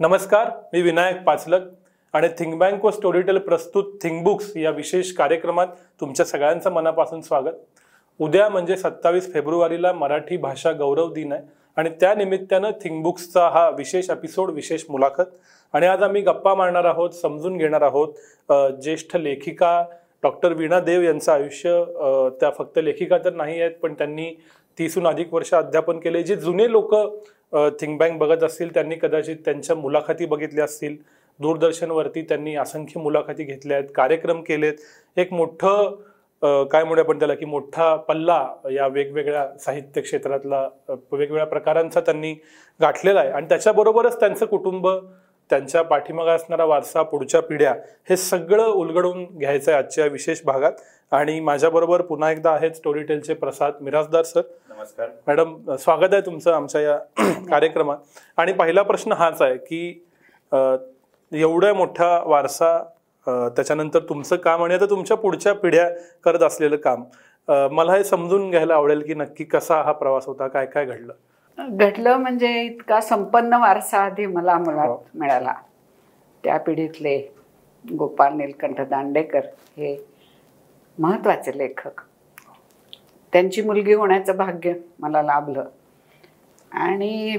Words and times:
नमस्कार 0.00 0.48
मी 0.72 0.80
विनायक 0.82 1.22
पाचलक 1.24 1.66
आणि 2.14 2.28
think 2.38 2.54
bank 2.58 2.84
व 2.84 2.90
स्टोरीटेल 2.90 3.38
प्रस्तुत 3.38 3.92
थिंक 4.02 4.22
बुक्स 4.24 4.50
या 4.56 4.70
विशेष 4.70 5.12
कार्यक्रमात 5.16 5.66
तुमच्या 6.00 6.24
सगळ्यांचं 6.26 6.70
मनापासून 6.72 7.20
स्वागत. 7.20 7.52
उद्या 8.20 8.48
म्हणजे 8.48 8.76
सत्तावीस 8.76 9.32
फेब्रुवारीला 9.32 9.92
मराठी 9.92 10.36
भाषा 10.36 10.72
गौरव 10.78 11.12
दिन 11.12 11.32
आहे 11.32 11.42
आणि 11.76 11.90
त्या 12.00 12.14
निमित्तानं 12.14 12.70
थिंक 12.82 13.02
बुक्सचा 13.02 13.48
हा 13.48 13.68
विशेष 13.76 14.10
एपिसोड 14.10 14.50
विशेष 14.54 14.84
मुलाखत. 14.88 15.24
आणि 15.74 15.86
आज 15.86 16.02
आम्ही 16.02 16.22
गप्पा 16.22 16.54
मारणार 16.54 16.84
आहोत 16.84 17.10
समजून 17.20 17.56
घेणार 17.56 17.82
आहोत 17.82 18.52
ज्येष्ठ 18.82 19.16
लेखिका 19.16 19.84
डॉक्टर 20.22 20.52
वीणा 20.52 20.80
देव 20.80 21.02
यांचं 21.02 21.32
आयुष्य. 21.32 21.84
त्या 22.40 22.50
फक्त 22.58 22.78
लेखिका 22.82 23.18
तर 23.24 23.34
नाही 23.34 23.60
आहेत 23.60 23.78
पण 23.82 23.94
त्यांनी 23.94 24.30
तीसहून 24.78 25.06
अधिक 25.06 25.34
वर्ष 25.34 25.54
अध्यापन 25.54 25.98
केले. 25.98 26.22
जे 26.22 26.36
जुने 26.36 26.70
लोक 26.72 26.94
थिंक 27.80 27.98
बँक 27.98 28.18
बघत 28.18 28.42
असतील 28.44 28.72
त्यांनी 28.74 28.94
कदाचित 29.02 29.36
त्यांच्या 29.44 29.76
मुलाखती 29.76 30.26
बघितल्या 30.26 30.64
असतील. 30.64 30.96
दूरदर्शनवरती 31.40 32.22
त्यांनी 32.22 32.54
असंख्य 32.56 33.00
मुलाखती 33.00 33.44
घेतल्या 33.44 33.76
आहेत 33.76 33.88
कार्यक्रम 33.94 34.40
केलेत. 34.42 34.74
एक 35.16 35.32
मोठं 35.32 35.94
काय 36.70 36.84
म्हणूया 36.84 37.04
आपण 37.04 37.18
त्याला 37.18 37.34
की 37.34 37.44
मोठा 37.44 37.94
पल्ला 38.08 38.46
या 38.72 38.86
वेगवेगळ्या 38.86 39.46
साहित्य 39.60 40.00
क्षेत्रातला 40.00 40.60
वेगवेगळ्या 40.88 41.46
प्रकारांचा 41.46 42.00
त्यांनी 42.00 42.32
गाठलेला 42.80 43.20
आहे. 43.20 43.30
आणि 43.30 43.46
त्याच्याबरोबरच 43.48 44.18
त्यांचं 44.20 44.46
कुटुंब 44.46 44.88
त्यांच्या 45.50 45.82
पाठीमागा 45.82 46.32
असणारा 46.32 46.64
वारसा 46.64 47.02
पुढच्या 47.02 47.40
पिढ्या 47.42 47.74
हे 48.10 48.16
सगळं 48.16 48.64
उलगडून 48.64 49.24
घ्यायचं 49.38 49.72
आहे 49.72 49.78
आजच्या 49.78 50.06
विशेष 50.06 50.42
भागात. 50.44 50.72
आणि 51.12 51.38
माझ्याबरोबर 51.40 52.02
पुन्हा 52.02 52.30
एकदा 52.32 52.50
आहेत 52.50 52.72
स्टोरीटेलचे 52.72 53.34
प्रसाद 53.34 53.74
मिराजदार 53.80 54.22
सर. 54.24 54.40
नमस्कार. 54.76 55.08
मॅडम 55.26 55.74
स्वागत 55.78 56.12
आहे 56.12 56.20
तुमचं 56.26 56.52
आमच्या 56.52 56.80
या 56.80 56.96
कार्यक्रमात. 57.50 57.96
आणि 58.36 58.52
पहिला 58.52 58.82
प्रश्न 58.82 59.12
हाच 59.12 59.42
आहे 59.42 59.56
की 59.56 60.06
एवढा 61.32 61.72
मोठा 61.74 62.08
वारसा 62.26 62.78
त्याच्यानंतर 63.26 63.98
तुमचं 64.08 64.36
काम 64.36 64.62
आणि 64.64 64.74
आता 64.74 64.86
तुमच्या 64.90 65.16
पुढच्या 65.16 65.52
पिढ्या 65.54 65.88
करत 66.24 66.42
असलेलं 66.42 66.76
काम 66.84 67.04
मला 67.74 67.94
हे 67.94 68.04
समजून 68.04 68.48
घ्यायला 68.50 68.74
आवडेल 68.74 69.02
की 69.06 69.14
नक्की 69.14 69.44
कसा 69.44 69.80
हा 69.82 69.92
प्रवास 69.92 70.26
होता 70.26 70.46
काय 70.48 70.66
काय 70.66 70.84
घडलं? 70.86 71.12
घडलं 71.58 72.16
म्हणजे 72.16 72.52
इतका 72.62 73.00
संपन्न 73.00 73.54
वारसा 73.60 73.98
आधी 73.98 74.26
मला 74.26 74.54
हो. 74.54 74.62
मुळात 74.64 75.16
मिळाला. 75.16 75.54
त्या 76.44 76.56
पिढीतले 76.58 77.16
गोपाळ 77.84 78.32
नीलकंठ 78.32 78.80
दांडेकर 78.80 79.46
हे 79.76 79.96
महत्त्वाचे 80.98 81.56
लेखक. 81.58 82.00
त्यांची 83.34 83.62
मुलगी 83.62 83.92
होण्याचं 83.92 84.36
भाग्य 84.36 84.72
मला 84.98 85.22
लाभलं. 85.22 85.64
आणि 86.72 87.36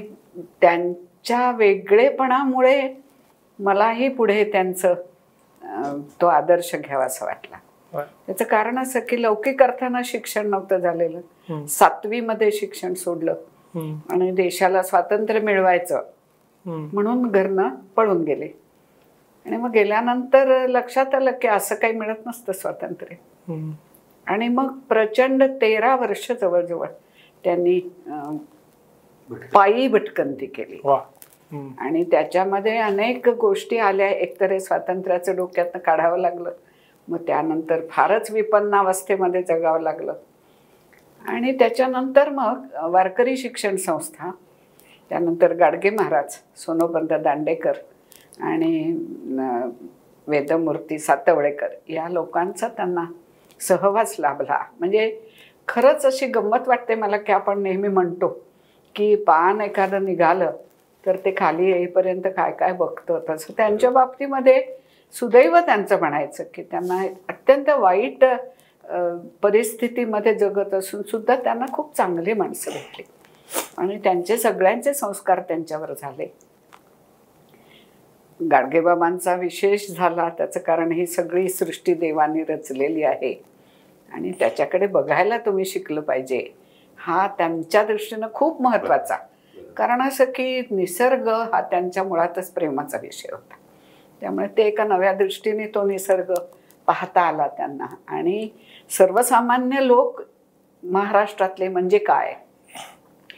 त्यांच्या 0.61 1.51
वेगळेपणामुळे 1.51 2.93
मलाही 3.59 4.09
पुढे 4.09 4.43
त्यांचं 4.51 4.93
तो 6.21 6.25
आदर्श 6.25 6.75
घ्यावासा 6.75 7.25
वाटला. 7.25 7.57
त्याचं 8.27 8.45
कारण 8.45 8.79
असं 8.79 8.99
की 8.99 9.21
लौकिक 9.21 9.63
अर्थानं 9.63 10.01
शिक्षण 10.05 10.47
नव्हतं 10.47 10.77
झालेलं. 10.77 11.19
सातवीमध्ये 11.65 12.51
शिक्षण 12.51 12.93
सोडलं. 12.93 13.33
आणि 14.09 14.31
देशाला 14.31 14.83
स्वातंत्र्य 14.83 15.39
मिळवायचं 15.39 16.01
म्हणून 16.93 17.27
घरनं 17.27 17.69
पळून 17.95 18.23
गेले. 18.23 18.47
आणि 19.45 19.57
मग 19.57 19.71
गेल्यानंतर 19.71 20.67
लक्षात 20.67 21.15
आलं 21.15 21.31
की 21.31 21.47
असं 21.47 21.75
काही 21.75 21.93
मिळत 21.93 22.27
नसतं 22.27 22.53
स्वातंत्र्य. 22.53 23.15
आणि 24.27 24.47
मग 24.47 24.77
प्रचंड 24.89 25.43
तेरा 25.61 25.95
वर्ष 25.95 26.31
जवळजवळ 26.31 26.87
त्यांनी 27.43 27.79
पायी 29.53 29.87
भटकंती 29.87 30.45
केली. 30.45 30.79
आणि 31.79 32.03
त्याच्यामध्ये 32.11 32.77
अनेक 32.77 33.27
गोष्टी 33.39 33.77
आल्या. 33.77 34.07
एकतर 34.09 34.51
हे 34.51 34.59
स्वातंत्र्याचं 34.59 35.35
डोक्यातनं 35.35 35.79
काढावं 35.85 36.19
लागलं. 36.19 36.51
मग 37.07 37.17
त्यानंतर 37.27 37.81
फारच 37.89 38.31
विपन्नावस्थेमध्ये 38.31 39.41
जगावं 39.43 39.81
लागलं. 39.81 40.13
आणि 41.21 41.51
त्याच्यानंतर 41.59 42.29
मग 42.29 42.65
वारकरी 42.91 43.35
शिक्षण 43.37 43.75
संस्था 43.75 44.31
त्यानंतर 45.11 45.53
गाडगे 45.53 45.89
महाराज 45.89 46.35
सोनोबंद 46.57 47.13
दांडेकर 47.13 47.77
आणि 48.41 48.91
वेदमूर्ती 50.27 50.97
सातवळेकर 50.99 51.73
या 51.89 52.07
लोकांचा 52.09 52.67
त्यांना 52.67 53.05
सहवास 53.61 54.15
लाभला. 54.19 54.59
म्हणजे 54.79 55.19
खरंच 55.67 56.05
अशी 56.05 56.27
गंमत 56.27 56.67
वाटते 56.67 56.95
मला 56.95 57.17
की 57.17 57.31
आपण 57.31 57.61
नेहमी 57.63 57.87
म्हणतो 57.87 58.27
की 58.95 59.15
पान 59.27 59.61
एखादं 59.61 60.05
निघालं 60.05 60.51
तर 61.03 61.15
ते 61.25 61.33
खाली 61.37 61.69
येईपर्यंत 61.71 62.27
काय 62.35 62.51
काय 62.51 62.73
बघतं. 62.73 63.19
तसं 63.29 63.53
त्यांच्या 63.57 63.89
बाबतीमध्ये 63.89 64.61
सुदैव 65.15 65.57
त्यांचं 65.57 65.99
म्हणायचं 65.99 66.43
की 66.53 66.63
त्यांना 66.63 67.01
अत्यंत 67.29 67.69
वाईट 67.69 68.23
परिस्थितीमध्ये 69.43 70.33
जगत 70.35 70.73
असून 70.73 71.01
सुद्धा 71.01 71.35
त्यांना 71.35 71.65
खूप 71.73 71.95
चांगली 71.97 72.33
माणसं 72.33 72.71
भेटली. 72.71 73.03
आणि 73.77 73.97
त्यांचे 74.03 74.37
सगळ्यांचे 74.37 74.93
संस्कार 74.93 75.39
त्यांच्यावर 75.39 75.93
झाले. 75.93 76.25
गाडगेबाबांचा 78.51 79.35
विशेष 79.35 79.91
झाला 79.91 80.29
त्याचं 80.29 80.59
कारण 80.59 80.91
ही 80.91 81.05
सगळी 81.05 81.49
सृष्टी 81.49 81.93
देवाने 81.93 82.43
रचलेली 82.43 83.03
आहे. 83.03 83.43
आणि 84.13 84.31
त्याच्याकडे 84.31 84.87
बघायला 84.87 85.37
तुम्ही 85.37 85.65
शिकलं 85.65 86.01
पाहिजे. 86.01 86.53
हा 86.97 87.27
त्यांच्या 87.27 87.83
दृष्टीनं 87.83 88.27
खूप 88.33 88.61
महत्त्वाचा. 88.61 89.15
कारण 89.77 90.01
असं 90.01 90.25
की 90.25 90.61
निसर्ग 90.71 91.27
हा 91.27 91.61
त्यांच्या 91.61 92.03
मुळातच 92.03 92.51
प्रेमाचा 92.51 92.97
विषय 92.97 93.29
होता. 93.31 93.55
त्यामुळे 94.21 94.47
ते 94.47 94.63
एका 94.63 94.83
नव्या 94.83 95.13
दृष्टीने 95.13 95.67
तो 95.67 95.83
निसर्ग 95.83 96.33
पाहता 96.87 97.21
आला 97.21 97.47
त्यांना. 97.47 97.85
आणि 98.07 98.49
सर्वसामान्य 98.89 99.87
लोक 99.87 100.21
महाराष्ट्रातले 100.83 101.67
म्हणजे 101.67 101.97
काय? 101.97 102.35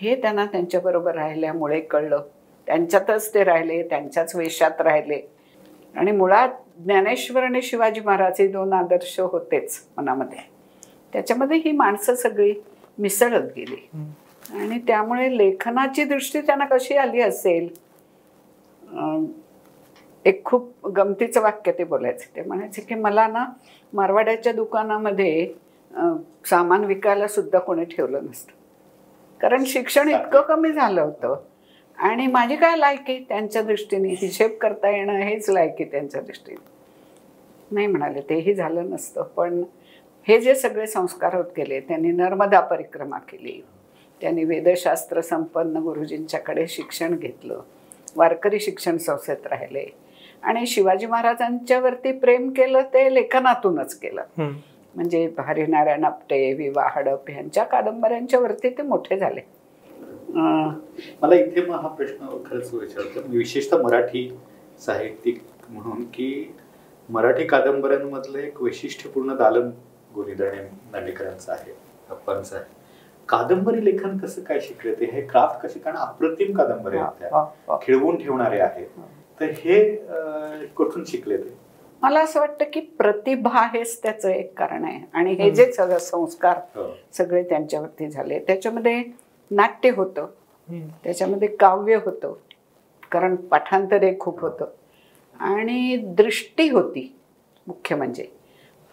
हे 0.01 0.21
त्यांना 0.21 0.45
त्यांच्याबरोबर 0.45 1.15
राहिल्यामुळे 1.15 1.81
कळलं. 1.81 2.21
त्यांच्यातच 2.67 3.33
ते 3.33 3.43
राहिले 3.43 3.81
त्यांच्याच 3.89 4.35
वेशात 4.35 4.81
राहिले. 4.81 5.19
आणि 5.95 6.11
मुळात 6.11 6.49
ज्ञानेश्वर 6.77 7.43
आणि 7.43 7.61
शिवाजी 7.61 8.01
महाराज 8.05 8.39
हे 8.39 8.47
दोन 8.47 8.73
आदर्श 8.73 9.19
होतेच 9.19 9.79
मनामध्ये. 9.97 10.39
त्याच्यामध्ये 11.13 11.57
ही 11.57 11.71
माणसं 11.71 12.15
सगळी 12.15 12.53
मिसळत 12.99 13.51
गेली. 13.55 13.87
आणि 14.53 14.79
त्यामुळे 14.87 15.37
लेखनाची 15.37 16.03
दृष्टी 16.03 16.41
त्यांना 16.41 16.65
कशी 16.65 16.97
आली 16.97 17.21
असेल 17.21 17.67
एक 20.25 20.43
खूप 20.45 20.87
गमतीचं 20.87 21.41
वाक्य 21.41 21.71
ते 21.77 21.83
बोलायचे. 21.83 22.29
ते 22.35 22.41
म्हणायचे 22.41 22.81
की 22.81 22.95
मला 22.95 23.27
ना 23.27 23.45
मारवाड्याच्या 23.93 24.53
दुकानामध्ये 24.53 25.53
सामान 26.49 26.83
विकायला 26.85 27.27
सुद्धा 27.27 27.59
कोणी 27.59 27.85
ठेवलं 27.85 28.25
नसतं. 28.25 28.51
कारण 29.41 29.63
शिक्षण 29.67 30.09
इतकं 30.09 30.41
कमी 30.47 30.71
झालं 30.71 31.01
होतं. 31.01 31.35
आणि 31.97 32.27
माझी 32.27 32.55
काय 32.55 32.77
लायकी 32.77 33.25
त्यांच्या 33.29 33.61
दृष्टीने 33.61 34.09
हिशेब 34.09 34.51
करता 34.51 34.89
येणं 34.89 35.13
हेच 35.13 35.49
लायकी 35.49 35.83
त्यांच्या 35.83 36.21
दृष्टीने. 36.21 36.65
नाही 37.71 37.87
म्हणाले 37.87 38.21
तेही 38.21 38.53
झालं 38.53 38.89
नसतं 38.89 39.23
पण 39.23 39.63
हे 40.27 40.39
जे 40.39 40.55
सगळे 40.55 40.87
संस्कार 40.87 41.35
होत 41.35 41.45
गेले 41.57 41.79
त्यांनी 41.79 42.11
नर्मदा 42.11 42.59
परिक्रमा 42.59 43.17
केली. 43.17 43.61
त्यांनी 44.21 44.43
वेदशास्त्र 44.43 45.21
संपन्न 45.21 45.77
गुरुजींच्याकडे 45.77 46.67
शिक्षण 46.67 47.15
घेतलं. 47.15 47.61
वारकरी 48.15 48.59
शिक्षण 48.59 48.97
संस्थेत 48.97 49.47
राहिले. 49.47 49.85
आणि 50.43 50.65
शिवाजी 50.65 51.05
महाराजांच्यावरती 51.05 52.11
प्रेम 52.11 52.49
केलं 52.49 52.81
ते 52.81 53.13
लेखनातूनच 53.13 53.99
केलं. 53.99 54.23
म्हणजे 54.95 55.33
हरिनारायण 55.39 56.03
आपटे 56.03 56.53
विवा 56.53 56.87
हडप 56.91 57.29
ह्यांच्या 57.29 57.63
कादंबऱ्यांच्या 57.63 58.39
वरती 58.39 58.69
ते 58.69 58.81
मोठे 58.81 59.17
झाले. 59.17 59.41
मला 60.35 61.35
इथे 61.35 61.65
मग 61.65 61.79
हा 61.81 61.87
प्रश्न 61.87 62.27
खरंच 62.45 62.73
विचारतो. 62.73 63.19
विशेषतः 63.27 63.81
मराठी 63.83 64.29
साहित्यिक 64.85 65.41
म्हणून 65.69 66.03
की 66.13 66.53
मराठी 67.09 67.45
कादंबऱ्यांमधलं 67.47 68.37
एक 68.39 68.61
वैशिष्ट्यपूर्ण 68.61 69.35
दालन 69.37 69.69
गोनीदाणे 70.15 70.63
दांडेकरांचं 70.91 71.51
आहे 71.51 71.71
अप्पांचं 72.09 72.55
आहे. 72.55 72.65
कादंबरी 73.29 73.83
लेखन 73.85 74.17
कसं 74.17 74.41
काय 74.41 74.59
शिकले 74.61 74.93
ते? 74.95 75.05
हे 75.11 75.21
क्राफ्ट 75.27 75.61
कसे 75.61 75.79
कारण 75.79 75.97
अप्रतिम 75.97 76.55
कादंबरी 76.57 76.97
आहेत. 76.97 77.77
खिळवून 77.83 78.17
ठेवणारे 78.17 78.59
आहेत. 78.59 78.87
तर 79.39 79.49
हे 79.57 80.67
कुठून 80.75 81.03
शिकले 81.07 81.37
ते? 81.37 81.55
मला 82.01 82.19
असं 82.23 82.39
वाटतं 82.39 82.65
की 82.73 82.79
प्रतिभा 82.97 83.65
हेच 83.73 84.01
त्याचं 84.03 84.29
एक 84.29 84.53
कारण 84.57 84.83
आहे. 84.85 84.99
आणि 85.13 85.33
हे 85.33 85.49
जे 85.51 85.71
सगळं 85.71 85.97
संस्कार 85.97 86.59
हो. 86.75 86.87
सगळे 87.17 87.43
त्यांच्यावरती 87.43 88.09
झाले. 88.09 88.39
त्याच्यामध्ये 88.39 89.01
नाट्य 89.51 89.89
होतं. 89.89 90.25
त्याच्यामध्ये 91.03 91.47
काव्य 91.55 91.95
होतं. 92.05 92.33
कारण 93.11 93.35
पाठांतर 93.35 94.03
एक 94.03 94.19
खूप 94.19 94.41
होतं. 94.41 94.65
आणि 95.39 95.95
दृष्टी 96.17 96.69
होती 96.69 97.13
मुख्य 97.67 97.95
म्हणजे. 97.95 98.25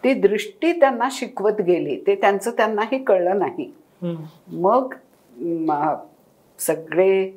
ती 0.03 0.13
दृष्टी 0.13 0.71
त्यांना 0.79 1.07
शिकवत 1.11 1.61
गेली 1.61 1.95
ते 2.07 2.15
त्यांचं 2.15 2.51
त्यांनाही 2.51 3.03
कळलं 3.03 3.39
नाही. 3.39 3.71
मग 4.47 4.93
सगळे 6.59 7.31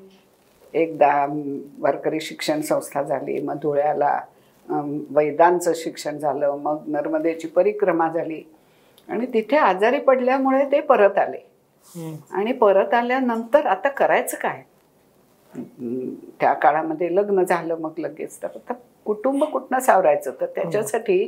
एकदा 0.75 1.26
वारकरी 1.79 2.20
शिक्षण 2.20 2.61
संस्था 2.61 3.03
झाली 3.03 3.41
मग 3.43 3.59
धुळ्याला 3.62 4.20
वैदांचं 5.11 5.73
शिक्षण 5.75 6.19
झालं 6.19 6.56
मग 6.56 6.82
नर्मदेची 6.87 7.49
परिक्रमा 7.49 8.09
झाली. 8.12 8.43
आणि 9.09 9.26
तिथे 9.26 9.56
आजारी 9.56 9.99
पडल्यामुळे 9.99 10.65
ते 10.73 10.81
परत 10.81 11.19
आले. 11.19 11.38
आणि 12.32 12.52
परत 12.52 12.94
आल्यानंतर 12.94 13.66
आता 13.66 13.88
करायचं 13.88 14.36
काय? 14.42 14.62
त्या 16.40 16.52
काळामध्ये 16.52 17.14
लग्न 17.14 17.42
झालं 17.44 17.76
मग 17.80 17.98
लगेच. 17.98 18.36
तर 18.42 18.48
आता 18.54 18.75
कुटुंब 19.06 19.44
कुठनं 19.44 19.78
सावरायचं? 19.80 20.30
तर 20.40 20.46
त्याच्यासाठी 20.54 21.25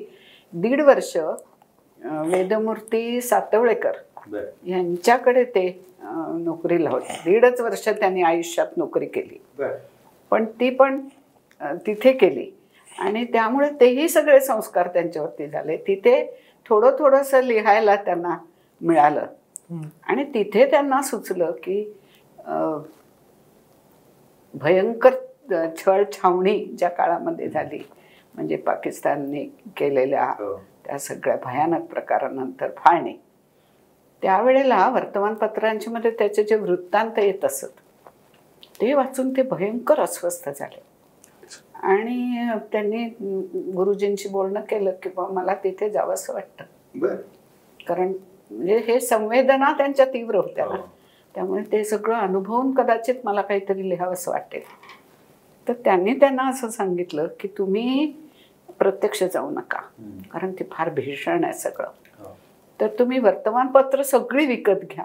दीड 0.53 0.81
वर्ष 0.83 1.17
वेदमूर्ती 2.01 3.21
सातवळेकर 3.21 3.97
यांच्याकडे 4.67 5.45
ते 5.45 5.67
नोकरीला 6.03 6.91
होते 6.91 7.21
दीडच 7.25 7.61
वर्ष 7.61 7.89
त्यांनी 7.89 8.23
आयुष्यात 8.23 8.77
नोकरी 8.77 9.07
केली. 9.07 9.39
पण 10.33 10.45
ती 10.61 10.71
पण 10.71 11.01
तिथे 11.87 12.13
केली. 12.13 12.51
आणि 12.93 13.25
त्यामुळे 13.33 13.69
तेही 13.81 14.09
सगळे 14.09 14.41
संस्कार 14.41 14.89
त्यांच्यावरती 14.89 15.47
झाले. 15.49 15.77
तिथे 15.87 16.25
थोडं 16.67 16.97
थोडंसं 16.99 17.43
लिहायला 17.43 17.95
त्यांना 17.97 18.37
मिळालं. 18.81 19.27
आणि 19.71 20.25
तिथे 20.35 20.71
त्यांना 20.71 21.01
सुचलं 21.03 21.53
की 21.65 21.83
भयंकर 24.55 25.15
छळ 25.79 26.03
छावणी 26.13 26.59
ज्या 26.79 26.89
काळामध्ये 26.89 27.49
झाली 27.49 27.83
म्हणजे 28.35 28.57
पाकिस्तानने 28.57 29.45
केलेल्या 29.77 30.25
हो. 30.39 30.55
त्या 30.87 30.99
सगळ्या 30.99 31.37
भयानक 31.45 31.85
प्रकारानंतर 31.91 32.71
फाळणी. 32.77 33.17
त्यावेळेला 34.23 34.89
वर्तमानपत्रांच्या 34.91 35.93
मध्ये 35.93 36.11
त्याचे 36.19 36.43
जे 36.45 36.57
वृत्तांत 36.57 37.19
येत 37.19 37.45
असत 37.45 37.79
ते 38.81 38.93
वाचून 38.95 39.31
ते 39.37 39.43
भयंकर 39.43 40.01
अस्वस्थ 40.01 40.49
झाले. 40.49 40.83
आणि 41.75 42.49
त्यांनी 42.73 43.05
गुरुजींशी 43.75 44.29
बोलणं 44.29 44.61
केलं 44.71 44.95
की 45.03 45.11
बा 45.17 45.27
मला 45.33 45.55
तिथे 45.65 45.91
जावंसं 45.91 46.35
वाटतं. 46.35 47.17
कारण 47.81 48.13
म्हणजे 48.51 48.79
हे 48.87 48.99
संवेदना 49.01 49.73
त्यांच्या 49.79 50.07
तीव्र 50.07 50.37
होत्या 50.37 50.65
ना 50.65 50.77
हो. 50.77 50.87
त्यामुळे 51.35 51.63
ते 51.73 51.83
सगळं 51.85 52.17
अनुभवून 52.17 52.73
कदाचित 52.75 53.15
मला 53.25 53.43
काहीतरी 53.43 53.89
लिहावंसं 53.89 54.31
वाटेल 54.31 54.63
तर 55.67 55.73
त्यांनी 55.85 56.15
त्यांना 56.21 56.49
असं 56.49 56.69
सांगितलं 56.71 57.27
की 57.41 57.49
तुम्ही 57.59 58.13
प्रत्यक्ष 58.79 59.23
जाऊ 59.25 59.51
नका. 59.51 59.81
कारण 60.33 60.53
ते 60.53 60.65
फार 60.73 60.89
भीषण 60.91 61.45
आहे 61.45 61.53
सगळं 61.53 61.89
हो. 62.19 62.35
तर 62.81 62.87
तुम्ही 62.99 63.19
वर्तमानपत्र 63.19 64.03
सगळी 64.03 64.47
विकत 64.47 64.85
घ्या 64.91 65.05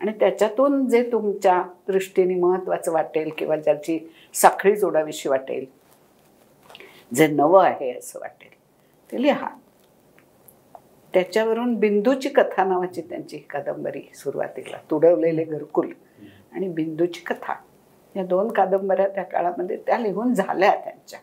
आणि 0.00 0.12
त्याच्यातून 0.20 0.86
जे 0.88 1.02
तुमच्या 1.12 1.62
दृष्टीने 1.88 2.34
महत्त्वाचं 2.34 2.92
वाटेल 2.92 3.30
किंवा 3.38 3.56
ज्याची 3.56 3.98
साखळी 4.34 4.74
जोडाविषयी 4.76 5.30
वाटेल 5.30 5.64
जे 7.12 7.26
नवं 7.26 7.64
आहे 7.64 7.90
असं 7.92 8.18
वाटेल 8.20 8.48
ते 9.10 9.22
लिहा 9.22 9.48
त्याच्यावरून 11.14 11.74
बिंदूची 11.74 12.28
कथा 12.28 12.64
नावाची 12.64 13.00
त्यांची 13.00 13.38
कादंबरी 13.38 14.02
सुरुवातीला 14.14 14.76
तुडवलेले 14.90 15.44
घरकुल 15.44 15.92
आणि 16.52 16.68
बिंदूची 16.68 17.20
कथा. 17.20 17.54
या 18.16 18.24
दोन 18.24 18.48
कादंबऱ्या 18.52 19.08
त्या 19.08 19.24
काळामध्ये 19.24 19.76
त्या 19.76 19.98
लिहून 19.98 20.34
झाल्या 20.34 20.74
त्यांच्या. 20.74 21.18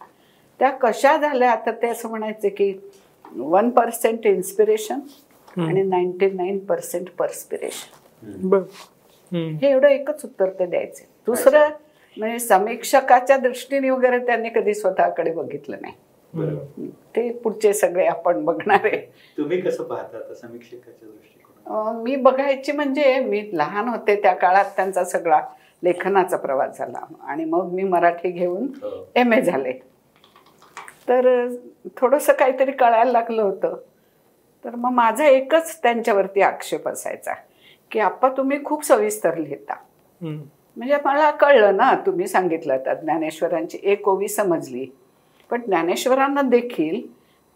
त्या 0.59 0.69
कशा 0.71 1.15
झाल्या? 1.17 1.55
तर 1.65 1.71
ते 1.71 1.87
असं 1.87 2.09
म्हणायचे 2.09 2.49
की 2.49 2.73
वन 3.31 3.69
पर्सेंट 3.69 4.25
इन्स्पिरेशन 4.25 4.99
आणि 5.61 5.83
नाईन्टी 5.83 6.29
नाईन 6.31 6.59
पर्सेंट 6.65 7.09
परस्पिरेशन. 7.09 8.55
हे 9.33 9.71
एवढं 9.71 9.87
एकच 9.87 10.25
उत्तर 10.25 10.49
ते 10.49 10.65
द्यायचे. 10.65 11.07
दुसरं 11.25 11.69
म्हणजे 12.17 12.39
समीक्षकाच्या 12.39 13.37
दृष्टीने 13.37 13.89
वगैरे 13.89 14.25
त्यांनी 14.25 14.49
कधी 14.49 14.73
स्वतःकडे 14.73 15.31
बघितलं 15.31 15.77
नाही. 15.81 15.93
ते 17.15 17.31
पुढचे 17.33 17.73
सगळे 17.73 18.05
आपण 18.05 18.45
बघणारे 18.45 19.13
तुम्ही 19.37 19.61
कसं 19.61 19.83
पाहता 19.83 20.17
आता 20.17 20.33
समीक्षकाच्या 20.33 21.09
दृष्टिकोनातून? 21.09 21.97
अं, 21.97 22.03
मी 22.03 22.15
बघायची 22.15 22.71
म्हणजे 22.71 23.19
मी 23.19 23.49
लहान 23.53 23.87
होते 23.87 24.21
त्या 24.21 24.33
काळात 24.33 24.65
त्यांचा 24.65 25.03
सगळा 25.03 25.41
लेखनाचा 25.83 26.37
प्रवास 26.37 26.77
झाला. 26.77 26.99
आणि 27.23 27.45
मग 27.45 27.69
मी 27.71 27.83
मराठी 27.83 28.31
घेऊन 28.31 28.63
हो. 28.63 29.07
एम 29.15 29.33
ए 29.33 29.41
झाले. 29.41 29.73
तर 31.09 31.47
थोडंसं 31.97 32.33
काहीतरी 32.33 32.71
कळायला 32.71 33.11
लागलं 33.11 33.41
होतं. 33.41 33.77
तर 34.65 34.75
मग 34.75 34.91
माझा 34.91 35.25
एकच 35.25 35.81
त्यांच्यावरती 35.83 36.41
आक्षेप 36.41 36.87
असायचा 36.87 37.33
की 37.91 37.99
आप्पा 37.99 38.29
तुम्ही 38.29 38.63
खूप 38.63 38.83
सविस्तर 38.83 39.37
लिहिता. 39.37 39.73
म्हणजे 40.21 40.97
मला 41.05 41.31
कळलं 41.31 41.77
ना 41.77 41.93
तुम्ही 42.05 42.27
सांगितलं 42.27 42.77
तर 42.85 42.93
ज्ञानेश्वरांची 42.93 43.79
एक 43.83 44.07
ओवी 44.07 44.27
समजली. 44.27 44.87
पण 45.49 45.61
ज्ञानेश्वरांना 45.61 46.41
देखील 46.41 47.01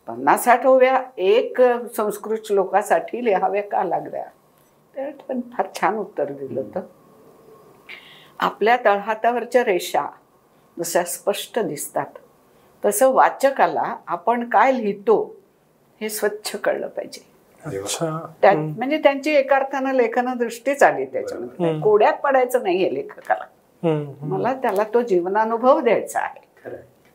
पन्नास 0.07 0.43
साठ 0.43 0.65
ओव्या 0.65 1.01
एक 1.17 1.61
संस्कृत 1.95 2.37
श्लोकासाठी 2.45 3.25
लिहाव्या 3.25 3.63
का 3.63 3.83
लागल्या? 3.83 4.25
तर 4.97 5.09
पण 5.29 5.41
फार 5.41 5.67
छान 5.79 5.97
उत्तर 5.97 6.31
दिलं 6.31 6.61
होतं. 6.61 6.79
आपल्या 8.39 8.77
तळहातावरच्या 8.85 9.63
रेषा 9.63 10.05
जशा 10.79 11.03
स्पष्ट 11.03 11.59
दिसतात 11.59 12.05
तसं 12.85 13.13
वाचकाला 13.13 13.95
आपण 14.07 14.49
काय 14.49 14.71
लिहितो 14.71 15.35
हे 16.01 16.09
स्वच्छ 16.09 16.55
कळलं 16.55 16.87
पाहिजे. 16.87 17.25
त्या. 18.41 18.53
म्हणजे 18.77 18.97
त्यांची 18.97 19.31
एका 19.31 19.55
अर्थानं 19.55 19.93
लेखन 19.93 20.37
दृष्टीच 20.37 20.83
आली 20.83 21.05
त्याच्यामध्ये. 21.05 21.79
कोड्यात 21.79 22.13
पडायचं 22.13 22.63
नाहीये 22.63 22.93
लेखकाला. 22.93 23.45
मला 24.21 24.53
त्याला 24.53 24.83
तो 24.93 25.01
जीवनानुभव 25.01 25.79
द्यायचा 25.79 26.19
आहे. 26.19 26.41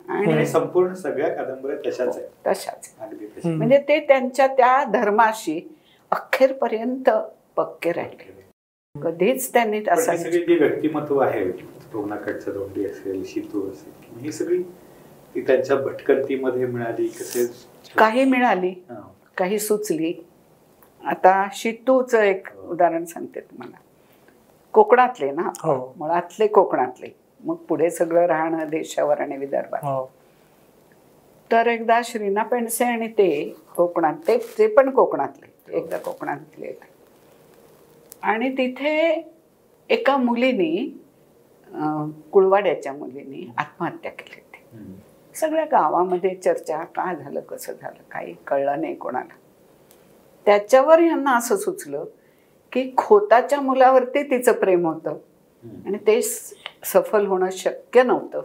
आणि 0.08 0.32
आणि 0.32 0.47
संपूर्ण 0.47 0.94
सगळ्या 0.94 1.29
कादंबऱ्या 1.29 1.76
तशाच 1.87 2.17
आहेत. 2.17 2.29
तशाच. 2.47 2.94
म्हणजे 3.44 3.79
ते 3.79 4.00
त्यांच्या 4.00 4.47
त्या 4.47 4.85
धर्माशी 4.85 5.61
अखेरपर्यंत 6.11 7.11
पक्के 7.56 7.93
राहिले. 7.93 8.32
कधीच 9.03 9.53
त्यांनी 9.53 9.81
असं 9.91 10.12
ही 10.12 10.19
सगळी 10.19 10.44
जी 10.44 10.55
व्यक्तिमत्व 10.55 11.19
आहे 11.19 11.50
पवनाकडचं 11.93 12.53
दोंडी 12.53 12.87
असेल 12.87 13.23
शितू 13.26 13.70
असेल 13.70 14.20
ही 14.20 14.32
सगळी 14.32 14.62
ती 15.35 15.41
त्यांच्या 15.41 15.76
भटकंतीमध्ये 15.76 16.67
मिळाली 16.67 17.06
कसे 17.09 17.47
काही 17.99 18.25
मिळाली 18.25 18.69
हा. 18.69 19.00
काही 19.37 19.59
सुचली. 19.59 20.12
आता 21.05 21.49
शितूचं 21.52 22.23
एक 22.23 22.49
उदाहरण 22.56 23.05
सांगते 23.05 23.41
तुम्हाला. 23.41 23.76
कोकणातले 24.73 25.31
ना? 25.31 25.43
हो. 25.43 25.94
मुळातले 25.97 26.47
कोकणातले. 26.47 27.06
मग 27.41 27.55
पुढे 27.55 27.91
सगळं 27.91 28.27
राहणं 28.27 28.69
देशावर 28.69 29.21
आणि 29.21 29.37
विदर्भात. 29.37 29.85
हो. 29.85 30.11
तर 31.53 31.67
एकदा 31.67 32.00
श्रीना 32.05 32.43
पेंडसे 32.43 32.85
आणि 32.85 33.09
ते 33.09 33.55
कोकणात 33.76 34.14
ते 34.28 34.38
ते 34.59 34.66
पण 34.66 34.90
कोकणातले 34.90 35.76
एकदा 35.76 35.99
कोकणातले. 35.99 36.73
आणि 38.23 38.50
तिथे 38.50 39.23
एका 39.90 40.16
मुलीनी 40.16 41.00
कुळवाड्याच्या 42.33 42.93
मुलीनी 42.93 43.52
आत्महत्या 43.59 44.11
केली 44.11 44.40
होती. 44.40 44.95
सगळ्या 45.35 45.64
गावामध्ये 45.64 46.35
चर्चा 46.35 46.83
का 46.85 47.12
झालं 47.14 47.40
कसं 47.40 47.73
झालं 47.73 48.02
काही 48.11 48.35
कळलं 48.47 48.81
नाही 48.81 48.95
कोणाला. 48.95 49.35
त्याच्यावर 50.47 50.99
यांना 50.99 51.37
असं 51.37 51.57
सुचलं 51.57 52.05
की 52.73 52.90
खोताच्या 52.97 53.61
मुलावरती 53.61 54.23
तिचं 54.23 54.52
प्रेम 54.52 54.87
होतं. 54.87 55.19
आणि 55.87 55.99
ते 56.07 56.21
सफल 56.93 57.26
होणं 57.26 57.50
शक्य 57.52 58.02
नव्हतं. 58.02 58.43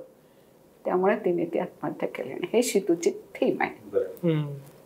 त्यामुळे 0.85 1.15
तिने 1.15 1.45
ती 1.45 1.59
आत्महत्या 1.59 2.09
केली 2.09 2.31
आणि 2.33 2.47
हे 2.53 2.63
शितूची 2.63 3.11
थीम 3.35 3.61
आहे. 3.61 3.69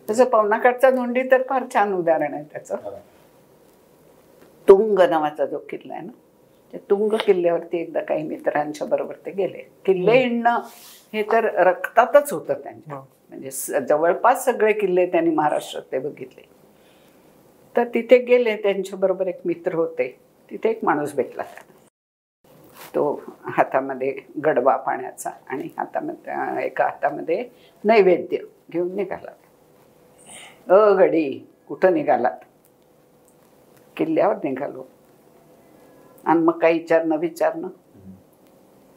तसं 0.09 0.25
पवनाकडचा 0.25 0.89
धोंडी 0.89 1.23
तर 1.31 1.41
फार 1.49 1.63
छान 1.73 1.93
उदाहरण 1.93 2.33
आहे 2.33 2.43
त्याचं. 2.43 2.75
तुंग 4.67 4.99
नावाचा 5.09 5.45
जो 5.45 5.57
किल्ला 5.69 5.93
आहे 5.93 6.05
ना 6.05 6.11
त्या 6.71 6.79
तुंग 6.89 7.13
किल्ल्यावरती 7.25 7.77
एकदा 7.77 8.01
काही 8.01 8.23
मित्रांच्या 8.23 8.87
बरोबर 8.87 9.15
ते 9.25 9.31
गेले. 9.31 9.61
किल्ले 9.85 10.11
हिंडणं 10.11 10.59
हे 11.13 11.23
तर 11.23 11.45
रक्तातच 11.67 12.33
होतं 12.33 12.53
त्यांच्या. 12.53 13.01
म्हणजे 13.29 13.49
जवळपास 13.89 14.45
सगळे 14.45 14.73
किल्ले 14.73 15.05
त्यांनी 15.05 15.29
महाराष्ट्रात 15.29 15.83
ते 15.91 15.99
बघितले. 15.99 16.41
तर 17.75 17.83
तिथे 17.93 18.17
गेले 18.17 18.55
त्यांच्या 18.55 18.99
बरोबर 18.99 19.27
एक 19.27 19.39
मित्र 19.45 19.73
होते. 19.73 20.17
तिथे 20.51 20.69
एक 20.69 20.83
माणूस 20.83 21.13
भेटला. 21.13 21.43
त्यांना 21.43 21.73
तो 22.95 23.23
हातामध्ये 23.45 24.15
गडवा 24.45 24.75
पाण्याचा 24.75 25.29
आणि 25.47 25.69
हातामध्ये 25.77 26.65
एका 26.65 26.83
हातामध्ये 26.83 27.49
नैवेद्य 27.83 28.37
घेऊन 28.71 28.95
निघाला 28.95 29.31
अ 30.75 30.93
गडी 30.93 31.47
कुठं 31.67 31.93
निघालात? 31.93 32.37
किल्ल्यावर 33.97 34.35
निघालो. 34.43 34.83
आणि 36.25 36.39
मग 36.39 36.59
काही 36.59 36.79
विचारणं 36.79 37.17
विचारणं. 37.17 37.67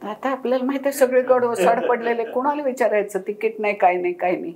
आता 0.01 0.29
आपल्याला 0.29 0.65
माहिती 0.65 0.87
आहे 0.87 0.97
सगळे 0.97 1.21
गड 1.21 1.43
ओसाड 1.43 1.85
पडलेले. 1.87 2.23
कुणाला 2.23 2.63
विचारायचं? 2.63 3.19
तिकीट 3.27 3.59
नाही 3.59 3.73
काय 3.75 3.95
नाही 3.95 4.13
काय 4.13 4.35
नाही. 4.35 4.53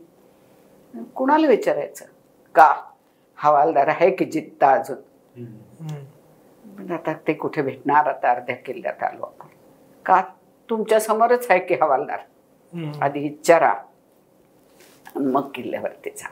कुणाला 1.15 1.47
विचारायचं? 1.47 2.05
का? 2.55 2.73
हवालदार 3.37 3.87
आहे 3.87 4.11
की 4.11 4.25
जित्ता 4.25 4.71
अजून. 4.71 4.97
पण 6.77 6.91
आता 6.91 7.13
ते 7.13 7.33
कुठे 7.33 7.61
भेटणार 7.61 8.07
आता 8.07 8.31
अर्ध्या 8.31 8.55
किल्ल्यात 8.55 9.03
आलो 9.03 9.23
आपण? 9.23 9.47
का 10.05 10.21
तुमच्या 10.69 10.99
समोरच 10.99 11.47
आहे 11.49 11.59
की 11.59 11.75
हवालदार. 11.81 12.19
आधी 13.01 13.19
विचारा. 13.19 13.73
मग 15.15 15.49
किल्ल्यावरती 15.55 16.09
जा. 16.09 16.27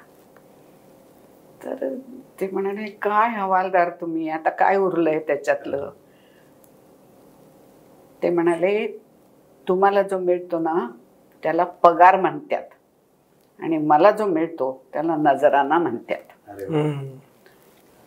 तर 1.64 1.96
ते 2.40 2.50
म्हणाले 2.52 2.86
काय 2.86 3.30
हवालदार 3.30 3.90
तुम्ही? 3.90 4.30
आता 4.30 4.50
काय 4.50 4.78
उरलंय 4.78 5.20
त्याच्यातलं? 5.20 5.90
ते 8.24 8.30
म्हणाले 8.30 8.88
तुम्हाला 9.68 10.02
जो 10.02 10.20
मिळतो 10.20 10.60
ना 10.60 10.90
त्याला 11.44 11.64
पगार 11.64 12.20
म्हणतात. 12.22 12.64
आणि 13.60 13.78
मला 13.78 14.12
जो 14.12 14.26
मिळतो 14.26 14.84
त्याला 14.94 15.16
नजराना 15.16 15.78
म्हणतात. 15.80 16.52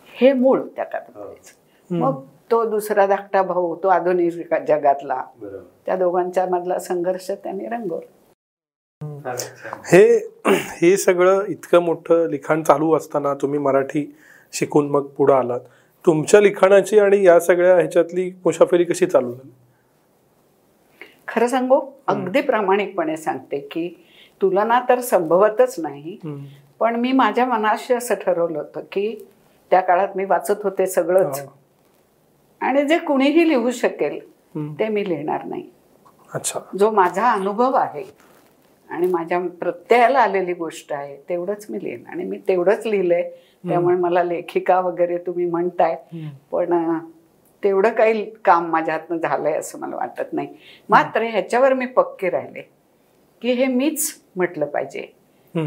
हे 0.08 0.32
मूळ 0.32 0.60
त्या 0.76 0.84
कादंबरीचं 0.84 1.63
मग 1.90 2.22
तो 2.50 2.64
दुसरा 2.70 3.06
धाकटा 3.06 3.42
भाऊ 3.42 3.74
तो 3.82 3.88
आधुनिक 3.88 4.54
जगातला. 4.68 5.22
त्या 5.86 5.96
दोघांच्या 5.96 6.46
मधला 6.46 6.78
संघर्ष 6.78 7.30
त्यांनी 7.30 7.68
रंगवला. 7.68 9.32
हे 9.92 10.04
हे 10.46 10.96
सगळं 10.96 11.44
इतकं 11.48 11.82
मोठं 11.82 12.26
लिखाण 12.30 12.62
चालू 12.62 12.92
असताना 12.96 13.34
तुम्ही 13.34 13.58
मराठी 13.58 14.04
शिकून 14.52 14.90
मग 14.90 15.06
पुढे 15.06 15.32
आलात. 15.32 15.60
तुमच्या 16.04 16.40
लिखाणाची 16.40 16.98
आणि 16.98 17.22
या 17.24 17.38
सगळ्या 17.40 17.74
ह्याच्यातली 17.74 18.30
मुसाफिरी 18.44 18.84
कशी 18.84 19.06
चालू 19.06 19.32
झाली? 19.32 19.50
खरं 21.28 21.46
सांगू 21.46 21.80
अगदी 22.06 22.40
प्रामाणिकपणे 22.40 23.16
सांगते 23.16 23.58
की 23.70 23.88
तुलना 24.42 24.80
तर 24.88 25.00
संभवतच 25.00 25.74
नाही. 25.78 26.18
पण 26.80 26.96
मी 26.96 27.12
माझ्या 27.12 27.46
मनाशी 27.46 27.94
असं 27.94 28.14
ठरवलं 28.14 28.58
होतं 28.58 28.80
की 28.92 29.14
त्या 29.70 29.80
काळात 29.80 30.16
मी 30.16 30.24
वाचत 30.24 30.64
होते 30.64 30.86
सगळंच. 30.86 31.46
आणि 32.61 32.84
जे 32.84 32.99
कुणीही 32.99 33.49
लिहू 33.49 33.70
शकेल. 33.70 34.18
ते 34.78 34.88
मी 34.88 35.08
लिहिणार 35.08 35.44
नाही 35.44 35.68
अच्छा 36.34 36.61
जो 36.78 36.90
माझा 36.90 37.30
अनुभव 37.32 37.75
आहे 37.75 38.04
आणि 38.88 39.06
माझ्या 39.06 39.38
प्रत्ययाला 39.61 40.20
आलेली 40.20 40.52
गोष्ट 40.52 40.92
आहे 40.92 41.16
तेवढंच 41.28 41.66
मी 41.70 41.84
लिहिन 41.84 42.06
आणि 42.06 42.25
मी 42.25 42.38
तेवढंच 42.49 42.87
लिहिलंय 42.87 43.23
त्यामुळे 43.64 43.96
मला 43.96 44.23
लेखिका 44.23 44.80
वगैरे 44.80 45.18
तुम्ही 45.18 45.46
म्हणताय 45.46 45.96
पण 46.52 46.99
तेवढं 47.62 47.92
काही 47.92 48.25
काम 48.44 48.70
माझ्या 48.70 48.94
हातनं 48.94 49.16
झालंय 49.18 49.52
असं 49.52 49.78
मला 49.78 49.96
वाटत 49.96 50.32
नाही 50.32 50.49
मात्र 50.88 51.23
ह्याच्यावर 51.23 51.75
मी 51.75 51.87
पक्के 51.87 52.30
राहिले 52.30 52.62
की 53.42 53.52
हे 53.52 53.66
मीच 53.66 54.20
म्हटलं 54.37 54.66
पाहिजे. 54.66 55.06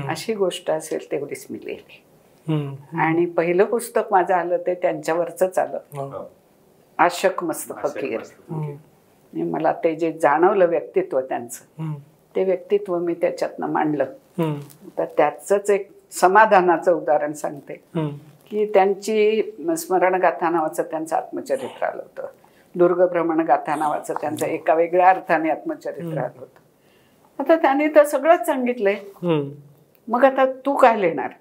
अशी 0.10 0.34
गोष्ट 0.34 0.72
असेल 0.72 1.12
तेवढीच 1.12 1.46
मी 1.50 1.60
लिहिली. 1.66 2.02
आणि 3.00 3.26
पहिलं 3.26 3.66
पुस्तक 3.66 4.12
माझं 4.12 4.34
आलं 4.34 4.58
ते 4.58 4.74
त्यांच्यावरच 4.74 5.58
आलं. 5.60 5.78
हो. 5.94 6.30
आशक 6.98 7.44
मस्त 7.44 7.72
फकीर. 7.84 8.20
मला 9.34 9.72
ते 9.74 9.96
जे 9.96 10.12
जाणवलं 10.12 10.66
व्यक्तित्व 10.66 11.20
त्यांचं. 11.22 11.84
ते 12.36 12.44
व्यक्तित्व 12.44 12.98
मी 13.00 13.14
त्याच्यातनं 13.14 13.68
मांडलं. 13.68 14.06
तर 14.98 15.06
त्याचंच 15.18 15.70
एक 15.70 15.90
समाधानाचं 16.12 16.92
उदाहरण 16.92 17.34
सांगते. 17.34 17.74
की 18.50 18.66
त्यांची 18.66 19.44
स्मरणगाथा 19.78 20.50
नावाचं 20.50 20.84
त्यांचं 20.84 21.16
आत्मचरित्र 21.16 21.86
आलं 21.86 22.02
होतं. 22.02 22.28
दुर्गभ्रमण 22.76 23.40
गाथा 23.40 23.76
नावाचं 23.76 24.14
त्यांचं 24.22 24.46
एका 24.46 24.74
वेगळ्या 24.74 25.10
अर्थाने 25.10 25.50
आत्मचरित्र 25.50 26.18
आलं 26.18 26.40
होतं. 26.40 26.60
आता 27.40 27.56
त्याने 27.56 27.88
तर 27.88 28.04
सगळंच 28.04 28.46
सांगितलंय. 28.46 28.96
मग 30.08 30.24
आता 30.24 30.46
तू 30.46 30.76
काय 30.76 31.02
लिहिणार? 31.02 31.32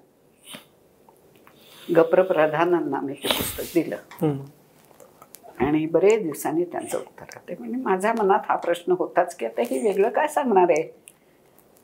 गप्र 1.95 2.21
प्रधानांना 2.21 2.99
मी 2.99 3.13
ते 3.13 3.27
पुस्तक 3.27 3.63
दिलं. 3.73 3.95
आणि 5.57 5.85
बरेच 5.85 6.21
दिवसांनी 6.23 6.63
त्यांचं 6.63 6.97
उत्तर 6.97 7.23
आलं. 7.23 7.47
ते 7.49 7.55
म्हणजे 7.59 7.81
माझ्या 7.83 8.13
मनात 8.17 8.39
हा 8.45 8.55
प्रश्न 8.55 8.95
होताच 8.99 9.35
की 9.35 9.45
आता 9.45 9.61
ही 9.61 9.79
वेगळं 9.79 10.09
काय 10.09 10.27
सांगणार 10.27 10.69
आहे 10.69 10.83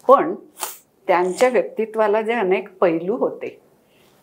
पण 0.07 0.33
त्यांच्या 1.07 1.49
व्यक्तित्वाला 1.49 2.21
जे 2.21 2.33
अनेक 2.33 2.69
पैलू 2.81 3.15
होते 3.17 3.57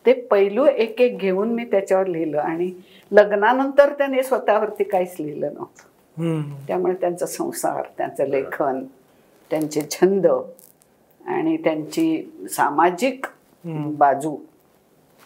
ते 0.04 0.12
पैलू 0.30 0.64
एक 0.66 1.00
एक 1.00 1.16
घेऊन 1.18 1.52
मी 1.54 1.64
त्याच्यावर 1.64 2.06
लिहिलं 2.06 2.38
आणि 2.38 2.70
लग्नानंतर 3.12 3.92
त्याने 3.92 4.22
स्वतःवरती 4.22 4.84
काहीच 4.84 5.14
लिहिलं 5.20 5.52
नव्हतं. 5.54 5.88
त्यामुळे 6.66 6.94
त्यांचा 7.00 7.26
संसार 7.26 7.86
त्यांचं 7.98 8.28
लेखन 8.28 8.82
त्यांचे 9.50 9.80
छंद 9.90 10.26
आणि 10.26 11.56
त्यांची 11.56 12.46
सामाजिक 12.50 13.26
बाजू 13.98 14.36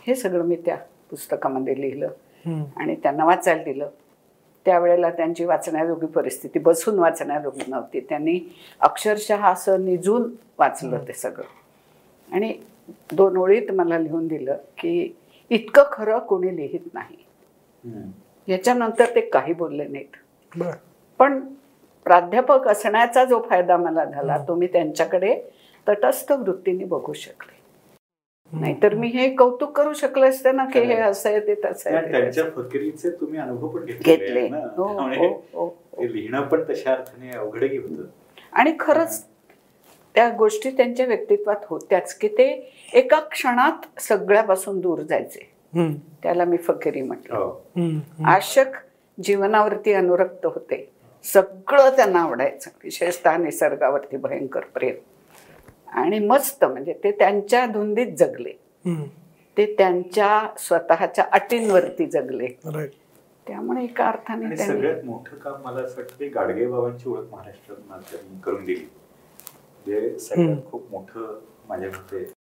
हे 0.06 0.14
सगळं 0.14 0.44
मी 0.44 0.56
त्या 0.56 0.76
पुस्तकामध्ये 1.10 1.80
लिहिलं. 1.80 2.08
आणि 2.76 2.94
त्यांना 3.02 3.24
वाचायला 3.24 3.62
दिलं 3.62 3.88
त्यावेळेला 4.64 5.10
त्यांची 5.10 5.44
वाचण्याजोगी 5.44 6.06
परिस्थिती 6.06 6.58
बसून 6.58 6.98
वाचण्याजोगी 6.98 7.62
नव्हती. 7.68 8.00
त्यांनी 8.00 8.56
अक्षरशः 8.80 9.46
असं 9.46 9.84
निजून 9.84 10.30
वाचलं 10.58 10.98
ते 11.08 11.12
सगळं. 11.12 11.44
आणि 12.34 12.54
दोन 13.12 13.36
ओळीत 13.36 13.72
मला 13.72 13.98
लिहून 13.98 14.26
दिलं 14.26 14.56
की 14.78 15.16
इतकं 15.50 15.82
खरं 15.92 16.18
कोणी 16.18 16.56
लिहित 16.56 16.94
नाही. 16.94 17.24
याच्यानंतर 18.48 19.04
ते 19.14 19.20
काही 19.20 19.54
बोलले 19.54 19.88
नाहीत. 19.88 20.16
बर. 20.56 20.70
पण 21.18 21.40
प्राध्यापक 22.04 22.68
असण्याचा 22.68 23.24
जो 23.24 23.46
फायदा 23.50 23.76
मला 23.76 24.04
झाला 24.04 24.38
तो 24.48 24.54
मी 24.54 24.66
त्यांच्याकडे 24.66 25.42
तटस्थ 25.88 26.32
वृत्तीने 26.32 26.84
बघू 26.84 27.12
शकले. 27.12 27.63
नाहीतर 28.60 28.94
मी 28.94 29.08
हे 29.08 29.34
कौतुक 29.34 29.76
करू 29.76 29.92
शकले 29.92 30.26
असते 30.26 30.52
ना 30.52 30.64
की 30.64 30.80
हे 30.80 30.94
असं 30.94 31.28
आहे 31.28 31.40
ते 31.40 31.54
तसं 31.54 31.96
आहे 31.96 32.12
त्यांच्या 32.12 32.44
फकिरीचे 32.44 33.10
तुम्ही 33.10 33.40
अनुभव 33.40 33.68
पण 33.68 33.84
घेतले. 33.84 34.40
हो 34.40 34.86
हो 34.86 35.46
हो 35.52 36.02
लिहिणं 36.02 36.42
पण 36.42 36.62
तशा 36.70 36.92
अर्थाने 36.92 37.36
अवघडही 37.36 37.78
होतं. 37.78 38.02
आणि 38.52 38.72
खरंच 38.80 39.24
त्या 40.14 40.28
गोष्टी 40.28 40.70
त्यांच्या 40.70 41.06
व्यक्तित्वात 41.06 41.56
होत्याच 41.62 42.14
की 42.14 42.28
ते 42.28 42.72
एका 42.92 43.20
क्षणात 43.20 44.00
सगळ्यापासून 44.00 44.80
दूर 44.80 44.98
जायचे. 44.98 45.50
हम्म. 45.74 45.94
त्याला 46.22 46.44
मी 46.44 46.56
फकिरी 46.56 47.02
म्हटलं. 47.02 47.36
हो. 47.36 47.64
आशक 48.24 48.64
जीवनावरती 49.24 49.92
अनुरक्त 49.92 50.46
होते. 50.46 50.90
सगळं 51.24 51.90
त्यांना 51.90 52.20
आवडायचं. 52.20 52.70
विशेषतः 52.84 53.36
निसर्गावरती 53.36 54.16
भयंकर 54.16 54.60
प्रेम. 54.60 54.94
आणि 55.94 56.18
मस्त 56.18 56.64
म्हणजे 56.64 56.92
ते 57.04 57.10
त्यांच्या 57.10 57.66
धुंदीत 57.66 58.16
जगले. 58.16 58.52
ते 59.56 59.74
त्यांच्या 59.78 60.48
स्वतःच्या 60.58 61.24
अटींवरती 61.32 62.06
जगले. 62.06 62.46
त्यामुळे 63.46 63.84
एका 63.84 64.06
अर्थाने 64.06 64.56
सगळ्यात 64.56 65.04
मोठं 65.04 65.36
काम 65.36 65.62
मला 65.62 65.80
असं 65.80 66.00
वाटतं 66.00 66.26
गाडगे 66.34 66.66
बाबांची 66.66 67.08
ओळख 67.08 67.24
महाराष्ट्रात 67.30 68.14
करून 68.44 68.64
दिली. 68.64 68.86
जे 69.86 70.18
सगळ्यात. 70.18 70.56
खूप 70.70 70.90
मोठं 70.90 71.40
माझ्या 71.68 71.88
मते 71.88 72.32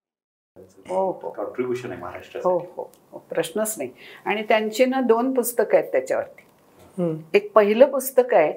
हो, 0.89 1.11
हो. 1.23 1.29
कॉन्ट्रीब्युशन 1.29 1.91
आहे 1.91 1.99
हो 1.99 2.05
महाराष्ट्रासाठी. 2.05 2.65
हो 2.75 2.89
हो. 3.11 3.17
प्रश्नच 3.29 3.75
नाही. 3.77 3.89
आणि 4.25 4.43
त्यांची 4.43 4.85
ना 4.85 5.01
दोन 5.01 5.33
पुस्तकं 5.33 5.77
आहेत 5.77 5.91
त्याच्यावरती. 5.91 7.21
एक 7.33 7.51
पहिलं 7.53 7.85
पुस्तक 7.85 8.33
आहे 8.33 8.53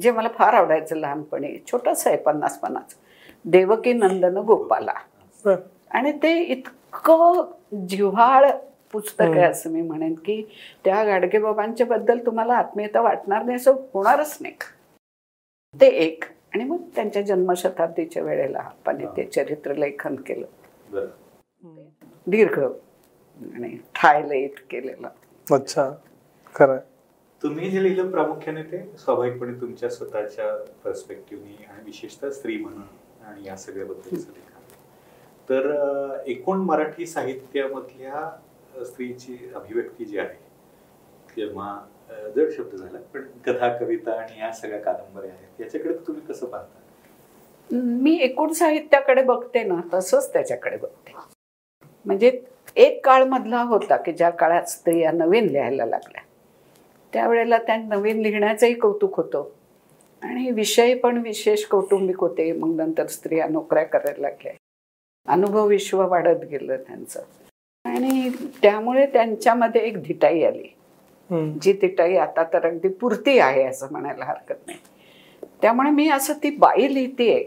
जे 0.00 0.10
मला 0.10 0.28
फार 0.28 0.54
आवडायचं 0.54 0.96
लहानपणी. 0.96 1.58
छोटंसं 1.72 2.10
आहे 2.10 2.18
पन्नास 2.18 2.58
पन्नास. 2.58 2.94
देवकी 3.44 3.92
नंदन 3.92 4.38
गोपाला. 4.38 4.92
आणि 5.90 6.12
ते 6.12 6.38
इतकं 6.42 7.50
जिव्हाळ 7.86 8.50
पुस्तक 8.92 9.24
आहे 9.24 9.42
असं 9.42 9.70
मी 9.70 9.82
म्हणेन 9.82 10.14
की 10.14 10.42
त्या 10.84 11.04
गाडगेबाबांच्या 11.04 11.86
बद्दल 11.86 12.26
तुम्हाला 12.26 12.54
आत्मीयता 12.54 13.00
वाटणार 13.00 13.42
नाही 13.42 13.56
असं 13.56 13.72
होणारच 13.94 14.38
नाही. 14.40 14.54
ते 15.80 15.86
एक. 15.86 16.24
आणि 16.54 16.64
मग 16.64 16.76
त्यांच्या 16.94 17.22
जन्मशताब्दीच्या 17.22 18.22
वेळेला 18.22 18.58
आपण 18.58 19.04
ते 19.06 19.24
चरित्र 19.24 19.74
लेखन 19.74 20.14
केलं. 20.14 20.46
दीर्घ 22.26 22.58
आणि 22.60 23.76
ठायलयित 23.94 24.50
केलेलं. 24.70 25.08
अच्छा. 25.52 25.90
खरं. 26.54 26.78
तुम्ही 27.42 27.70
जे 27.70 27.82
लिहिलं 27.82 28.10
प्रामुख्याने 28.10 28.62
ते 28.62 28.78
स्वाभाविकपणे 28.98 29.60
तुमच्या 29.60 29.90
स्वतःच्या 29.90 30.64
पर्स्पेक्टिव्हनी 30.84 31.64
आणि 31.64 31.82
विशेषतः 31.84 32.30
स्त्री 32.30 32.56
म्हणून. 32.56 32.82
आणि 33.30 33.46
या 33.46 33.56
सगळ्याबद्दलचं 33.56 34.32
लिखाण 34.32 34.48
तर 35.48 36.22
एकूण 36.26 36.60
मराठी 36.60 37.06
साहित्यामधल्या 37.06 38.84
स्त्रीची 38.84 39.36
अभिव्यक्ती 39.54 40.04
जी 40.04 40.18
आहे 40.18 40.38
किंवा 41.34 41.78
जड 42.36 42.50
शब्द 42.56 42.74
झाला 42.76 42.98
पण 43.14 43.24
कथा 43.46 43.68
कविता 43.76 44.12
आणि 44.12 44.40
या 44.40 44.52
सगळ्या 44.52 44.80
कादंबऱ्या 44.80 45.30
आहेत 45.30 45.60
याच्याकडे 45.60 45.94
तुम्ही 46.06 46.22
कसं 46.26 46.46
पाहता? 46.46 46.76
मी 47.70 48.16
एकूण 48.22 48.52
साहित्याकडे 48.52 49.22
बघते 49.22 49.62
ना 49.64 49.80
तसंच 49.94 50.32
त्याच्याकडे 50.32 50.76
बघते. 50.76 51.12
म्हणजे 52.04 52.30
एक 52.76 53.04
काळ 53.06 53.24
मधला 53.24 53.62
होता 53.62 53.96
की 53.96 54.12
ज्या 54.12 54.30
काळात 54.30 54.68
स्त्रिया 54.68 55.12
नवीन 55.12 55.46
लिहायला 55.46 55.86
लागल्या. 55.86 56.22
त्यावेळेला 57.12 57.58
त्या 57.58 57.76
नवीन 57.76 58.20
लिहिण्याचंही 58.22 58.74
कौतुक 58.74 59.16
होतं. 59.16 59.48
आणि 60.22 60.50
विषय 60.50 60.94
पण 60.94 61.18
विशेष 61.18 61.64
कौटुंबिक 61.64 62.18
होते. 62.18 62.52
मग 62.52 62.74
नंतर 62.76 63.06
स्त्रिया 63.06 63.46
नोकऱ्या 63.48 63.84
करायला 63.84 64.20
लागल्या. 64.20 64.52
अनुभव 65.28 65.66
विश्व 65.66 66.06
वाढत 66.08 66.44
गेलं 66.50 66.76
त्यांचं. 66.76 67.20
आणि 67.84 68.28
त्यामुळे 68.62 69.06
त्यांच्यामध्ये 69.06 69.80
एक 69.80 70.02
धिटाई 70.02 70.42
आली. 70.42 70.68
जी 71.62 71.72
तिटाई 71.72 72.16
आता 72.16 72.42
तर 72.44 72.66
अगदी 72.66 72.88
पुरती 72.88 73.38
आहे 73.38 73.62
असं 73.62 73.86
म्हणायला 73.90 74.24
हरकत 74.24 74.66
नाही. 74.66 74.78
त्यामुळे 75.62 75.90
मी 75.90 76.08
असं 76.08 76.32
ती 76.42 76.50
बाई 76.50 76.94
लिहितेय 76.94 77.44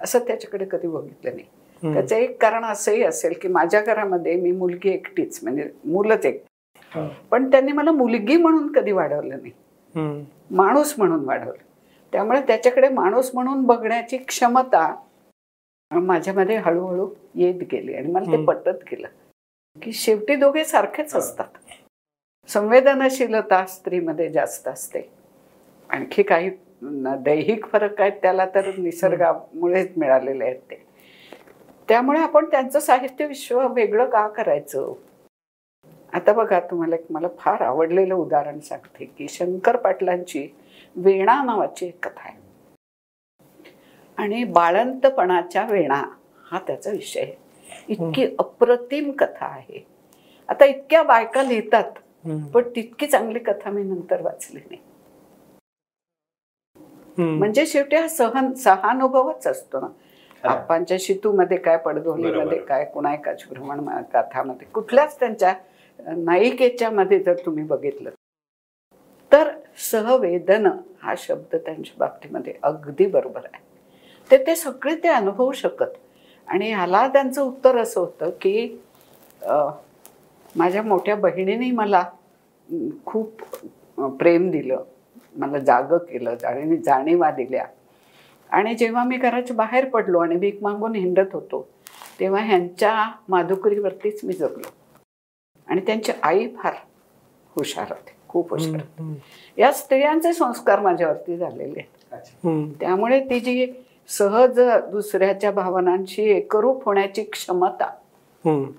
असं 0.00 0.18
त्याच्याकडे 0.18 0.64
कधी 0.64 0.88
बघितलं 0.88 1.30
नाही. 1.36 1.46
त्याचं 1.94 2.16
एक 2.16 2.42
कारण 2.42 2.64
असंही 2.64 3.02
असेल 3.02 3.32
की 3.42 3.48
माझ्या 3.48 3.80
घरामध्ये 3.80 4.34
मी 4.36 4.52
मुलगी 4.52 4.90
एकटीच 4.90 5.38
म्हणजे 5.42 5.70
मुलंच 5.84 6.26
एक. 6.26 6.44
पण 7.30 7.50
त्यांनी 7.50 7.72
मला 7.72 7.90
मुलगी 7.92 8.36
म्हणून 8.36 8.72
कधी 8.72 8.92
वाढवलं 8.92 9.36
नाही. 9.42 9.52
माणूस 10.50 10.94
म्हणून 10.98 11.24
वाढवलं. 11.24 11.62
त्यामुळे 12.16 12.40
त्याच्याकडे 12.40 12.88
माणूस 12.88 13.30
म्हणून 13.34 13.62
बघण्याची 13.62 14.16
क्षमता 14.16 14.94
माझ्यामध्ये 15.90 16.56
हळूहळू 16.56 17.08
येत 17.34 17.54
गेली 17.72 17.94
आणि 17.94 18.12
मला 18.12 18.32
ते. 18.32 18.44
पटत 18.44 18.84
गेलं. 18.92 19.08
की 19.82 19.92
शेवटी 19.92 20.36
दोघे 20.36 20.64
सारखेच 20.64 21.14
असतात. 21.16 21.44
संवेदनशीलता 22.48 23.66
स्त्रीमध्ये 23.66 24.28
जास्त 24.28 24.68
असते. 24.68 25.10
आणखी 25.90 26.22
काही 26.22 26.50
दैहिक 26.82 27.66
फरक 27.66 28.00
आहेत 28.00 28.12
त्याला 28.12 28.46
तर 28.46 28.70
निसर्गामुळेच 28.78 29.92
मिळालेले 29.96 30.44
आहेत 30.44 30.60
ते. 30.70 30.86
त्यामुळे 31.88 32.20
आपण 32.20 32.44
त्यांचं 32.44 32.80
साहित्य 32.80 33.26
विश्व 33.26 33.68
वेगळं 33.68 34.10
का 34.10 34.28
करायचं? 34.28 34.92
आता 36.12 36.32
बघा 36.32 36.60
तुम्हाला 36.60 36.94
एक 36.94 37.04
मला 37.10 37.28
फार 37.38 37.60
आवडलेलं 37.60 38.14
उदाहरण 38.14 38.60
सांगते 38.60 39.04
की 39.04 39.28
शंकर 39.28 39.76
पाटलांची 39.76 40.48
वेणा 40.96 41.42
नावाची 41.42 41.86
एक 41.86 42.04
कथा 42.06 42.28
आहे 42.28 42.34
आणि 44.18 44.42
बाळंतपणाच्या 44.44 45.64
वेणा 45.64 46.02
हा 46.44 46.58
त्याचा 46.66 46.90
विषय 46.90 47.20
आहे 47.20 47.84
इतकी 47.88 48.26
अप्रतिम 48.38 49.10
कथा 49.10 49.46
आहे 49.46 49.84
आता 50.48 50.64
इतक्या 50.64 51.02
बायका 51.02 51.42
लिहितात. 51.42 51.90
पण 52.54 52.68
तितकी 52.76 53.06
चांगली 53.06 53.38
कथा 53.38 53.70
मी 53.70 53.82
नंतर 53.82 54.20
वाचली 54.22 54.60
नाही. 54.60 54.80
म्हणजे 57.18 57.64
शेवटी 57.66 57.96
हा 57.96 58.08
सहन 58.08 58.52
सहानुभवच 58.54 59.46
असतो 59.46 59.80
ना 59.80 59.86
खरं. 59.86 60.50
आप्पांच्या 60.50 60.96
शितूमध्ये 61.00 61.56
काय 61.58 61.76
पडधोलीमध्ये 61.76 62.34
बरोबर. 62.38 62.64
काय 62.64 62.84
कुणायकाची 62.84 63.46
भ्रमण 63.50 63.80
मा- 63.80 64.02
कथामध्ये 64.14 64.66
कुठल्याच 64.74 65.18
त्यांच्या 65.20 65.54
नायिकेच्या 65.98 66.90
मध्ये 66.90 67.18
जर 67.18 67.34
तुम्ही 67.46 67.64
बघितलं 67.64 68.10
तर 69.32 69.50
सहवेदन 69.90 70.66
हा 71.02 71.14
शब्द 71.18 71.56
त्यांच्या 71.56 71.94
बाबतीमध्ये 71.98 72.52
अगदी 72.62 73.06
बरोबर 73.06 73.46
आहे. 73.52 73.62
ते 74.30 74.36
ते 74.46 74.54
सगळे 74.56 74.94
ते 75.02 75.08
अनुभवू 75.08 75.52
शकत. 75.52 75.90
आणि 76.48 76.70
ह्याला 76.72 77.06
त्यांचं 77.08 77.40
उत्तर 77.42 77.76
असं 77.78 78.00
होतं 78.00 78.30
की 78.40 78.78
माझ्या 80.56 80.82
मोठ्या 80.82 81.14
बहिणीने 81.16 81.70
मला 81.70 82.02
खूप 83.06 83.42
प्रेम 84.18 84.50
दिलं 84.50 84.82
मला 85.36 85.58
जागं 85.58 85.98
केलं 86.10 86.36
आणि 86.46 86.76
जाणीवा 86.76 87.30
दिल्या. 87.30 87.64
आणि 88.50 88.74
जेव्हा 88.74 89.04
मी 89.04 89.16
घराच्या 89.16 89.56
बाहेर 89.56 89.88
पडलो 89.90 90.18
आणि 90.18 90.36
भीक 90.36 90.62
मागून 90.62 90.94
हिंडत 90.94 91.34
होतो 91.34 91.66
तेव्हा 92.20 92.42
ह्यांच्या 92.44 92.94
माधुकरीवरतीच 93.28 94.20
मी 94.24 94.34
जगलो. 94.34 94.68
आणि 95.68 95.80
त्यांची 95.86 96.12
आई 96.22 96.48
फार 96.58 96.74
हुशार 97.56 97.92
होते. 97.92 98.15
खूप 98.28 98.50
हुशार. 98.50 99.12
या 99.58 99.72
स्त्रियांचे 99.72 100.32
संस्कार 100.32 100.80
माझ्यावरती 100.80 101.36
झालेले 101.36 101.80
आहेत. 101.80 102.76
त्यामुळे 102.80 103.20
ती 103.20 103.40
जी 103.40 103.66
सहज 104.08 104.60
दुसऱ्याच्या 104.90 105.50
भावनांशी 105.50 106.22
एकरूप 106.22 106.84
होण्याची 106.84 107.24
क्षमता. 107.24 107.90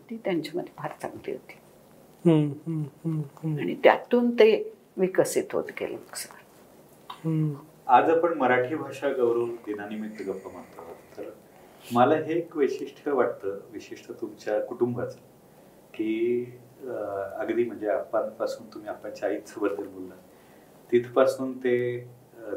ती 0.10 0.18
त्यांच्यामध्ये 0.26 0.74
फार 0.78 0.92
चांगली 1.02 1.32
होती. 1.32 1.54
आणि 3.60 3.76
त्यातून 3.84 4.30
ते 4.32 4.74
विकसित 4.98 5.54
होत 5.54 5.72
गेलं. 5.80 5.98
आज 7.88 8.10
आपण 8.10 8.34
मराठी 8.34 8.76
भाषा 8.76 9.10
गौरव 9.10 9.46
दिनानिमित्त 9.66 10.22
गप्पा 10.22 10.50
मारतो 10.54 10.82
आहोत 10.82 11.18
तर 11.18 11.30
मला 11.92 12.16
हे 12.16 12.34
एक 12.34 12.58
वैशिष्ट्य 12.58 13.12
वाटतं 13.12 13.60
विशिष्ट 13.72 14.12
तुमच्या 14.12 14.60
कुटुंबाचं 14.60 15.18
की 15.94 16.44
अगदी 16.86 17.64
म्हणजे 17.64 17.90
आप्पांपासून 17.90 18.68
तुम्ही 18.74 18.90
आप्पांच्या 18.90 19.30
आईचं 19.30 19.62
बद्दल 19.62 19.88
बोलला 19.88 20.16
तिथपासून 20.90 21.52
ते 21.58 21.78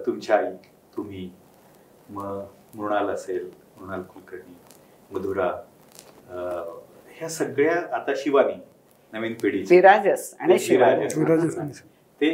तुमच्या 0.06 0.36
आई 0.36 0.52
तुम्ही 0.96 1.30
मग 2.08 2.40
मृणाल 2.74 3.08
असेल 3.10 3.48
मृणाल 3.76 4.02
कुलकर्णी 4.04 4.54
मधुरा 5.10 5.50
ह्या 7.10 7.28
सगळ्या 7.28 7.80
आता 7.92 8.12
शिवानी 8.16 8.60
नवीन 9.12 9.34
पिढीची 9.42 9.74
विराजस 9.74 10.34
आणि 10.40 10.56
ते 12.20 12.30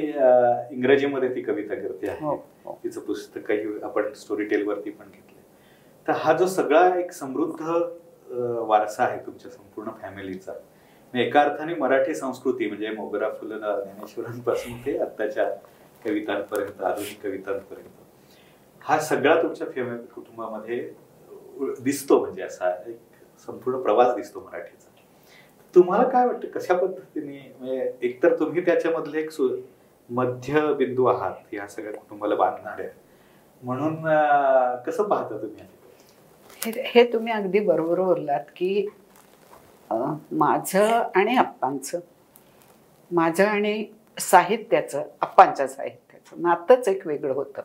इंग्रजीमध्ये 0.71 1.35
ती 1.35 1.43
कविता 1.43 1.75
करते 1.75 2.07
हो, 2.11 2.31
आहे. 2.31 2.39
हो. 2.65 2.79
तिचं 2.85 3.01
पुस्तकही 3.01 3.81
आपण 3.85 4.13
स्टोरी 4.13 4.45
टेल 4.45 4.67
वरती 4.69 4.91
पण 4.91 5.07
घेतलं 5.07 6.07
तर 6.07 6.13
हा 6.15 6.33
जो 6.33 6.47
सगळा 6.47 6.89
एक 6.99 7.13
समृद्ध 7.13 7.61
वारसा 8.61 9.05
आहे 9.05 9.19
तुमच्या 9.27 9.51
संपूर्ण 9.51 9.91
फॅमिलीचा 10.03 10.53
एका 11.15 11.41
अर्थाने 11.43 11.75
मराठी 11.75 12.15
संस्कृती 12.15 12.67
म्हणजे 12.67 12.91
मोगरा 12.91 13.29
फुलं 13.31 13.59
ज्ञानेश्वरांपासून 13.59 14.73
ते 14.87 14.97
आत्ताच्या 14.99 15.49
कवितांपर्यंत 16.05 16.83
आधुनिक 16.83 17.23
कवितांपर्यंत 17.23 18.83
हा 18.83 18.99
सगळा 19.01 19.43
तुमच्या 19.43 19.67
फॅमिली 19.75 20.07
कुटुंबामध्ये 20.15 20.79
दिसतो 21.81 22.19
म्हणजे 22.21 22.43
असा 22.43 22.71
एक 22.87 22.99
संपूर्ण 23.49 23.81
प्रवास 23.83 24.15
दिसतो 24.17 24.41
मराठीचा. 24.41 24.91
तुम्हाला 25.75 26.09
काय 26.09 26.27
वाटतं 26.27 26.49
कशा 26.49 26.75
पद्धतीने 26.75 27.39
म्हणजे 27.59 27.91
एकतर 28.03 28.39
तुम्ही 28.39 28.65
त्याच्यामधले 28.67 29.21
एक 29.21 29.31
सु- 29.31 29.51
मध्यबिंदू 30.09 31.05
आहात 31.07 31.55
या 31.55 31.67
सगळ्या 31.69 31.93
कुटुंबाला 31.93 32.35
बांधणाऱ्या. 32.35 32.89
म्हणून 33.63 33.95
कसं 34.87 35.09
पाहता 35.09 35.43
तुम्ही 35.43 36.73
हे 36.95 37.05
तुम्ही 37.13 37.33
अगदी 37.33 37.61
बरोबर 37.61 38.01
बोललात 38.01 38.45
की 38.57 38.87
माझं 39.91 41.03
आणि 41.15 41.37
अप्पांचं 41.37 42.01
माझं 43.11 43.45
आणि 43.45 43.85
साहित्याचं 44.19 45.03
अप्पांच्या 45.21 45.67
साहित्याचं. 45.69 46.43
नातंच 46.43 46.89
एक 46.89 47.07
वेगळं 47.07 47.33
होतं. 47.33 47.63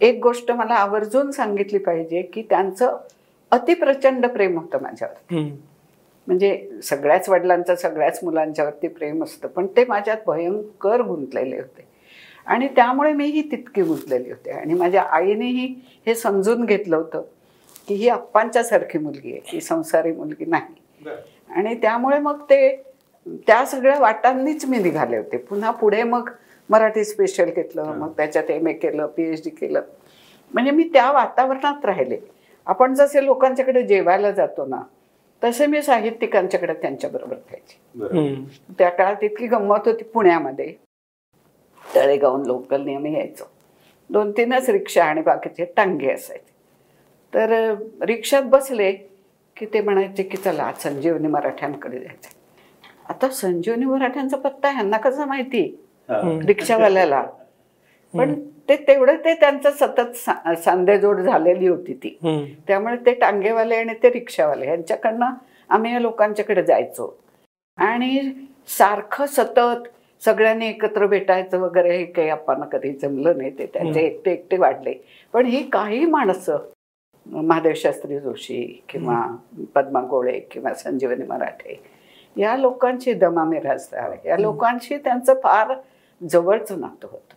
एक 0.00 0.18
गोष्ट 0.22 0.50
मला 0.50 0.74
आवर्जून 0.74 1.30
सांगितली 1.30 1.78
पाहिजे 1.78 2.22
की 2.22 2.42
त्यांचं 2.42 2.96
अतिप्रचंड 3.50 4.26
प्रेम 4.26 4.58
होतं 4.58 4.82
माझ्यावर. 4.82 5.34
म्हणजे 6.26 6.80
सगळ्याच 6.82 7.28
वडिलांचं 7.28 7.74
सगळ्याच 7.74 8.20
मुलांच्यावरती 8.22 8.88
प्रेम 8.88 9.22
असतं 9.24 9.48
पण 9.48 9.66
ते 9.66 9.84
माझ्यात 9.88 10.16
भयंकर 10.26 11.02
गुंतलेले 11.02 11.56
होते. 11.56 11.86
आणि 12.46 12.68
त्यामुळे 12.68 13.12
मीही 13.12 13.42
तितकी 13.50 13.82
गुंतलेली 13.82 14.30
होते. 14.30 14.50
आणि 14.50 14.74
माझ्या 14.74 15.02
आईनेही 15.02 15.66
हे 16.06 16.14
समजून 16.14 16.64
घेतलं 16.64 16.96
होतं 16.96 17.22
की 17.88 17.94
ही 17.94 18.08
अप्पांच्या 18.08 18.62
सारखी 18.64 18.98
मुलगी 18.98 19.32
आहे 19.32 19.40
ही 19.44 19.60
संसारी 19.60 20.12
मुलगी 20.12 20.44
नाही. 20.44 20.81
आणि 21.50 21.74
त्यामुळे 21.74 22.18
मग 22.18 22.40
ते 22.40 22.76
त्या 23.46 23.64
सगळ्या 23.66 23.98
वाटांनीच 23.98 24.64
मी 24.64 24.78
निघाले 24.78 25.16
होते. 25.16 25.36
पुन्हा 25.36 25.70
पुढे 25.70 26.02
मग 26.02 26.30
मराठी 26.70 27.04
स्पेशल 27.04 27.50
घेतलं 27.50 27.84
मग 27.84 28.12
त्याच्यात 28.16 28.50
एम 28.50 28.68
ए 28.68 28.72
केलं 28.72 29.06
पी 29.06 29.22
एच 29.22 29.44
डी 29.44 29.50
केलं. 29.50 29.82
म्हणजे 30.54 30.70
मी 30.70 30.84
त्या 30.92 31.10
वातावरणात 31.12 31.84
राहिले. 31.84 32.18
आपण 32.66 32.94
जसे 32.94 33.24
लोकांच्याकडे 33.24 33.82
जेवायला 33.82 34.30
जातो 34.30 34.66
ना 34.66 34.82
तसे 35.42 35.66
मी 35.66 35.82
साहित्यिकांच्याकडे 35.82 36.74
त्यांच्याबरोबर 36.74 37.36
हम्म. 37.94 38.44
त्या 38.78 38.90
काळात 38.90 39.24
इतकी 39.24 39.46
गंमत 39.46 39.86
होती 39.86 40.04
पुण्यामध्ये. 40.04 40.74
तळेगावून 41.94 42.46
लोकल 42.46 42.84
नेहमी 42.84 43.14
यायचो. 43.14 43.44
दोन 44.10 44.30
तीनच 44.30 44.70
रिक्षा 44.70 45.04
आणि 45.04 45.22
बाकीचे 45.22 45.64
टांगे 45.76 46.10
असायचे. 46.10 46.52
तर 47.34 47.74
रिक्षात 48.00 48.42
बसले 48.42 48.92
की 49.62 49.66
ते 49.74 49.80
म्हणायचे 49.80 50.22
की 50.22 50.36
चला 50.36 50.62
आज 50.62 50.82
संजीवनी 50.82 51.28
मराठ्यांकडे 51.28 51.98
जायचं 51.98 52.28
आता 53.08 53.28
संजीवनी 53.28 53.84
मराठ्यांचा 53.84 54.36
पत्ता 54.36 54.70
ह्यांना 54.70 54.96
कसा 54.96 55.24
माहिती. 55.24 55.84
रिक्षावाल्याला. 56.46 57.22
पण 58.14 58.34
ते 58.68 58.76
तेवढं 58.76 59.16
ते 59.16 59.34
त्यांचं 59.34 59.70
सतत 59.70 60.16
सा- 60.16 60.54
सांधेजोड 60.54 61.20
झालेली 61.20 61.66
होती 61.66 61.94
ती. 61.94 62.18
त्यामुळे 62.66 62.96
ते 62.96 63.14
टांगेवाले 63.14 63.74
आणि 63.76 63.94
ते 64.02 64.08
रिक्षावाले 64.08 64.66
यांच्याकडनं 64.66 65.26
आम्ही 65.68 65.92
या 65.92 66.00
लोकांच्याकडे 66.00 66.62
जायचो. 66.62 67.18
आणि 67.76 68.20
सारखं 68.68 69.26
सतत 69.26 69.88
सगळ्यांनी 70.24 70.66
एकत्र 70.66 71.06
भेटायचं 71.06 71.58
वगैरे 71.58 71.96
हे 71.96 72.04
काही 72.04 72.28
आपण 72.28 72.60
कधी 72.62 72.92
जमलं 72.92 73.38
नाही 73.38 73.50
ते. 73.50 73.66
त्यांचे. 73.66 74.00
एकटे 74.00 74.32
एकटे 74.32 74.56
वाढले. 74.56 74.94
पण 75.32 75.46
ही 75.46 75.68
काही 75.68 76.06
माणसं 76.06 76.58
महादेव 77.26 77.72
शास्त्री 77.76 78.18
जोशी 78.20 78.82
किंवा 78.88 79.36
पद्मा 79.74 80.00
गोळे 80.00 80.38
किंवा 80.40 80.74
संजीवनी 80.74 81.24
मराठे 81.24 81.80
या 82.36 82.56
लोकांची 82.56 83.12
दमा 83.12 83.44
मिराजदार 83.44 84.14
या 84.24 84.36
लोकांशी 84.36 84.96
त्यांचं 84.96 85.34
फार 85.34 85.74
जवळचं 86.20 86.80
नातं 86.80 87.08
होतं. 87.10 87.34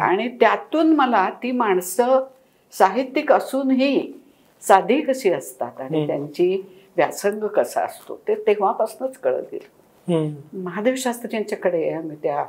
आणि 0.00 0.28
त्यातून 0.40 0.94
मला 0.96 1.28
ती 1.42 1.50
माणसं 1.52 2.24
साहित्यिक 2.72 3.32
असूनही 3.32 4.12
साधी 4.62 5.00
कशी 5.00 5.30
असतात 5.32 5.80
आणि. 5.80 6.06
त्यांची 6.06 6.62
व्यासंग 6.96 7.46
कसा 7.46 7.84
असतो 7.84 8.20
ते 8.28 8.34
तेव्हापासूनच 8.34 9.16
कळत 9.18 9.42
गेलं. 9.52 9.68
महादेव 10.52 10.94
शास्त्रींच्याकडे 10.96 11.88
आम्ही 11.90 12.16
त्या 12.22 12.44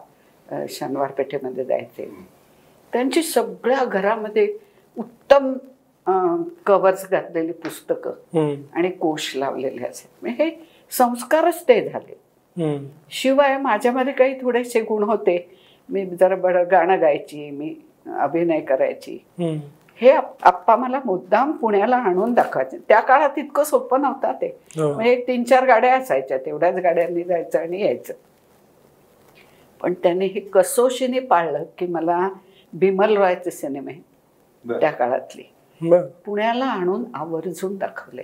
शनिवार 0.70 1.12
पेठेमध्ये 1.12 1.64
जायचे 1.66 2.10
त्यांची 2.94 3.24
सगळ्या 3.24 3.84
घरामध्ये 3.86 4.48
उत्तम 4.98 5.54
कवर्स 6.66 7.10
घातलेली 7.10 7.52
पुस्तकं 7.52 8.10
आणि 8.74 8.90
कोश 8.90 9.36
लावलेले 9.36 9.80
म्हणजे 10.22 10.44
हे 10.44 10.70
संस्कारच 10.92 11.64
ते 11.64 11.90
झाले. 11.90 12.20
हम्म, 12.64 12.86
शिवाय 13.10 13.58
माझ्यामध्ये 13.58 14.14
काही 14.14 14.42
थोडेसे 14.42 14.82
गुण 14.82 15.04
होते. 15.04 15.60
मी 15.90 16.06
जरा 16.06 16.36
बरं 16.36 16.64
गाणं 16.72 17.02
गायची 17.02 17.52
मी 17.52 17.76
अभिनय 18.06 18.60
करायची. 18.60 19.26
हम्म. 19.40 19.58
हे 20.02 20.10
आप- 20.10 20.44
आप्पा 20.44 20.76
मला 20.76 21.02
मुद्दाम 21.06 21.52
पुण्याला 21.52 21.98
आणून 21.98 22.34
दाखवायचे. 22.34 22.78
त्या 22.78 23.00
काळात 23.00 23.30
इतकं 23.38 23.64
सोपं 23.64 24.02
नव्हतं 24.02 24.32
ते. 24.32 24.60
म्हणजे 24.94 25.12
एक 25.12 25.28
तीन 25.28 25.44
चार 25.44 25.66
गाड्या 25.66 25.98
असायच्या. 25.98 26.38
तेवढ्याच 26.38 26.76
गाड्यांनी 26.76 27.24
जायचं 27.24 27.60
आणि 27.60 27.82
यायचं. 27.82 28.14
पण 29.82 29.94
त्याने 29.94 30.26
हे 30.26 30.40
कसोशीने 30.40 31.20
पाळलं 31.20 31.64
की 31.78 31.88
मला 31.88 32.30
बिमल 32.74 33.18
रॉयचे 33.18 33.52
सिनेमे. 33.52 33.94
त्या 34.80 34.92
काळातली. 34.92 35.44
पुण्याला 36.26 36.66
आणून 36.66 37.04
आवर्जून 37.14 37.78
दाखवले 37.78 38.24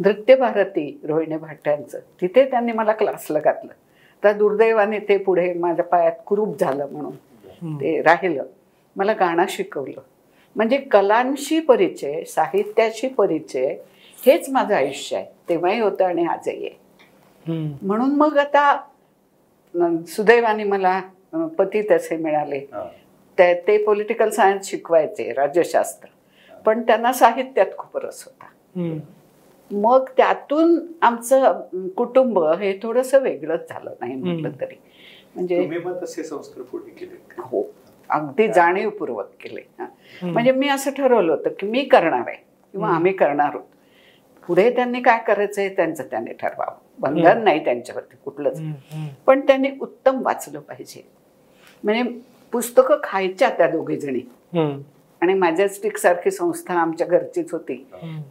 नृत्य 0.00 0.34
भारती 0.36 1.00
रोहिणी 1.04 1.36
भाट्यांचं. 1.36 1.98
तिथे 2.20 2.50
त्यांनी 2.50 2.72
मला 2.72 2.92
क्लासला 2.92 3.38
घातलं. 3.38 3.72
तर 4.24 4.32
दुर्दैवाने 4.32 4.98
ते 4.98 5.16
पुढे 5.18 5.52
माझ्या 5.54 5.84
पायात 5.84 6.12
कुरूप 6.26 6.58
झालं 6.60 6.88
म्हणून. 6.92 7.12
ते 7.80 8.00
राहिलं. 8.02 8.44
मला 8.96 9.12
गाणं 9.12 9.44
शिकवलं. 9.48 10.00
म्हणजे 10.56 10.76
कलांशी 10.76 11.60
परिचय 11.60 12.22
साहित्याशी 12.24 13.08
परिचय 13.08 13.76
हेच 14.26 14.48
माझं 14.50 14.74
आयुष्य 14.74 15.16
आहे. 15.16 15.26
तेव्हाही 15.48 15.80
होतं 15.80 16.04
आणि 16.04 16.24
आजही 16.26 16.66
आहे. 16.66 16.78
म्हणून 17.82 18.14
मग 18.16 18.38
आता 18.38 18.80
सुदैवाने 20.08 20.64
मला 20.64 21.00
पती 21.58 21.82
तसे 21.90 22.16
मिळाले. 22.16 22.60
ते 23.38 23.54
ते 23.54 23.84
पॉलिटिकल 23.84 24.30
सायन्स 24.30 24.66
शिकवायचे 24.66 25.32
राज्यशास्त्र. 25.32 26.08
पण 26.66 26.82
त्यांना 26.82 27.12
साहित्यात 27.12 27.76
खूप 27.78 27.96
रस 27.96 28.22
होता. 28.24 28.46
मग 29.70 30.08
त्यातून 30.16 30.78
आमचं 31.02 31.60
कुटुंब 31.96 32.38
हे 32.60 32.72
थोडंसं 32.82 33.20
वेगळंच 33.22 33.68
झालं 33.68 33.94
नाही 34.00 34.14
म्हटलं. 34.14 34.50
तरी 34.60 34.74
म्हणजे 35.34 35.58
हो 37.38 37.62
अगदी 38.10 38.48
जाणीवपूर्वक 38.48 39.28
केले 39.40 39.60
हा. 39.78 39.86
म्हणजे 40.22 40.52
मी 40.52 40.68
असं 40.68 40.90
ठरवलं 40.90 41.32
होतं 41.32 41.50
की 41.60 41.66
मी 41.66 41.84
करणार 41.84 42.26
आहे 42.26 42.36
किंवा. 42.36 42.88
आम्ही 42.88 43.12
करणार 43.12 43.48
आहोत 43.48 43.62
पुढे 44.48 44.70
त्यांनी 44.70 45.00
काय 45.02 45.18
करायचंय 45.26 45.68
त्यांचं 45.68 46.04
त्यांनी 46.10 46.32
ठरवावं 46.32 46.76
बंधन. 46.98 47.42
नाही 47.44 47.64
त्यांच्यावरती 47.64 48.16
कुठलंच. 48.24 48.60
पण 49.26 49.40
त्यांनी 49.46 49.68
उत्तम 49.80 50.20
वाचलं 50.22 50.60
पाहिजे 50.60 51.02
म्हणजे 51.84 52.02
पुस्तकं 52.52 52.98
खायच्या 53.02 53.48
त्या 53.48 53.66
दोघी 53.68 53.96
जणी. 53.96 54.20
आणि 55.22 55.34
मॅजेस्टिक 55.34 55.96
सारखी 55.96 56.30
संस्था 56.30 56.74
आमच्या 56.74 57.06
घरचीच 57.06 57.52
होती. 57.52 57.74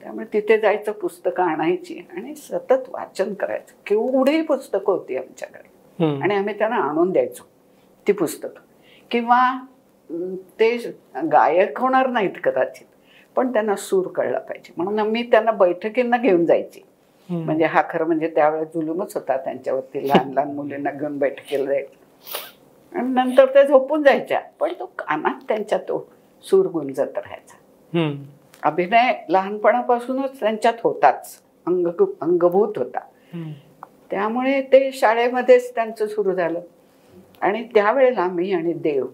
त्यामुळे 0.02 0.26
तिथे 0.34 0.58
जायचं 0.58 0.92
पुस्तकं 0.92 1.44
आणायची 1.44 1.98
आणि 2.18 2.36
सतत 2.36 2.90
वाचन 2.90 3.34
करायचं. 3.34 3.74
केवढी 3.88 4.42
पुस्तकं 4.42 4.92
होती 4.94 5.18
आमच्याकडे. 5.18 5.70
आणि 6.22 6.36
आम्ही 6.36 6.58
त्यांना 6.58 6.76
आणून 6.76 7.12
द्यायचो 7.12 7.44
ती 8.08 8.12
पुस्तकं. 8.12 8.62
किंवा 9.12 9.42
ते 10.60 10.76
गायक 11.32 11.80
होणार 11.80 12.08
नाहीत 12.08 12.40
कदाचित 12.44 12.86
पण 13.36 13.52
त्यांना 13.54 13.76
सूर 13.76 14.08
कळला 14.08 14.40
पाहिजे. 14.40 14.74
म्हणून 14.78 15.00
मी 15.10 15.24
त्यांना 15.24 15.52
बैठकींना 15.52 16.18
घेऊन 16.18 16.46
जायची. 16.46 16.82
म्हणजे 17.30 17.66
हा 17.66 17.82
खरं 17.90 18.06
म्हणजे 18.06 18.28
त्यावेळेस 18.28 18.68
जुलूमच 18.74 19.14
होता 19.16 19.38
त्यांच्यावरती. 19.38 20.08
लहान 20.08 20.32
लहान 20.34 20.52
मुलींना 20.56 20.92
घेऊन 20.92 21.18
बैठकीला 21.20 21.66
जायचं. 21.66 22.98
आणि 22.98 23.10
नंतर 23.10 23.46
ते 23.46 23.68
झोपून 23.68 24.04
जायच्या. 24.04 24.40
पण 24.60 24.74
तो 24.80 24.86
कानात 25.00 25.44
त्यांच्या 25.48 25.78
तो 25.78 26.08
सूर 26.44 26.66
गुंजत 26.66 27.18
राहायचा. 27.18 27.58
अभिनय 28.64 29.14
लहानपणापासूनच 29.30 30.40
त्यांच्यात 30.40 30.74
होताच. 30.84 31.40
अंग 31.68 31.88
अंगभूत 32.22 32.78
होता. 32.78 33.00
त्यामुळे 34.12 34.62
ते 34.62 34.92
शाळेमध्येच 34.92 35.74
त्यांचं 35.76 36.08
सुरू 36.08 36.34
झालं. 36.34 36.60
आणि 37.42 37.64
त्यावेळेला 37.74 38.28
मी 38.28 38.52
आणि 38.54 38.74
देव 38.74 39.06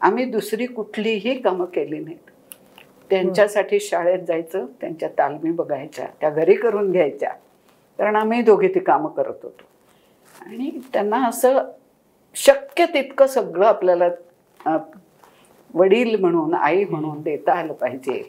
आम्ही 0.00 0.24
दुसरी 0.24 0.66
कुठलीही 0.66 1.40
कामं 1.40 1.64
केली 1.64 1.98
नाहीत. 1.98 2.30
त्यांच्यासाठी 3.10 3.80
शाळेत 3.80 4.18
जायचं 4.28 4.66
त्यांच्या 4.80 5.08
तालमी 5.08 5.50
बघायच्या 5.50 6.06
त्या 6.20 6.30
घरी 6.30 6.54
करून 6.54 6.90
घ्यायच्या. 6.92 7.30
कारण 7.98 8.16
आम्ही 8.16 8.42
दोघे 8.42 8.68
ती 8.68 8.80
कामं 8.80 9.10
करत 9.10 9.42
होतो. 9.42 9.62
आणि 10.46 10.70
त्यांना 10.92 11.26
असं 11.26 11.58
शक्य 12.34 12.86
तितकं 12.86 13.26
सगळं 13.26 13.66
आपल्याला 13.66 14.08
वडील 15.74 16.14
म्हणून 16.20 16.54
आई 16.54 16.84
म्हणून 16.84 17.20
देता 17.22 17.52
आलं 17.52 17.72
पाहिजे. 17.72 18.22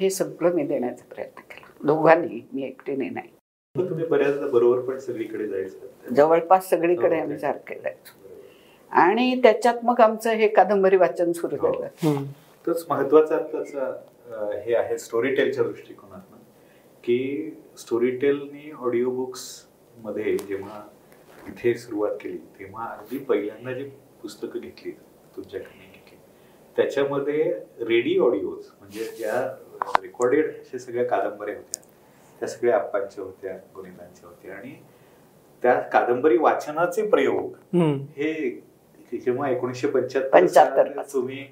हे 0.00 0.10
सगळं 0.10 0.54
मी 0.54 0.62
देण्याचा 0.64 1.04
प्रयत्न 1.10 1.40
केला 1.50 1.86
दोघांनी 1.86 2.40
मी 2.52 2.62
एकटीने 2.62 3.08
नाही 3.10 3.28
पण 3.74 3.88
तुम्ही 3.88 4.06
बऱ्याचदा 4.06 4.46
बरोबर 4.48 4.80
पण 4.82 4.98
सगळीकडे 4.98 5.46
जायचं 5.48 6.14
जवळपास 6.14 6.68
सगळीकडे 6.70 7.14
हो, 7.16 7.22
आम्ही 7.22 7.36
ते. 7.36 7.40
सारखे 7.40 7.74
जायचो 7.74 8.18
आणि 8.92 9.40
त्याच्यात 9.42 9.84
मग 9.84 10.00
आमचं 10.00 10.30
हे 10.30 10.48
कादंबरी 10.48 10.96
वाचन 10.96 11.32
सुरू 11.32 11.56
हो. 11.56 11.72
झालं. 11.72 12.24
तोच 12.66 12.84
महत्त्वाचा 12.90 13.90
हे 14.56 14.74
आहे 14.74 14.98
स्टोरी 14.98 15.34
टेलच्या 15.34 15.64
दृष्टिकोनातून 15.64 16.38
की 17.04 17.50
स्टोरी 17.78 18.10
टेलनी 18.18 18.70
ऑडिओ 18.72 19.10
बुक्समध्ये 19.10 20.36
जेव्हा 20.38 20.82
इथे 21.48 21.74
सुरुवात 21.74 22.16
केली 22.20 22.36
तेव्हा 22.58 22.86
अगदी 22.86 23.18
पहिल्यांदा 23.20 23.72
जी 23.72 23.84
पुस्तकं 24.22 24.60
घेतली 24.60 24.90
तुमच्याकडे 25.36 25.88
त्याच्यामध्ये 26.80 27.42
रेडी 27.80 28.18
ऑडिओज 28.18 28.66
म्हणजे 28.78 29.04
ज्या 29.18 29.32
रेकॉर्डेड 30.02 30.46
अशा 30.50 30.78
सगळ्या 30.78 31.04
कादंबऱ्या 31.04 31.54
होत्या 31.54 31.82
त्या 32.40 32.48
सगळ्या 32.48 32.76
आप्पांच्या 32.76 33.24
होत्या 33.24 33.52
गुन्हेगांच्या 33.74 34.28
होत्या. 34.28 34.54
आणि 34.54 34.72
त्या 35.62 35.74
कादंबरी 35.80 36.38
वाचनाचे 36.38 37.02
प्रयोग. 37.08 37.50
हे 38.16 38.32
जेव्हा 39.12 39.50
एकोणीसशे 39.50 39.88
पंच्याहत्तर 39.88 40.30
75 40.30 40.48
साली 40.48 41.12
तुम्ही 41.12 41.44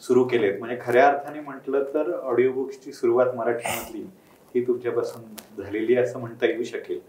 सुरू 0.00 0.24
केलेत 0.24 0.58
म्हणजे 0.58 0.76
खऱ्या 0.80 1.06
अर्थाने 1.08 1.40
म्हटलं 1.40 1.84
तर 1.84 2.12
ऑडिओ 2.22 2.52
बुक्सची 2.52 2.92
सुरुवात 2.92 3.34
मराठीमधली 3.34 4.02
ही 4.54 4.66
तुमच्यापासून 4.66 5.62
झालेली 5.62 5.96
असं 5.96 6.18
म्हणता 6.18 6.46
येऊ 6.46 6.64
शकेल. 6.64 7.00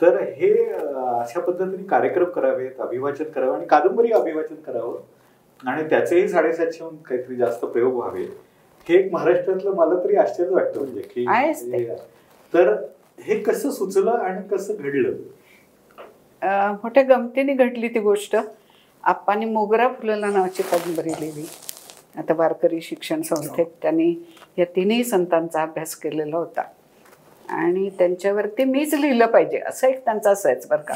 तर 0.00 0.20
हे 0.20 0.52
अशा 0.72 1.40
पद्धतीने 1.40 1.82
कार्यक्रम 1.84 2.30
करावेत 2.30 2.80
अभिवाचन 2.80 3.24
करावं 3.24 3.56
आणि 3.56 3.66
कादंबरी 3.66 4.12
अभिवाचन 4.12 4.54
करावं 4.54 5.00
आणि 5.66 5.82
त्याचेही 5.90 6.28
साडेसातशेहून 6.28 6.96
काहीतरी 7.02 7.36
जास्त 7.36 7.64
प्रयोग 7.64 7.94
व्हावे. 7.94 8.22
हे 8.86 8.94
एक 8.98 9.12
महाराष्ट्रातलं 9.12 9.74
मला 9.74 10.02
तरी 10.04 10.16
आश्चर्य 10.16 10.54
वाटतं 10.54 10.80
म्हणजे 10.80 11.00
की 11.00 11.24
तर 12.52 12.72
हे 13.26 13.38
कसं 13.42 13.70
सुचलं 13.70 14.10
आणि 14.10 14.48
कसं 14.48 14.74
घडलं? 14.76 15.16
मोठ्या 16.82 17.02
गमतीने 17.02 17.52
घडली 17.54 17.88
ती 17.88 17.98
गोष्ट. 18.00 18.36
आप्पानी 19.04 19.44
मोगरा 19.44 19.88
फुलला 19.88 20.26
नावाची 20.26 20.62
कादंबरी 20.62 21.10
लिहिली. 21.20 21.46
आता 22.18 22.34
वारकरी 22.34 22.80
शिक्षण 22.80 23.20
संस्थेत 23.22 23.66
त्यांनी 23.82 24.14
या 24.58 24.64
तिन्ही 24.76 25.02
संतांचा 25.04 25.62
अभ्यास 25.62 25.94
केलेला 25.96 26.36
होता. 26.36 26.62
आणि 27.48 27.90
त्यांच्यावरती 27.90 28.64
मीच 28.64 28.94
लिहिलं 28.94 29.26
पाहिजे. 29.26 29.60
असं 29.66 29.88
एक 29.88 30.04
त्यांचा 30.04 30.30
असायच 30.30 30.68
बरं 30.68 30.82
का. 30.82 30.94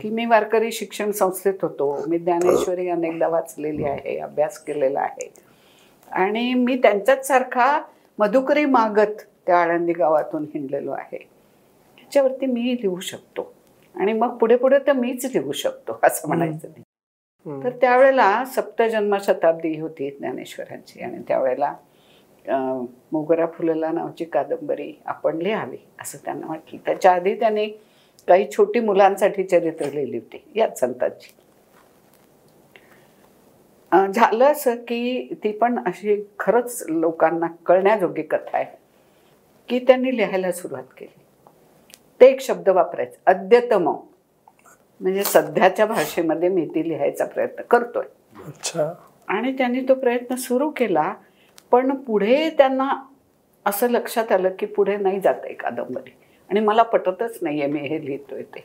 की 0.00 0.10
मी 0.10 0.26
वारकरी 0.26 0.72
शिक्षण 0.72 1.10
संस्थेत 1.10 1.54
होतो. 1.62 2.04
मी 2.08 2.18
ज्ञानेश्वरी 2.18 2.88
अनेकदा 2.88 3.28
वाचलेली 3.28 3.84
आहे 3.84 4.18
अभ्यास 4.18 4.58
केलेला 4.58 5.00
आहे. 5.00 5.32
आणि 6.12 6.54
मी 6.54 6.76
त्यांच्याच 6.76 7.26
सारखा 7.26 7.82
मधुकरी 8.18 8.64
मागत 8.64 9.22
त्या 9.46 9.58
आळंदी 9.58 9.92
गावातून 9.92 10.42
हिंडलेलो 10.42 10.90
आहे. 10.90 11.18
त्याच्यावरती 11.98 12.46
मी 12.46 12.76
लिहू 12.82 13.00
शकतो. 13.00 13.54
आणि 13.96 14.12
मग 14.12 14.36
पुढे 14.36 14.56
पुढे 14.56 14.78
तर 14.78 14.92
मीच 14.92 15.24
लिहू 15.24 15.52
शकतो 15.52 15.98
असं 16.02 16.28
म्हणायचं 16.28 16.68
नाही. 16.68 16.82
तर 17.64 17.70
त्यावेळेला 17.70 18.44
सप्तजन्म 18.44 19.16
शताब्दी 19.18 19.80
होती 19.80 20.10
ज्ञानेश्वरांची. 20.10 21.00
आणि 21.00 21.18
त्यावेळेला 21.28 21.74
मोगरा 22.46 23.46
फुलला 23.54 23.90
नावाची 23.92 24.24
कादंबरी 24.24 24.92
आपण 25.06 25.38
लिहावी 25.38 25.76
असं 26.00 26.18
त्यांना 26.24 26.46
वाटलं. 26.46 26.78
त्याच्या 26.86 27.12
आधी 27.12 27.34
त्यांनी 27.40 27.66
काही 28.28 28.46
छोटी 28.50 28.80
मुलांसाठी 28.80 29.44
चरित्र 29.44 29.86
लिहिली 29.92 30.16
होती 30.16 30.44
याच 30.56 30.78
संतांची. 30.80 31.32
झालं 33.92 34.44
असं 34.44 34.76
की 34.88 35.34
ती 35.44 35.50
पण 35.58 35.78
अशी 35.86 36.16
खरंच 36.38 36.84
लोकांना 36.88 37.46
कळण्याजोगी 37.66 38.22
कथा 38.22 38.56
आहे 38.58 38.64
की 39.68 39.78
त्यांनी 39.78 40.16
लिहायला 40.16 40.52
सुरुवात 40.52 40.84
केली. 40.98 41.20
ते 42.20 42.26
एक 42.26 42.40
शब्द 42.40 42.68
वापरायचे 42.68 43.18
अद्यतम. 43.26 43.88
म्हणजे 45.00 45.24
सध्याच्या 45.24 45.86
भाषेमध्ये 45.86 46.48
मी 46.48 46.66
ती 46.74 46.88
लिहायचा 46.88 47.24
प्रयत्न 47.24 47.62
करतोय. 47.70 48.04
आणि 49.28 49.52
त्यांनी 49.58 49.80
तो 49.80 49.94
प्रयत्न 49.94 50.34
सुरू 50.36 50.70
केला 50.76 51.12
पण 51.74 51.96
पुढे 51.96 52.50
त्यांना 52.50 53.02
असं 53.66 53.90
लक्षात 53.90 54.32
आलं 54.32 54.48
की 54.58 54.66
पुढे 54.66 54.96
नाही 54.96 55.20
जात 55.20 55.34
आहे 55.44 55.54
कादंबरी. 55.54 56.10
आणि 56.50 56.60
मला 56.60 56.82
पटतच 56.82 57.38
नाही 57.42 57.62
आहे 57.62 57.72
मी 57.72 57.80
हे 57.80 58.06
लिहितोय 58.06 58.42
ते. 58.42 58.64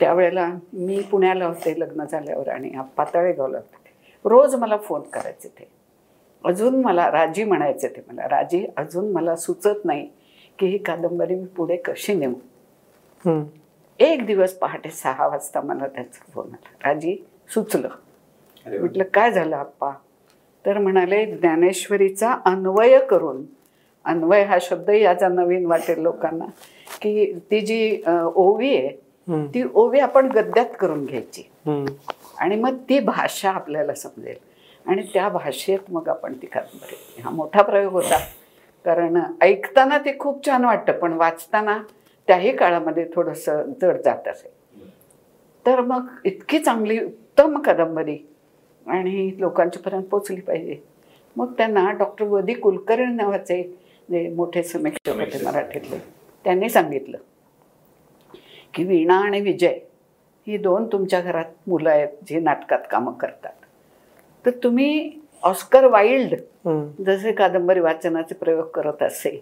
त्यावेळेला 0.00 0.48
मी 0.72 1.02
पुण्याला 1.02 1.46
होते 1.46 1.80
लग्न 1.80 2.04
झाल्यावर 2.04 2.48
आणि 2.48 2.70
आप्पा 2.74 3.04
तळेगावला 3.14 3.58
होते. 3.58 3.90
रोज 4.24 4.54
मला 4.54 4.76
फोन 4.76 5.02
करायचे 5.02 5.48
ते. 5.48 5.68
अजून 6.44 6.82
मला 6.84 7.10
राजी 7.10 7.44
म्हणायचे 7.44 7.88
ते 7.88 8.02
मला. 8.08 8.28
राजी 8.28 8.66
अजून 8.76 9.12
मला 9.12 9.36
सुचत 9.36 9.84
नाही 9.84 10.10
की 10.58 10.66
ही 10.66 10.78
कादंबरी 10.78 11.34
मी 11.34 11.46
पुढे 11.46 11.76
कशी 11.76 12.14
नेऊ. 12.14 12.34
एक 13.98 14.26
दिवस 14.26 14.52
पहाटे 14.54 14.90
सहा 14.90 15.28
वाजता 15.28 15.60
मला 15.60 15.86
त्यांचा 15.86 16.32
फोन 16.32 16.46
आला. 16.46 16.88
राजी 16.88 17.24
सुचलं. 17.48 17.88
म्हटलं 18.66 19.04
काय 19.04 19.30
झालं 19.30 19.56
आप्पा? 19.56 19.90
तर 20.66 20.78
म्हणाले 20.78 21.24
ज्ञानेश्वरीचा 21.26 22.32
अन्वय 22.44 22.98
करून. 23.10 23.42
अन्वय 24.04 24.42
हा 24.44 24.58
शब्द 24.60 24.90
याचा 24.90 25.28
नवीन 25.28 25.66
वाटेल 25.66 25.98
लोकांना. 25.98 26.44
की 27.02 27.32
ती 27.50 27.60
जी 27.60 28.02
ओवी 28.34 28.74
आहे. 28.76 28.88
ती 29.54 29.62
ओवी 29.74 30.00
आपण 30.00 30.30
गद्यात 30.32 30.74
करून 30.80 31.04
घ्यायची. 31.04 31.42
आणि 32.38 32.56
मग 32.56 32.76
ती 32.88 32.98
भाषा 33.00 33.50
आपल्याला 33.50 33.94
समजेल. 33.94 34.36
आणि 34.86 35.02
त्या 35.14 35.28
भाषेत 35.28 35.90
मग 35.90 36.08
आपण 36.08 36.32
ती 36.42 36.46
कादंबरी. 36.46 37.22
हा 37.22 37.30
मोठा 37.30 37.62
प्रयोग 37.62 37.92
होता. 37.92 38.18
कारण 38.84 39.18
ऐकताना 39.42 39.98
ते 39.98 40.18
खूप 40.18 40.44
छान 40.46 40.64
वाटतं 40.64 40.98
पण 40.98 41.12
वाचताना 41.12 41.78
त्याही 42.28 42.52
काळामध्ये 42.56 43.04
थोडंसं 43.14 43.72
जड 43.82 44.00
जात 44.04 44.28
असेल 44.28 44.50
तर 45.66 45.80
मग 45.80 46.06
इतकी 46.24 46.58
चांगली 46.58 46.98
उत्तम 47.04 47.58
कादंबरी 47.58 48.16
आणि 48.86 49.30
लोकांच्यापर्यंत 49.38 50.04
पोचली 50.10 50.40
पाहिजे 50.40 50.80
मग 51.36 51.52
त्यांना 51.56 51.90
डॉक्टर 51.90 52.24
वदी 52.26 52.54
कुलकर्णी 52.54 53.14
नावाचे 53.14 53.62
जे 54.08 54.28
मोठे 54.34 54.62
समीक्षक 54.62 55.08
होते. 55.10 55.44
मराठीतले 55.44 55.98
त्यांनी 56.44 56.68
सांगितलं 56.70 57.18
की 58.74 58.84
वीणा 58.84 59.14
आणि 59.16 59.40
विजय 59.40 59.78
ही 60.46 60.56
दोन 60.58 60.86
तुमच्या 60.92 61.20
घरात 61.20 61.68
मुलं 61.68 61.90
आहेत 61.90 62.08
जी 62.28 62.40
नाटकात 62.40 62.78
कामं 62.90 63.12
करतात 63.12 63.64
तर 64.44 64.50
तुम्ही 64.62 65.10
ऑस्कर 65.42 65.84
वाईल्ड. 65.86 66.34
जसे 67.06 67.32
कादंबरी 67.32 67.80
वाचनाचे 67.80 68.34
प्रयोग 68.34 68.66
करत 68.74 69.02
असे 69.02 69.38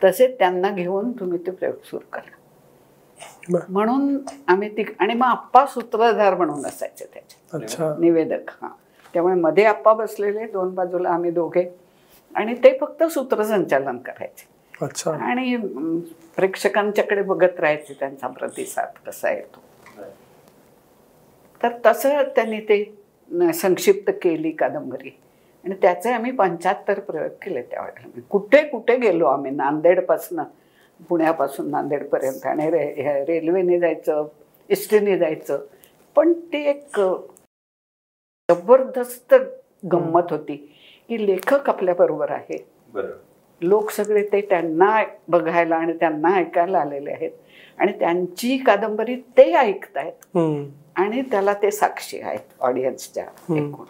तसे 0.00 0.26
त्यांना 0.38 0.70
घेऊन 0.70 1.10
तुम्ही 1.20 1.38
ते 1.46 1.50
प्रयोग 1.50 1.74
सुरू 1.84 2.04
करा. 2.12 2.30
म्हणून 3.68 4.16
आम्ही 4.48 4.68
ती 4.76 4.84
आणि 4.98 5.14
मग 5.14 5.26
आप्पा 5.26 5.64
सूत्रधार 5.66 6.34
म्हणून 6.36 6.64
असायचे 6.66 7.04
त्याचे 7.14 7.56
अच्छा 7.56 7.94
निवेदक 8.00 8.50
हां 8.60 8.70
त्यामुळे 9.14 9.34
मध्ये 9.34 9.64
आप्पा 9.64 9.92
बसलेले 9.92 10.46
दोन 10.46 10.74
बाजूला 10.74 11.08
आम्ही 11.08 11.30
दोघे. 11.30 11.64
आणि 12.34 12.54
ते 12.54 12.76
फक्त 12.78 13.02
सूत्रसंचालन 13.04 13.98
करायचे. 13.98 14.46
अच्छा. 14.82 15.10
आणि 15.12 15.56
प्रेक्षकांच्याकडे 16.36 17.22
बघत 17.22 17.60
राहायचे 17.60 17.94
त्यांचा 18.00 18.26
प्रतिसाद 18.28 18.98
कसा 19.06 19.30
येतो 19.32 19.62
तर 21.60 21.72
तसं 21.86 22.22
त्यांनी 22.36 22.58
ते 22.60 23.52
संक्षिप्त 23.54 24.10
केली 24.22 24.50
कादंबरी. 24.50 25.10
आणि 25.64 25.74
त्याचे 25.82 26.12
आम्ही 26.12 26.30
पंच्याहत्तर 26.32 26.98
प्रयोग 27.00 27.30
केले 27.42 27.62
त्यावेळेला 27.62 28.20
कुठे 28.30 28.62
कुठे 28.68 28.96
गेलो 28.96 29.26
आम्ही? 29.26 29.50
नांदेडपासनं 29.50 30.44
पुण्यापासून 31.08 31.70
नांदेडपर्यंत. 31.70 32.46
आणि 32.46 32.70
रे 32.70 33.24
रेल्वेने 33.24 33.78
जायचं 33.80 34.26
एसटीने 34.70 35.16
जायचं. 35.18 35.64
पण 36.16 36.32
ती 36.52 36.64
एक 36.68 37.00
जबरदस्त 38.50 39.34
गंमत 39.92 40.26
होती. 40.30 40.56
की 41.08 41.26
लेखक 41.26 41.68
आपल्याबरोबर 41.68 42.30
आहे. 42.30 42.64
बरं. 42.94 43.10
लोक 43.62 43.90
सगळे 43.90 44.28
ते 44.32 44.40
त्यांना 44.40 45.02
बघायला 45.28 45.76
आणि 45.76 45.92
त्यांना 45.92 46.34
ऐकायला 46.36 46.78
आलेले 46.78 47.10
आहेत. 47.10 47.30
आणि 47.78 47.92
त्यांची 47.92 48.58
कादंबरी 48.58 49.16
ते 49.16 49.52
ऐकतायत. 49.54 50.36
आणि 50.96 51.22
त्याला 51.22 51.54
ते 51.54 51.70
साक्षी 51.70 52.20
आहेत 52.20 52.40
ऑडियन्सच्या. 52.60 53.24
एकूण. 53.56 53.86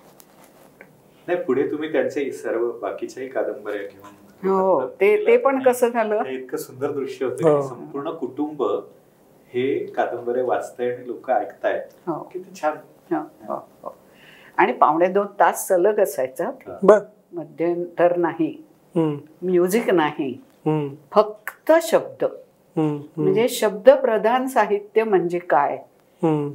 नाही 1.26 1.42
पुढे 1.42 1.70
तुम्ही 1.70 1.92
त्यांचे 1.92 2.32
सर्व 2.32 2.70
बाकीच्याही 2.70 3.28
कादंबऱ्या 3.28 3.82
घेऊन 3.82 4.50
हो 4.50 4.86
ते 4.86 5.26
ते 5.26 5.36
पण 5.36 5.62
कसं 5.62 5.88
झालं? 5.88 6.22
इतकं 6.24 6.56
सुंदर 6.56 6.92
दृश्य 6.92 7.26
होतं 7.26 7.48
हो. 7.48 7.60
की 7.60 7.68
संपूर्ण 7.68 8.10
कुटुंब 8.10 8.62
हे 9.48 9.86
कादंबऱ्या 9.86 10.44
वाचताय 10.44 10.94
आणि 10.94 11.06
लोक 11.06 11.30
ऐकतायत. 11.30 11.82
हो. 12.06 12.28
किती 12.32 12.60
छान. 12.62 12.76
हो, 13.48 13.54
हो. 13.82 13.96
आणि 14.58 14.72
पावणे 14.72 15.06
दोन 15.06 15.26
तास 15.40 15.66
सलग 15.68 16.00
असायचा 16.00 16.50
बर 16.82 16.98
मध्यंतर 17.32 18.16
नाही. 18.16 18.56
म्युझिक 18.94 19.90
नाही. 19.90 20.32
फक्त 21.12 21.72
शब्द. 21.82 22.24
म्हणजे 22.76 23.48
शब्दप्रधान 23.48 24.46
साहित्य 24.46 25.04
म्हणजे 25.04 25.38
काय. 25.38 25.76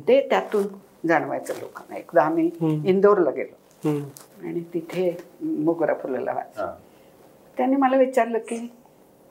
ते 0.08 0.20
त्यातून 0.30 0.64
जाणवायचं 1.08 1.54
लोकांना 1.54 1.98
एकदा 1.98 2.24
आम्ही. 2.24 2.50
इंदोरला 2.86 3.32
गेलो. 3.32 3.90
आणि 4.44 4.64
तिथे 4.74 5.16
मोगरा 5.42 5.94
फुलाला 5.94 6.34
वाच. 6.34 6.60
त्यांनी 7.58 7.76
मला 7.76 7.98
विचारलं 7.98 8.38
की 8.40 8.58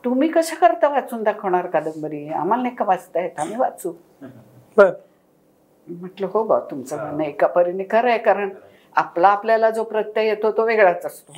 तुम्ही 0.05 0.29
कसं 0.29 0.57
करता 0.57 0.89
वाचून 0.89 1.23
दाखवणार 1.23 1.67
कादंबरी 1.67 2.27
आम्हाला 2.29 2.63
नाही 2.63 2.75
का 2.75 2.85
वाचता 2.85 3.21
येत 3.21 3.39
आम्ही 3.41 3.57
वाचू 3.57 3.93
बर 4.77 4.91
म्हटलं 5.89 6.29
हो 6.33 6.43
बा 6.45 6.59
तुमचं 6.71 6.97
म्हणणं 6.97 7.23
एका 7.25 7.47
परीने 7.47 7.85
खरं 7.91 8.09
आहे 8.11 8.19
कारण 8.19 8.51
आपला 8.97 9.29
आपल्याला 9.29 9.71
जो 9.71 9.83
प्रत्यय 9.85 10.27
येतो 10.29 10.51
तो 10.51 10.65
वेगळाच 10.67 11.05
असतो. 11.07 11.33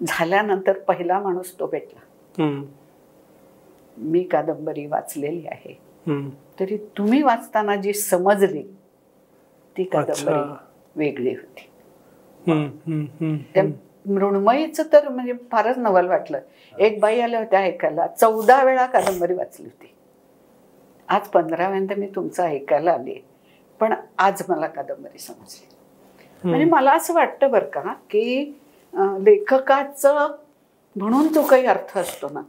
झाल्यानंतर 0.00 0.78
पहिला 0.78 1.18
माणूस 1.20 1.58
तो 1.58 1.66
भेटला. 1.66 2.00
मी 3.96 4.22
कादंबरी 4.22 4.86
वाचलेली 4.86 5.46
आहे. 5.46 5.72
तरी 6.60 6.76
तुम्ही 6.98 7.22
वाचताना 7.22 7.76
जी 7.76 7.92
समजली 7.92 8.62
ती 9.76 9.84
कादंबरी. 9.84 10.34
वेगळी 10.96 11.34
होती. 11.34 11.68
मृण्मयीचं 14.06 14.82
तर 14.92 15.08
म्हणजे 15.08 15.32
फारच 15.52 15.78
नवल 15.78 16.06
वाटलं. 16.06 16.38
एक 16.78 17.00
बाई 17.00 17.20
आल्या 17.20 17.40
होत्या 17.40 17.60
ऐकायला. 17.60 18.06
चौदा 18.06 18.62
वेळा 18.64 18.86
कादंबरी 18.86 19.34
वाचली 19.34 19.66
होती. 19.66 19.94
आज 21.12 21.28
पंधराव्यांदा 21.28 21.94
मी 21.98 22.06
तुमचं 22.14 22.42
ऐकायला 22.42 22.92
आले 22.92 23.14
पण 23.80 23.94
आज 24.18 24.42
मला 24.48 24.66
कादंबरी 24.66 25.18
समजली. 25.18 25.66
म्हणजे 26.44 26.64
मला 26.64 26.92
असं 26.96 27.14
वाटतं 27.14 27.50
बरं 27.50 27.68
का 27.72 27.92
की 28.10 28.52
लेखकाचं 29.20 30.26
म्हणून 30.96 31.28
जो 31.32 31.42
काही 31.46 31.66
अर्थ 31.66 31.96
असतो 31.98 32.28
ना 32.32 32.40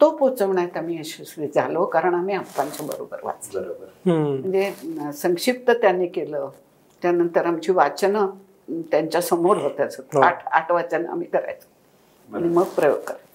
तो 0.00 0.08
पोचवण्यात 0.16 0.76
आम्ही 0.76 0.98
यशस्वी 0.98 1.48
झालो 1.54 1.84
कारण 1.86 2.14
आम्ही 2.14 2.34
आप्पांच्या 2.34 2.86
बरोबर 2.86 3.24
वाचलो. 3.24 3.60
म्हणजे 4.06 5.12
संक्षिप्त 5.14 5.70
त्यांनी 5.70 6.06
केलं 6.08 6.48
त्यानंतर 7.02 7.46
आमची 7.46 7.72
वाचनं 7.72 8.30
त्यांच्यासमोर 8.90 9.56
होत्याच 9.56 9.96
हो. 10.14 10.20
आठ 10.20 10.46
आठ 10.46 10.72
वाचन 10.72 11.06
आम्ही 11.06 11.26
करायचो. 11.28 11.68
आणि 12.28 12.48
मग 12.48 12.64
प्रयोग 12.76 12.98
करायचो. 12.98 13.26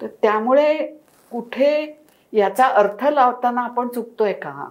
तर 0.00 0.06
त्यामुळे 0.22 0.74
कुठे 1.32 1.86
याचा 2.32 2.66
अर्थ 2.66 3.04
लावताना 3.04 3.60
आपण 3.60 3.88
चुकतोय 3.88 4.32
का. 4.32 4.68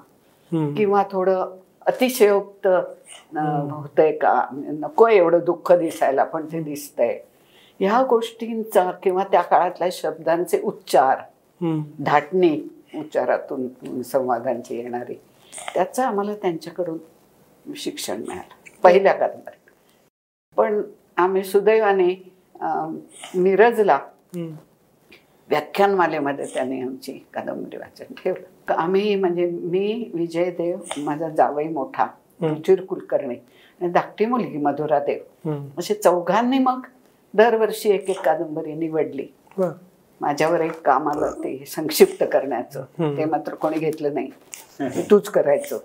किंवा 0.78 1.04
थोडं 1.12 1.56
अतिशयोक्त 1.88 2.68
होतंय 3.38 4.12
का 4.18 4.34
नको 4.52 5.08
एवढं 5.08 5.40
दुःख 5.46 5.72
दिसायला 5.72 6.24
पण 6.24 6.46
ते 6.52 6.62
दिसतंय 6.64 7.18
ह्या 7.80 8.02
गोष्टींचा 8.10 8.92
किंवा 9.04 9.24
त्या 9.24 9.42
काळातल्या 9.42 9.88
शब्दांचे 9.92 10.60
उच्चार. 10.62 11.22
धाटणी 12.06 12.60
उच्चारातून 12.96 14.02
संवादांची 14.02 14.78
येणारी 14.78 15.14
त्याचं 15.74 16.04
आम्हाला 16.04 16.34
त्यांच्याकडून 16.34 16.98
शिक्षण 17.66 18.22
मिळालं 18.22 18.80
पहिल्या 18.84 19.14
कादंबरीत 19.14 19.72
पण 20.58 20.82
आम्ही 21.18 21.44
सुदैवाने 21.44 22.14
मिरजला. 23.36 24.00
व्याख्यानमालेमध्ये 25.50 26.46
त्यांनी 26.54 26.82
आमची 26.82 27.14
कादंबरी 27.34 27.78
वाचन 27.78 28.14
ठेवलं. 28.24 28.74
आम्ही 28.74 29.16
म्हणजे 29.16 29.46
मी 29.46 30.12
विजय 30.14 30.50
देव 30.52 30.78
माझा 30.98 31.30
जावई 31.30 31.68
मोठा 31.68 32.06
रुचिर 32.42 32.82
कुलकर्णी 32.86 33.36
आणि 33.82 33.90
धाकटी 33.90 34.26
मुलगी 34.26 34.58
मधुरा 34.58 35.00
देव. 35.00 35.50
असे 35.78 35.94
चौघांनी 35.94 36.60
मग 36.60 36.82
दरवर्षी 37.34 37.90
एक 37.90 38.10
एक 38.10 38.22
कादंबरी 38.22 38.74
निवडली. 38.74 39.28
माझ्यावर 40.22 40.62
एक 40.62 40.82
काम 40.82 41.10
आलं 41.10 41.32
ते 41.32 41.64
संक्षिप्त 41.68 42.24
करण्याचं. 42.32 42.84
ते 43.18 43.26
मात्र 43.26 43.56
कोणी 43.56 43.78
घेतलं 43.78 44.14
नाही. 44.14 44.30
तूच 45.12 45.30
करायचं. 45.30 45.80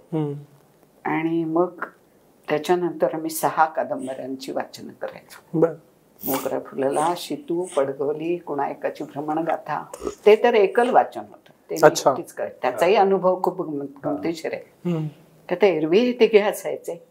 आणि 1.04 1.44
मग 1.44 1.84
त्याच्यानंतर 2.48 3.14
आम्ही 3.14 3.30
सहा 3.30 3.64
कादंबऱ्यांची 3.64 4.52
वाचन 4.52 4.88
करायचो. 5.02 5.58
मोगरा 6.26 6.58
फुलला 6.60 7.12
शितू 7.16 7.66
पडगवली 7.76 8.36
कुणायकाची 8.36 9.04
भ्रमणगाथा. 9.04 9.86
ते 10.26 10.36
तर 10.36 10.54
एकल 10.54 10.90
वाचन 10.90 11.20
होतं. 11.20 11.70
ते. 11.70 11.76
त्याचाही 12.62 12.94
अनुभव 12.94 13.42
खूप 13.42 13.62
गम- 13.62 13.86
गमतीशीर 14.04 14.54
आहे. 14.54 14.90
हम्म. 14.90 15.06
का 15.48 15.54
ते 15.54 15.76
एरवी 15.76 16.12
तिघे 16.12 16.40
असायचे 16.40 17.06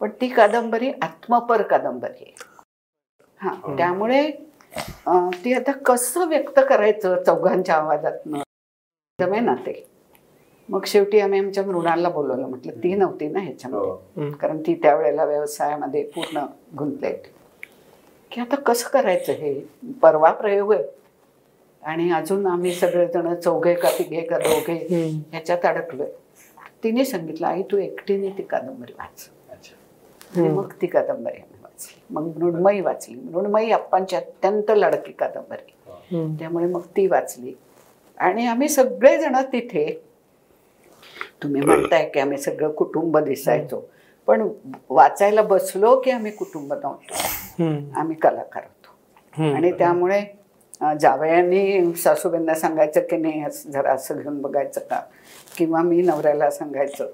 पण 0.00 0.08
ती 0.20 0.28
कादंबरी 0.28 0.92
आत्मपर 1.02 1.62
कादंबरी 1.62 2.24
आहे. 2.26 2.34
हा 3.38 3.74
त्यामुळे 3.78 4.30
ती 5.44 5.52
आता 5.52 5.72
कसं 5.72 6.28
व्यक्त 6.28 6.60
करायचं 6.68 7.22
चौघांच्या 7.26 7.74
आवाजातनं? 7.74 8.38
जमे 9.20 9.40
ना 9.40 9.54
ते. 9.54 9.86
मग 10.68 10.84
शेवटी 10.86 11.20
आम्ही 11.20 11.40
आमच्या 11.40 11.64
मृणाला 11.64 12.08
बोलवलं. 12.08 12.46
म्हटलं 12.46 12.72
ती 12.72 12.94
नव्हती 12.94 13.28
ना 13.28 13.38
ह्याच्यामध्ये. 13.38 13.90
हम्म. 13.90 14.30
कारण 14.30 14.58
ती 14.58 14.74
त्यावेळेला 14.74 15.24
व्यवसायामध्ये 15.24 16.04
पूर्ण 16.04 16.46
गुंतले 16.78 17.39
की 18.30 18.40
आता 18.40 18.56
कसं 18.56 18.88
करायचं 18.88 19.32
हे? 19.32 19.60
परवा 20.02 20.30
प्रयोग 20.30 20.72
आहे. 20.74 20.84
आणि 21.82 22.10
अजून 22.10 22.46
आम्ही 22.46 22.74
सगळेजण 22.74 23.34
चौघे 23.34 23.74
का 23.74 23.88
तिघे 23.98 24.20
का 24.20 24.38
दोघे. 24.38 24.86
ह्याच्यात 25.30 25.58
अडकलोय. 25.64 26.08
तिने 26.84 27.04
सांगितलं 27.04 27.46
आई 27.46 27.62
तू 27.62 27.76
एकटीने 27.76 28.30
ती 28.30 28.42
कादंबरी 28.42 28.92
वाच. 28.98 29.30
मग 30.48 30.72
ती 30.82 30.86
कादंबरी 30.86 31.36
आम्ही 31.36 31.58
वाचली. 31.62 32.02
मग 32.10 32.36
मृण्मयी 32.36 32.80
वाचली. 32.80 33.20
मृण्मयी 33.20 33.70
अप्पांची 33.70 34.16
अत्यंत 34.16 34.70
लडकी 34.70 35.12
कादंबरी. 35.12 35.72
त्यामुळे 36.38 36.66
मग 36.66 36.80
ती 36.80 37.06
वाचली. 37.06 37.54
आणि 38.18 38.46
आम्ही 38.46 38.68
सगळेजण 38.68 39.36
तिथे 39.36 40.02
तुम्ही 41.42 41.60
म्हणताय 41.60 42.08
की 42.08 42.20
आम्ही 42.20 42.38
सगळं 42.38 42.72
कुटुंब 42.72 43.18
दिसायचो. 43.18 43.90
पण 44.26 44.48
वाचायला 44.90 45.42
बसलो 45.42 46.00
की 46.00 46.10
आम्ही 46.10 46.32
कुटुंब 46.32 46.72
नव्हतो. 46.72 47.14
आम्ही 47.60 48.16
कलाकार 48.16 48.62
होतो. 48.62 49.52
आणि 49.54 49.70
त्यामुळे 49.78 50.20
जावयांनी 51.00 51.94
सासूबाईंना 51.94 52.54
सांगायचं 52.54 53.00
की 53.00 53.16
नाही 53.16 53.42
असं 53.44 53.70
जरा 53.70 53.92
असं 53.92 54.18
घेऊन 54.18 54.40
बघायचं 54.42 54.80
का? 54.80 55.00
किंवा 55.56 55.82
मी 55.82 56.00
नवऱ्याला 56.02 56.50
सांगायचं. 56.50 57.10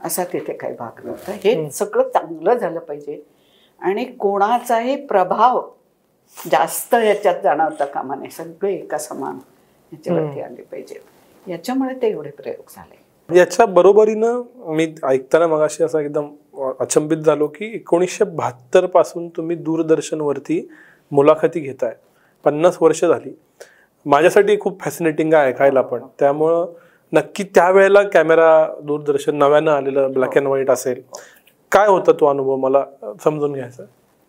असा 0.00 0.24
तिथे 0.32 0.52
काही 0.52 0.74
भाग 0.74 1.04
नव्हता. 1.04 1.32
हे 1.44 1.70
सगळं 1.70 2.08
चांगलं 2.08 2.54
झालं 2.54 2.78
पाहिजे. 2.78 3.20
आणि 3.80 4.04
कोणाचाही 4.04 4.96
प्रभाव 5.06 5.60
जास्त 6.50 6.94
याच्यात 6.94 7.40
जाणवता 7.42 7.84
कामा 7.84 8.14
नये. 8.14 8.30
सगळे 8.30 8.74
एका 8.74 8.98
समान 8.98 9.38
याच्यावरती 9.92 10.40
आले 10.40 10.62
पाहिजेत 10.62 11.48
याच्यामुळे 11.48 11.94
ते 12.02 12.08
एवढे 12.08 12.30
प्रयोग 12.30 12.70
झाले. 12.76 13.04
याच्या 13.28 13.66
बरोबरीनं 13.66 14.42
मी 14.74 14.94
ऐकताना 15.04 15.46
मगाशी 15.46 15.84
असं 15.84 15.98
एकदम 15.98 16.28
अचंबित 16.80 17.18
झालो 17.18 17.46
की 17.46 17.74
एकोणीसशे 17.74 18.24
बहात्तरपासून 18.24 19.28
तुम्ही 19.28 19.56
दूरदर्शनवरती 19.56 20.68
मुलाखती 21.10 21.60
घेताय. 21.60 21.94
पन्नास 22.44 22.78
वर्ष 22.80 23.04
झाली. 23.04 23.38
माझ्यासाठी 24.06 24.58
खूप 24.60 24.80
फॅसिनेटिंग 24.80 25.34
आहे 25.34 25.48
ऐकायला 25.48 25.82
पण. 25.82 26.02
त्यामुळं 26.18 26.72
नक्की 27.12 27.44
त्यावेळेला 27.44 28.02
कॅमेरा 28.02 28.68
दूरदर्शन 28.82 29.36
नव्यानं 29.36 29.70
आलेलं 29.70 30.12
ब्लॅक 30.12 30.36
अँड 30.38 30.46
व्हाईट 30.46 30.70
असेल. 30.70 31.02
काय 31.72 31.88
होता 31.88 32.12
तो 32.12 32.26
अनुभव? 32.26 32.56
मला 32.56 32.84
समजून 33.24 33.52
घ्यायचा. 33.52 33.82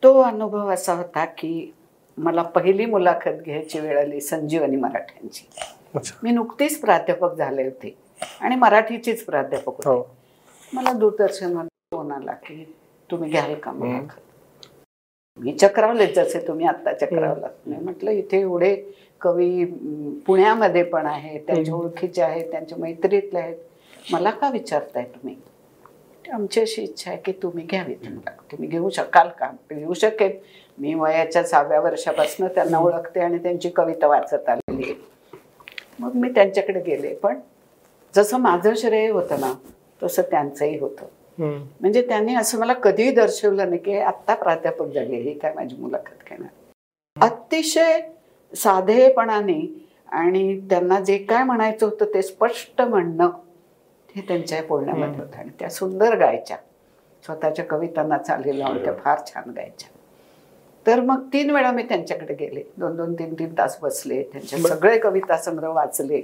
तो 0.03 0.21
अनुभव 0.21 0.69
असा 0.69 0.93
होता 0.93 1.25
की 1.25 1.73
मला 2.17 2.41
पहिली 2.41 2.85
मुलाखत 2.85 3.41
घ्यायची 3.45 3.79
वेळ 3.79 3.99
आली 3.99 4.21
संजीवनी 4.21 4.75
मराठ्यांची. 4.75 5.49
मी 6.23 6.31
नुकतीच 6.31 6.81
प्राध्यापक 6.81 7.35
झाले 7.35 7.63
होते 7.63 7.97
आणि 8.41 8.55
मराठीचीच 8.55 9.25
प्राध्यापक 9.25 9.67
होते. 9.67 9.89
हो. 9.89 10.15
मला 10.73 10.91
दूरदर्शनमध्ये 10.91 11.76
आला 12.11 12.31
की 12.45 12.63
तुम्ही 13.09 13.29
घ्याल 13.31 13.53
का 13.55 13.71
मुलाखत 13.71 14.21
मी 15.37 15.51
चक्रावलेच 15.53 16.15
जसे 16.15 16.39
तुम्ही 16.47 16.65
आत्ता 16.65 16.93
चक्रावलात. 16.93 17.49
मी 17.67 17.75
म्हटलं 17.75 18.11
इथे 18.11 18.39
एवढे 18.39 18.75
कवी 19.21 19.65
पुण्यामध्ये 20.27 20.83
पण 20.83 21.05
आहेत 21.05 21.41
त्यांच्या 21.47 21.73
ओळखीचे 21.75 22.21
आहेत 22.21 22.51
त्यांच्या 22.51 22.77
मैत्रीतले 22.77 23.39
आहेत. 23.39 23.55
मला 24.11 24.29
का 24.31 24.49
विचारताय 24.49 25.03
तुम्ही? 25.03 25.35
आमची 26.25 26.61
अशी 26.61 26.81
इच्छा 26.83 27.11
आहे 27.11 27.19
की 27.25 27.31
तुम्ही 27.43 27.65
घ्यावी 27.65 27.93
तुम्ही 27.93 28.67
घेऊ 28.67 28.89
शकाल 28.89 29.27
का? 29.39 29.51
घेऊ 29.71 29.93
शकेल 29.93 30.31
मी 30.77 30.93
वयाच्या 30.93 31.43
सहाव्या 31.43 31.79
वर्षापासून 31.79 32.47
त्यांना 32.47 32.79
ओळखते 32.79 33.19
आणि 33.19 33.37
त्यांची 33.37 33.69
कविता 33.69 34.07
वाचत 34.07 34.49
आलेली 34.49 34.83
आहे. 34.83 34.95
मग 35.99 36.15
मी 36.15 36.29
त्यांच्याकडे 36.29 36.79
गेले 36.79 37.13
पण 37.15 37.39
जसं 38.13 38.37
माझं 38.37 38.73
श्रेय 38.75 39.09
होतं 39.09 39.39
ना 39.39 39.53
तसं 40.03 40.21
त्यांचंही 40.21 40.77
होतं. 40.79 41.05
म्हणजे 41.39 42.01
त्यांनी 42.01 42.35
असं 42.35 42.59
मला 42.59 42.73
कधीही 42.73 43.11
दर्शवलं 43.11 43.69
नाही 43.69 43.81
की 43.81 43.97
आत्ता 43.97 44.35
प्राध्यापक 44.35 44.85
झाले 44.85 45.15
ही 45.15 45.33
काय 45.39 45.53
माझी 45.53 45.75
मुलाखत 45.75 46.29
घेणार. 46.29 46.49
अतिशय 47.25 47.99
साधेपणाने 48.55 49.61
आणि 50.11 50.59
त्यांना 50.59 50.99
जे 50.99 51.17
काय 51.17 51.43
म्हणायचं 51.43 51.85
होतं 51.85 52.05
ते 52.13 52.21
स्पष्ट 52.21 52.81
म्हणणं 52.81 53.29
हे 54.15 54.21
त्यांच्या 54.21 54.61
बोलण्यामध्ये 54.63 55.19
होतं. 55.19 55.37
आणि 55.37 55.49
त्या 55.59 55.69
सुंदर 55.69 56.15
गायच्या 56.15 56.57
स्वतःच्या 57.25 57.65
कवितांना 57.65 58.17
चाललेल्या 58.17 58.67
लावून 58.67 58.83
त्या 58.83 58.93
फार 58.93 59.19
छान 59.27 59.51
गायच्या. 59.51 59.89
तर 60.87 60.99
मग 60.99 61.27
तीन 61.33 61.49
वेळा 61.49 61.71
मी 61.71 61.83
त्यांच्याकडे 61.83 62.33
गेले. 62.33 62.63
दोन 62.77 62.95
दोन 62.95 63.13
तीन 63.13 63.33
तीन 63.33 63.53
तास 63.57 63.77
बसले. 63.81 64.23
त्यांचे 64.23 64.57
सगळे 64.57 64.99
कविता 64.99 65.37
संग्रह 65.37 65.69
वाचले. 65.69 66.21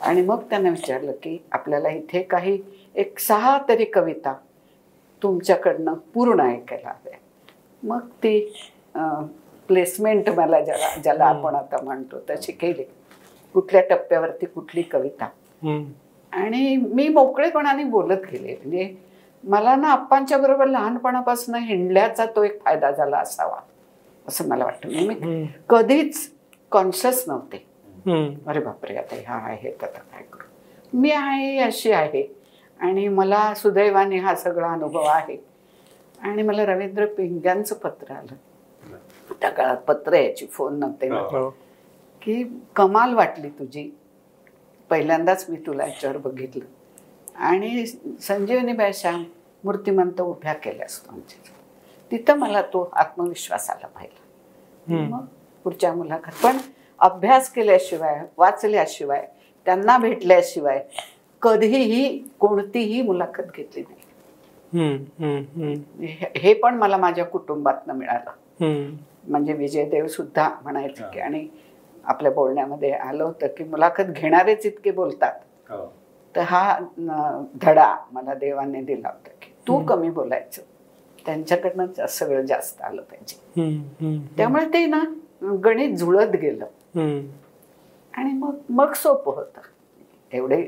आणि 0.00 0.22
मग 0.22 0.42
त्यांना 0.50 0.68
विचारलं 0.68 1.12
की 1.12 1.38
आपल्याला 1.52 1.88
इथे 1.88 2.22
काही 2.22 2.62
एक 2.94 3.18
सहा 3.18 3.58
तरी 3.68 3.84
कविता 3.84 4.34
तुमच्याकडनं 5.22 5.94
पूर्ण 6.14 6.40
ऐकायला 6.40 6.88
हव्या 6.88 7.16
मग 7.82 8.00
ती 8.22 8.38
प्लेसमेंट 9.68 10.28
मला 10.30 10.60
ज्याला 10.60 10.94
ज्याला 11.02 11.24
आपण 11.24 11.54
आता 11.54 11.82
म्हणतो 11.84 12.18
तशी 12.30 12.52
केली 12.52 12.82
कुठल्या 13.54 13.82
टप्प्यावरती 13.82 14.46
कुठली 14.46 14.82
कविता. 14.82 15.28
आणि 16.32 16.76
मी 16.76 17.08
मोकळेपणाने 17.08 17.84
बोलत 17.84 18.24
गेले 18.32 18.54
म्हणजे 18.54 18.94
मला 19.44 19.74
ना 19.76 19.88
आप्पांच्या 19.88 20.38
बरोबर 20.38 20.66
लहानपणापासून 20.66 21.54
हिंडल्याचा 21.54 22.26
तो 22.26 22.42
एक 22.44 22.60
फायदा 22.64 22.90
झाला 22.90 23.18
असावा 23.18 23.60
असं 24.28 24.48
मला 24.48 24.64
वाटतं 24.64 24.88
म्हणजे 24.88 25.06
मी. 25.08 25.46
कधीच 25.68 26.30
कॉन्शियस 26.72 27.24
नव्हते. 27.26 27.64
अरे 28.48 28.60
बापरे 28.60 28.96
आता 28.96 29.14
ह्या 29.14 29.34
आहे 29.34 29.70
आता 29.70 29.86
काय 29.86 30.22
करू? 30.22 30.48
मी 30.92 31.10
आहे 31.10 31.58
अशी 31.58 31.90
आहे. 31.90 32.34
आणि 32.80 33.08
मला 33.08 33.54
सुदैवाने 33.54 34.18
हा 34.18 34.34
सगळा 34.34 34.72
अनुभव 34.72 35.02
आहे. 35.02 35.36
आणि 36.22 36.42
मला 36.42 36.66
रवींद्र 36.66 37.06
पिंग्यांचं 37.06 37.74
पत्र 37.74 38.12
आलं. 38.12 38.34
त्या 39.40 39.50
काळात 39.50 39.76
पत्र 39.76 40.12
यायची 40.12 40.46
फोन 40.46 40.78
नव्हते 40.78 41.08
ना. 41.08 41.20
हो. 41.20 41.50
की 42.22 42.62
कमाल 42.76 43.14
वाटली 43.14 43.48
तुझी. 43.48 43.98
पहिल्यांदाच 44.90 45.46
मी 45.48 45.56
तुला 45.56 45.86
याच्यावर 45.86 46.16
बघितलं. 46.16 46.64
आणि 47.36 47.86
संजीवनी 48.20 48.72
बायशा 48.72 49.10
मूर्तिमंत 49.64 50.20
उभ्या 50.20 50.52
केल्या 50.52 50.86
असतो 50.86 51.12
आमच्या 51.12 51.52
तिथं 52.10 52.38
मला 52.38 52.62
तो 52.62 52.90
आत्मविश्वास 52.92 53.70
आला 53.70 53.86
पाहिला. 53.86 54.22
मग 55.06 55.24
पुढच्या 55.64 55.92
मुलाखत. 55.92 56.32
पण 56.42 56.56
अभ्यास 57.00 57.48
केल्याशिवाय 57.52 58.20
वाचल्याशिवाय 58.36 59.26
त्यांना 59.66 59.98
भेटल्याशिवाय 59.98 60.82
कधीही 61.42 62.18
कोणतीही 62.38 63.02
मुलाखत 63.02 63.42
घेतली 63.56 63.82
नाही. 63.82 64.04
हे- 66.00 66.30
हे 66.36 66.54
पण 66.54 66.74
मला 66.74 66.96
माझ्या 66.96 67.24
कुटुंबातनं 67.24 67.94
मिळालं 67.94 68.30
हम्म. 68.60 68.96
म्हणजे 69.30 69.52
विजयदेव 69.52 70.06
सुद्धा 70.06 70.48
म्हणायचे 70.62 71.02
की 71.12 71.20
आणि 71.20 71.46
आपल्या 72.04 72.32
बोलण्यामध्ये 72.32 72.90
आलं 72.92 73.24
होतं 73.24 73.46
की 73.46 73.64
मुलाखत 73.64 74.04
घेणारेच 74.04 74.66
इतके 74.66 74.90
बोलतात 74.90 75.32
हो. 75.70 75.84
तर 76.34 76.40
हा 76.40 76.78
धडा 77.62 77.94
मला 78.12 78.34
देवाने 78.34 78.82
दिला 78.82 79.08
होता 79.08 79.30
की 79.42 79.52
तू 79.68 79.78
कमी 79.84 80.10
बोलायचं 80.10 80.62
त्यांच्याकडनं 81.26 82.06
सगळं 82.06 82.42
जास्त 82.42 82.82
आलं 82.82 83.02
पाहिजे. 83.02 84.26
त्यामुळे 84.36 84.64
ते 84.64 84.84
ना 84.86 85.02
गणित 85.64 85.96
जुळत 85.96 86.36
गेलं. 86.42 86.66
आणि 88.14 88.32
मग 88.32 88.54
मग 88.70 88.92
सोपं 88.92 89.34
होतं. 89.34 89.60
एवढे 90.32 90.62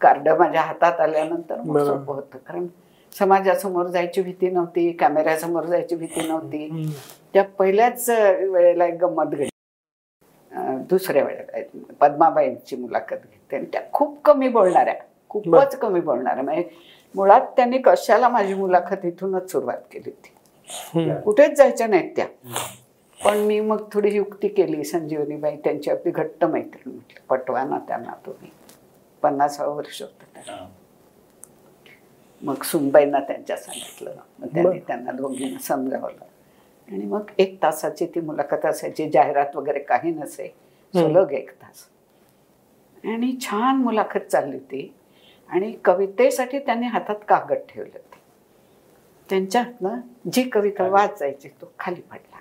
कार्ड 0.00 0.28
माझ्या 0.28 0.60
हातात 0.62 1.00
आल्यानंतर 1.00 1.56
मग. 1.56 1.78
सोपं 1.86 2.14
होतं. 2.14 2.38
कारण 2.38 2.66
समाजासमोर 3.12 3.86
जायची 3.86 4.22
भीती 4.22 4.50
नव्हती 4.50 4.90
कॅमेऱ्यासमोर 4.92 5.64
जायची 5.64 5.96
भीती 5.96 6.26
नव्हती. 6.28 6.68
त्या 7.34 7.44
पहिल्याच 7.58 8.08
वेळेला 8.10 8.86
एक 8.86 8.94
गंमत 9.04 9.26
घडली. 9.26 9.48
दुसऱ्या 10.90 11.24
वेळेला 11.24 11.94
पद्माबाईंची 12.00 12.76
मुलाखत 12.76 13.12
घेतली. 13.12 13.56
आणि 13.56 13.66
त्या 13.72 13.80
खूप 13.92 14.18
कमी 14.24 14.48
बोलणाऱ्या 14.48 14.94
खूपच 15.30 15.76
कमी 15.78 16.00
बोलणाऱ्या. 16.00 16.42
म्हणजे 16.44 16.68
मुळात 17.14 17.40
त्यांनी 17.56 17.78
कशाला 17.78 18.28
माझी 18.28 18.54
मुलाखत 18.54 19.04
इथूनच 19.04 19.50
सुरुवात 19.52 19.78
केली 19.92 20.10
होती. 20.10 20.32
कुठेच 21.20 21.56
जायच्या 21.58 21.86
नाहीत 21.86 22.10
त्या. 22.16 22.26
पण 23.24 23.38
मी 23.38 23.60
मग 23.60 23.88
थोडी 23.92 24.16
युक्ती 24.16 24.48
केली 24.48 24.84
संजीवनीबाई 24.84 25.56
त्यांची 25.56 25.90
अगदी 25.90 26.10
घट्ट 26.10 26.44
मैत्रीण 26.44 26.92
म्हटलं. 26.92 27.26
पटवा 27.28 27.64
ना 27.64 27.78
त्यांना 27.78 28.12
तुम्ही. 28.26 28.50
पन्नासावं 29.22 29.76
वर्ष 29.76 30.02
होतं. 30.02 30.66
मग 32.42 32.62
सुनबाईंना 32.62 33.20
त्यांच्या 33.20 33.56
सांगितलं. 33.56 34.14
मग 34.38 34.46
त्यांनी 34.46 34.78
त्यांना 34.78 35.12
दोघींना 35.12 35.58
समजावलं. 35.58 36.24
आणि 36.92 37.04
मग 37.04 37.22
एक 37.38 37.62
तासाची 37.62 38.06
ती 38.06 38.20
मुलाखत 38.20 38.66
असायची. 38.66 39.10
जाहिरात 39.10 39.56
वगैरे 39.56 39.78
काही 39.78 40.10
नसे. 40.10 40.54
सलग 40.94 41.32
एक 41.32 41.50
तास. 41.50 41.88
आणि 43.04 43.36
छान 43.40 43.76
मुलाखत 43.76 44.18
चालली 44.18 44.56
होती 44.56 44.94
आणि 45.48 45.76
कवितेसाठी 45.84 46.58
त्यांनी 46.58 46.86
हातात 46.86 47.14
कागद 47.28 47.56
ठेवले 47.68 47.90
होते. 47.94 48.18
त्यांच्या 49.30 49.62
हातनं 49.62 50.00
जी 50.32 50.42
कविता 50.42 50.88
वाचायची 50.88 51.48
तो 51.48 51.72
खाली 51.78 52.00
पडला. 52.00 52.35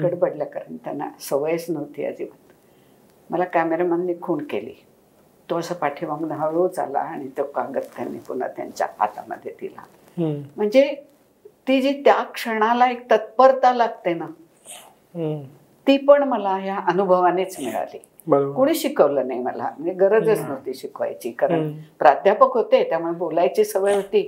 गडबडल्या 0.00 0.46
कारण 0.46 0.76
त्यांना 0.76 1.08
सवयच 1.20 1.64
नव्हती 1.68 2.04
अजिबात 2.04 2.52
मला 3.30 3.44
कॅमेरामॅनने 3.44 4.14
खूण 4.22 4.44
केली 4.44 4.74
तो 5.48 5.58
असं 5.58 5.74
पाठीमागून 5.74 6.30
हळूच 6.32 6.78
आला 6.78 6.98
आणि 6.98 7.28
तो 7.38 7.42
कागद 7.44 7.82
त्यांनी 7.96 8.18
पुन्हा 8.18 8.48
त्यांच्या 8.48 8.86
हातामध्ये 8.98 9.52
दिला. 9.60 9.82
म्हणजे 10.56 10.84
ती 11.68 11.80
जी 11.82 11.92
त्या 12.04 12.22
क्षणाला 12.34 12.90
एक 12.90 13.10
तत्परता 13.10 13.72
लागते 13.72 14.14
ना. 14.14 14.26
ती 15.86 15.96
पण 15.96 16.22
मला 16.22 16.56
ह्या 16.56 16.76
अनुभवानेच 16.88 17.56
मिळाली 17.60 17.98
कोणी 18.54 18.74
शिकवलं 18.74 19.26
नाही 19.28 19.40
मला 19.40 19.70
म्हणजे 19.78 19.92
गरजच 20.00 20.38
नव्हती 20.40 20.74
शिकवायची 20.74 21.30
कारण. 21.30 21.60
प्राध्यापक 21.98 22.56
होते 22.56 22.82
त्यामुळे 22.88 23.14
बोलायची 23.18 23.64
सवय 23.64 23.94
होती. 23.94 24.22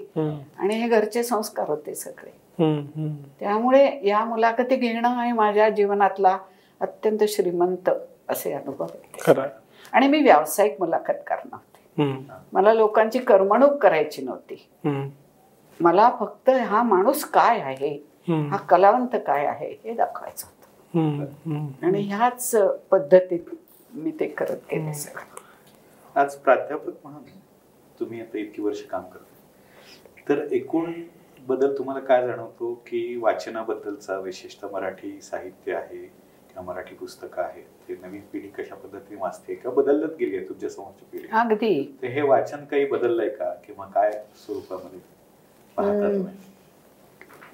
आणि 0.58 0.74
हे 0.74 0.88
घरचे 0.88 1.22
संस्कार 1.22 1.68
होते 1.68 1.94
सगळे. 1.94 2.30
त्यामुळे 3.40 4.00
या 4.04 4.24
मुलाखती 4.24 4.76
घेणं 4.76 5.20
हे 5.20 5.32
माझ्या 5.32 5.68
जीवनातला 5.68 6.36
अत्यंत 6.80 7.24
श्रीमंत 7.28 7.90
असे 8.28 8.52
अनुभव. 8.52 8.86
आणि 9.92 10.08
मी 10.08 10.20
व्यावसायिक 10.22 10.76
मुलाखतकार 10.78 11.38
नव्हते 11.44 12.02
हम्म. 12.02 12.22
मला 12.52 12.72
लोकांची 12.74 13.18
करमणूक 13.18 13.76
करायची 13.78 14.22
नव्हती 14.22 14.54
हम्म. 14.84 15.08
मला 15.80 16.10
फक्त 16.20 16.50
हा 16.50 16.82
माणूस 16.82 17.24
काय 17.24 17.60
आहे 17.60 17.94
हम्म. 18.28 18.48
हा 18.50 18.56
कलावंत 18.56 19.16
काय 19.26 19.46
आहे 19.46 19.70
हे 19.84 19.94
दाखवायचं 19.94 20.46
होतं 20.46 20.98
हम्म. 20.98 21.24
हम्म. 21.46 21.86
आणि 21.86 22.02
ह्याच 22.02 22.50
पद्धतीत 22.90 23.54
मी 23.94 24.10
ते 24.20 24.26
करत 24.28 24.72
गेले 24.72 24.94
सगळं 24.94 26.20
आज 26.20 26.34
प्राध्यापक 26.34 26.92
म्हणून 27.04 27.22
तुम्ही 28.00 28.20
आता 28.20 28.38
इतकी 28.38 28.62
वर्ष 28.62 28.82
काम 28.82 29.02
करता 29.02 29.32
तर 30.28 30.46
एकूण 30.52 30.92
बदल 31.44 31.76
तुम्हाला 31.78 32.00
काय 32.00 32.26
जाणवतो 32.26 32.72
की 32.86 33.16
वाचनाबद्दलचा 33.16 34.18
विशेषतः 34.18 34.68
मराठी 34.72 35.20
साहित्य 35.20 35.74
आहे 35.74 35.96
किंवा 35.98 36.62
मराठी 36.64 36.94
पुस्तकं 36.94 37.42
आहेत 37.42 37.64
ते 37.88 37.94
नवीन 38.02 38.20
पिढी 38.32 38.48
कशा 38.48 38.74
पद्धतीने 38.74 39.20
वाचते 39.20 39.54
किंवा 39.54 39.74
बदलत 39.82 40.14
गेली 40.20 40.36
आहे 40.36 40.48
तुमच्या 40.48 40.68
समोरची 40.70 41.04
पिढी 41.12 41.28
अगदी 41.32 41.82
तर 42.02 42.06
हे 42.06 42.22
वाचन 42.22 42.64
काही 42.64 42.84
बदललंय 42.86 43.28
का 43.28 43.52
किंवा 43.66 43.86
काय 43.86 44.10
स्वरूपामध्ये 44.46 44.98
पाहता 45.76 45.92
हम्म. 45.92 46.12
तुम्ही? 46.14 46.34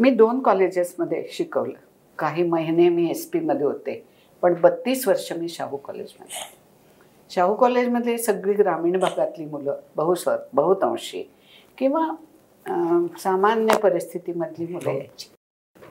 मी 0.00 0.10
दोन 0.10 0.40
कॉलेजेसमध्ये 0.40 1.26
शिकवलं 1.32 1.78
काही 2.18 2.42
महिने 2.42 2.88
मी 2.88 3.10
एस 3.10 3.28
पीमध्ये 3.30 3.66
होते 3.66 4.02
पण 4.42 4.54
बत्तीस 4.60 5.06
वर्ष 5.08 5.32
मी 5.32 5.48
शाहू 5.48 5.76
कॉलेजमध्ये. 5.76 6.48
शाहू 7.30 7.54
कॉलेजमध्ये 7.54 8.16
सगळी 8.18 8.52
ग्रामीण 8.54 8.98
भागातली 8.98 9.44
मुलं 9.44 9.80
बहुस 9.96 10.24
बहुतांशी 10.54 11.22
किंवा 11.78 12.06
सामान्य 13.18 13.76
परिस्थितीमधली 13.78 14.66
मुलं 14.66 14.90
यायची. 14.90 15.28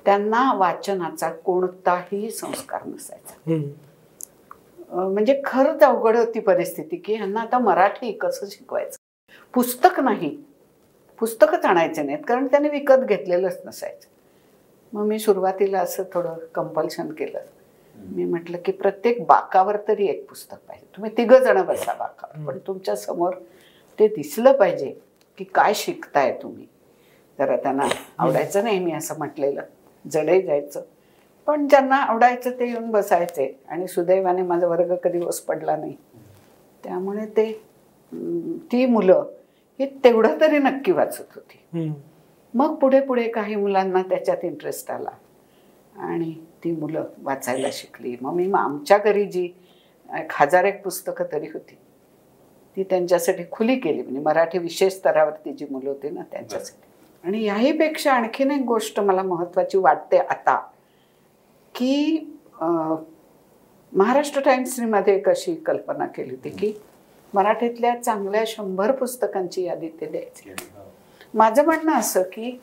त्यांना 0.05 0.53
वाचनाचा 0.53 1.29
कोणताही 1.29 2.29
संस्कार 2.31 2.85
नसायचा. 2.85 3.55
म्हणजे 4.89 5.41
खरंच 5.45 5.83
अवघड 5.83 6.17
होती 6.17 6.39
परिस्थिती 6.39 6.95
की 6.95 7.15
ह्यांना 7.15 7.41
आता 7.41 7.59
मराठी 7.59 8.11
कसं 8.11 8.45
शिकवायचं? 8.49 8.97
पुस्तक 9.53 9.99
नाही. 9.99 10.37
पुस्तकच 11.19 11.65
आणायचे 11.65 12.03
नाहीत 12.03 12.23
कारण 12.27 12.47
त्यांनी 12.47 12.69
विकत 12.69 13.05
घेतलेलंच 13.07 13.61
नसायचं. 13.65 14.07
मग 14.93 15.05
मी 15.05 15.19
सुरुवातीला 15.19 15.79
असं 15.79 16.03
थोडं 16.13 16.45
कंपल्शन 16.55 17.11
केलं. 17.11 17.39
मी 17.95 18.25
म्हटलं 18.25 18.57
की 18.65 18.71
प्रत्येक 18.71 19.25
बाकावर 19.25 19.77
तरी 19.87 20.07
एक 20.07 20.25
पुस्तक 20.29 20.57
पाहिजे. 20.67 20.85
तुम्ही 20.95 21.11
तिघं 21.17 21.43
जण 21.43 21.61
बसा 21.61 21.93
बाकावर 21.93 22.45
पण 22.45 22.57
तुमच्यासमोर 22.67 23.33
ते 23.99 24.07
दिसलं 24.07 24.51
पाहिजे. 24.51 24.93
की 25.39 25.45
काय 25.45 25.73
शिकताय 25.73 26.31
तुम्ही? 26.43 26.65
जरा 27.39 27.57
त्यांना 27.57 27.83
आवडायचं 28.17 28.63
नाही 28.63 28.79
मी 28.79 28.91
असं 28.91 29.17
म्हटलेलं. 29.17 29.61
जडे 30.11 30.41
जायचं. 30.41 30.81
पण 31.47 31.67
ज्यांना 31.67 31.95
आवडायचं 31.95 32.51
ते 32.51 32.67
येऊन 32.69 32.91
बसायचे. 32.91 33.59
आणि 33.67 33.87
सुदैवाने 33.87 34.41
माझा 34.41 34.67
वर्ग 34.67 34.95
कधी 34.95 35.21
ओस 35.21 35.39
पडला 35.41 35.75
नाही. 35.75 35.95
त्यामुळे 36.83 37.25
ते 37.25 37.51
ती 38.71 38.85
मुलं 38.85 39.25
ही 39.79 39.85
तेवढं 39.85 40.41
तरी 40.41 40.57
नक्की 40.57 40.91
वाचत 40.91 41.35
होती. 41.35 41.59
मग 42.53 42.75
पुढे 42.75 43.01
पुढे 43.01 43.27
काही 43.27 43.55
मुलांना 43.55 44.01
त्याच्यात 44.01 44.37
इंटरेस्ट 44.43 44.91
आला. 44.91 45.09
आणि 45.95 46.33
ती 46.63 46.71
मुलं 46.71 47.05
वाचायला 47.23 47.67
शिकली. 47.71 48.15
मग 48.21 48.33
मी 48.33 48.51
आमच्या 48.57 48.97
घरी 48.97 49.25
जी 49.25 49.45
एक 50.17 50.31
हजार 50.31 50.63
एक 50.63 50.83
पुस्तकं 50.83 51.25
तरी 51.31 51.47
होती. 51.47 51.77
ती 52.79 52.83
त्यांच्यासाठी 52.89 53.43
खुली 53.51 53.75
केली. 53.79 54.01
म्हणजे 54.01 54.19
मराठी 54.19 54.57
विशेष 54.57 54.93
स्तरावरती 54.93 55.53
जी 55.53 55.65
मुलं 55.71 55.89
होती 55.89 56.09
ना 56.09 56.21
त्यांच्यासाठी. 56.31 56.87
आणि 57.23 57.43
याहीपेक्षा 57.43 58.11
आणखीन 58.13 58.51
एक 58.51 58.61
गोष्ट 58.65 58.99
मला 58.99 59.23
महत्त्वाची 59.23 59.77
वाटते 59.77 60.17
आता 60.17 60.55
की 61.75 62.17
महाराष्ट्र 63.91 64.41
टाइम्समध्ये 64.41 65.15
एक 65.15 65.27
अशी 65.29 65.55
कल्पना 65.55 66.05
केली 66.05 66.29
होती 66.29 66.49
की 66.49 66.71
मराठीतल्या 67.33 67.95
चांगल्या 67.95 68.43
शंभर 68.47 68.91
पुस्तकांची 68.91 69.63
यादी 69.63 69.89
ते 70.01 70.05
द्यायची. 70.05 70.49
हो. 70.49 70.89
माझं 71.33 71.65
म्हणणं 71.65 71.91
असं 71.91 72.21
की 72.33 72.59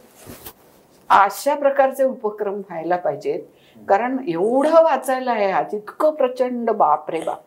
अशा 1.11 1.55
प्रकारचे 1.55 2.05
उपक्रम 2.05 2.55
व्हायला 2.55 2.97
पाहिजेत. 2.97 3.41
कारण 3.79 4.19
एवढं 4.29 4.83
वाचायला 4.85 5.33
आहे 5.33 5.51
आज 5.51 5.75
इतकं 5.75 6.15
प्रचंड 6.15 6.71
बाप 6.71 7.11
रे 7.11 7.21
बाप. 7.21 7.43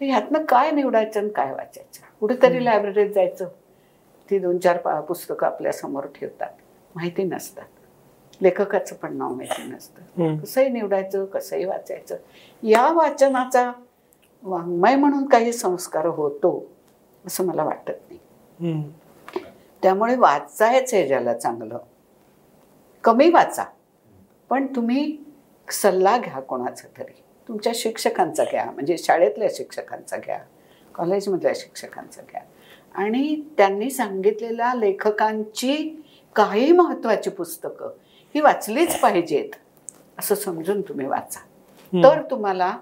तर 0.00 0.04
ह्यातनं 0.04 0.44
काय 0.44 0.70
निवडायचं 0.70 1.20
आणि 1.20 1.28
काय 1.28 1.52
वाचायचं? 1.52 2.00
कुठेतरी 2.20 2.64
लायब्ररीत 2.64 3.10
जायचं. 3.10 3.48
ती 4.30 4.38
दोन 4.38 4.58
चार 4.58 4.78
पा 4.78 5.00
पुस्तकं 5.00 5.46
आपल्यासमोर 5.46 6.06
ठेवतात. 6.06 6.50
माहिती 6.94 7.24
नसतात. 7.24 7.64
लेखकाचं 8.42 8.96
पण 8.96 9.16
नाव 9.16 9.34
माहिती 9.34 9.62
नसतं. 9.62 10.02
कसंही 10.38 10.68
निवडायचं 10.68 11.24
कसंही 11.24 11.64
वाचायचं. 11.64 12.16
या 12.62 12.92
वाचनाचा 12.92 13.72
वाङ्मय 14.42 14.96
म्हणून 14.96 15.26
काही 15.26 15.52
संस्कार 15.52 16.06
होतो 16.06 16.66
असं 17.26 17.46
मला 17.46 17.64
वाटत 17.64 17.90
नाही. 17.90 18.18
त्यामुळे 19.82 20.16
वाचायचं 20.16 20.96
आहे 20.96 21.06
ज्याला 21.06 21.34
चांगलं. 21.34 21.78
कमी 23.04 23.30
वाचा. 23.30 23.64
पण 24.50 24.66
तुम्ही 24.66 25.18
सल्ला 25.70 26.18
घ्या 26.18 26.40
कोणाचा 26.40 26.88
तरी. 26.98 27.22
तुमच्या 27.50 27.72
शिक्षकांचा 27.74 28.44
घ्या 28.44 28.64
म्हणजे 28.64 28.96
शाळेतल्या 28.98 29.48
शिक्षकांचा 29.52 30.16
घ्या 30.16 30.38
कॉलेजमधल्या 30.94 31.52
शिक्षकांचा 31.56 32.22
घ्या 32.22 32.40
आणि 32.94 33.34
त्यांनी 33.56 33.88
सांगितलेल्या 33.90 34.72
लेखकांची 34.74 35.74
काही 36.36 36.70
महत्त्वाची 36.72 37.30
पुस्तकं 37.30 37.90
ही 38.34 38.40
वाचलीच 38.40 38.98
पाहिजेत 39.00 39.56
असं 40.18 40.34
समजून 40.34 40.80
तुम्ही 40.80 41.06
वाचा. 41.06 41.40
तर 41.92 42.22
तुम्हाला 42.30 42.72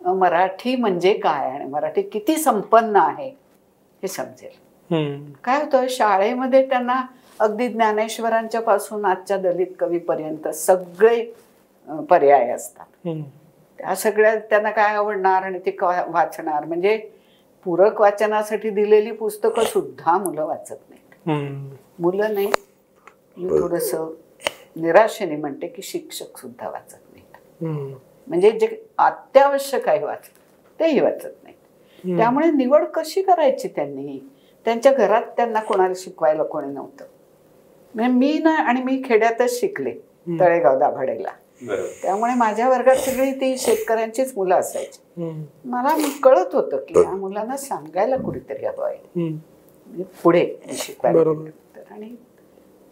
मराठी 0.00 0.74
म्हणजे 0.76 1.12
काय 1.14 1.50
आणि 1.50 1.64
मराठी 1.64 2.02
किती 2.02 2.36
संपन्न 2.36 2.96
आहे 2.96 3.28
हे 4.02 4.08
समजेल. 4.08 4.50
काय 5.44 5.62
होतं 5.64 5.86
शाळेमध्ये 5.90 6.68
त्यांना 6.68 7.02
अगदी 7.40 7.68
ज्ञानेश्वरांच्या 7.68 8.60
पासून 8.60 9.04
आजच्या 9.04 9.36
दलित 9.36 9.74
कवीपर्यंत 9.80 10.48
सगळे 10.48 11.24
पर्याय 12.10 12.50
असतात. 12.50 13.06
त्या 13.80 13.94
सगळ्या 13.96 14.34
त्यांना 14.40 14.70
काय 14.70 14.94
आवडणार 14.96 15.42
आणि 15.42 15.58
ते 15.58 15.76
वाचणार? 15.80 16.64
म्हणजे 16.64 16.96
पूरक 17.66 18.00
वाचनासाठी 18.00 18.70
दिलेली 18.70 19.10
पुस्तकं 19.12 19.64
सुद्धा 19.64 20.16
मुलं 20.18 20.44
वाचत 20.46 20.74
नाहीत. 20.90 21.14
मुलं 21.98 22.34
नाही. 22.34 22.46
मी 23.36 23.48
थोडंसं 23.60 24.10
निराशेने 24.76 25.36
म्हणते 25.36 25.66
की 25.66 25.82
शिक्षक 25.82 26.38
सुद्धा 26.38 26.68
वाचत 26.68 26.96
नाहीत. 27.12 27.36
म्हणजे 28.28 28.50
जे 28.50 28.66
अत्यावश्यक 28.98 29.88
आहे 29.88 30.04
वाचत 30.04 30.38
तेही 30.80 31.00
वाचत 31.00 31.42
नाही 31.44 32.16
त्यामुळे 32.16 32.50
निवड 32.50 32.84
कशी 32.94 33.22
करायची 33.22 33.68
त्यांनी? 33.68 34.18
त्यांच्या 34.66 34.92
घरात 34.92 35.22
त्यांना 35.36 35.60
कोणाला 35.60 35.94
शिकवायला 35.96 36.42
कोणी 36.42 36.72
नव्हतं. 36.72 37.04
म्हणजे 37.94 38.12
मी 38.12 38.38
ना 38.38 38.54
आणि 38.62 38.82
मी 38.82 39.00
खेड्यातच 39.04 39.58
शिकले 39.60 39.90
तळेगाव 40.40 40.78
दाभाडेला. 40.78 41.30
त्यामुळे 42.02 42.34
माझ्या 42.34 42.68
वर्गात 42.68 42.96
सगळी 42.96 43.32
ती 43.32 43.56
शेतकऱ्यांचीच 43.58 44.32
मुलं 44.36 44.54
असायची. 44.54 44.98
मला 45.64 45.96
कळत 46.22 46.54
होतं 46.54 46.76
की 46.76 46.98
या 46.98 47.10
मुलांना 47.10 47.56
सांगायला 47.56 48.16
कुणीतरी 48.16 48.64
हवं 48.66 48.86
आहे. 48.86 48.98
म्हणजे 49.86 50.04
पुढे 50.22 50.46
शिकवायला 50.72 51.18
आणि 51.90 52.14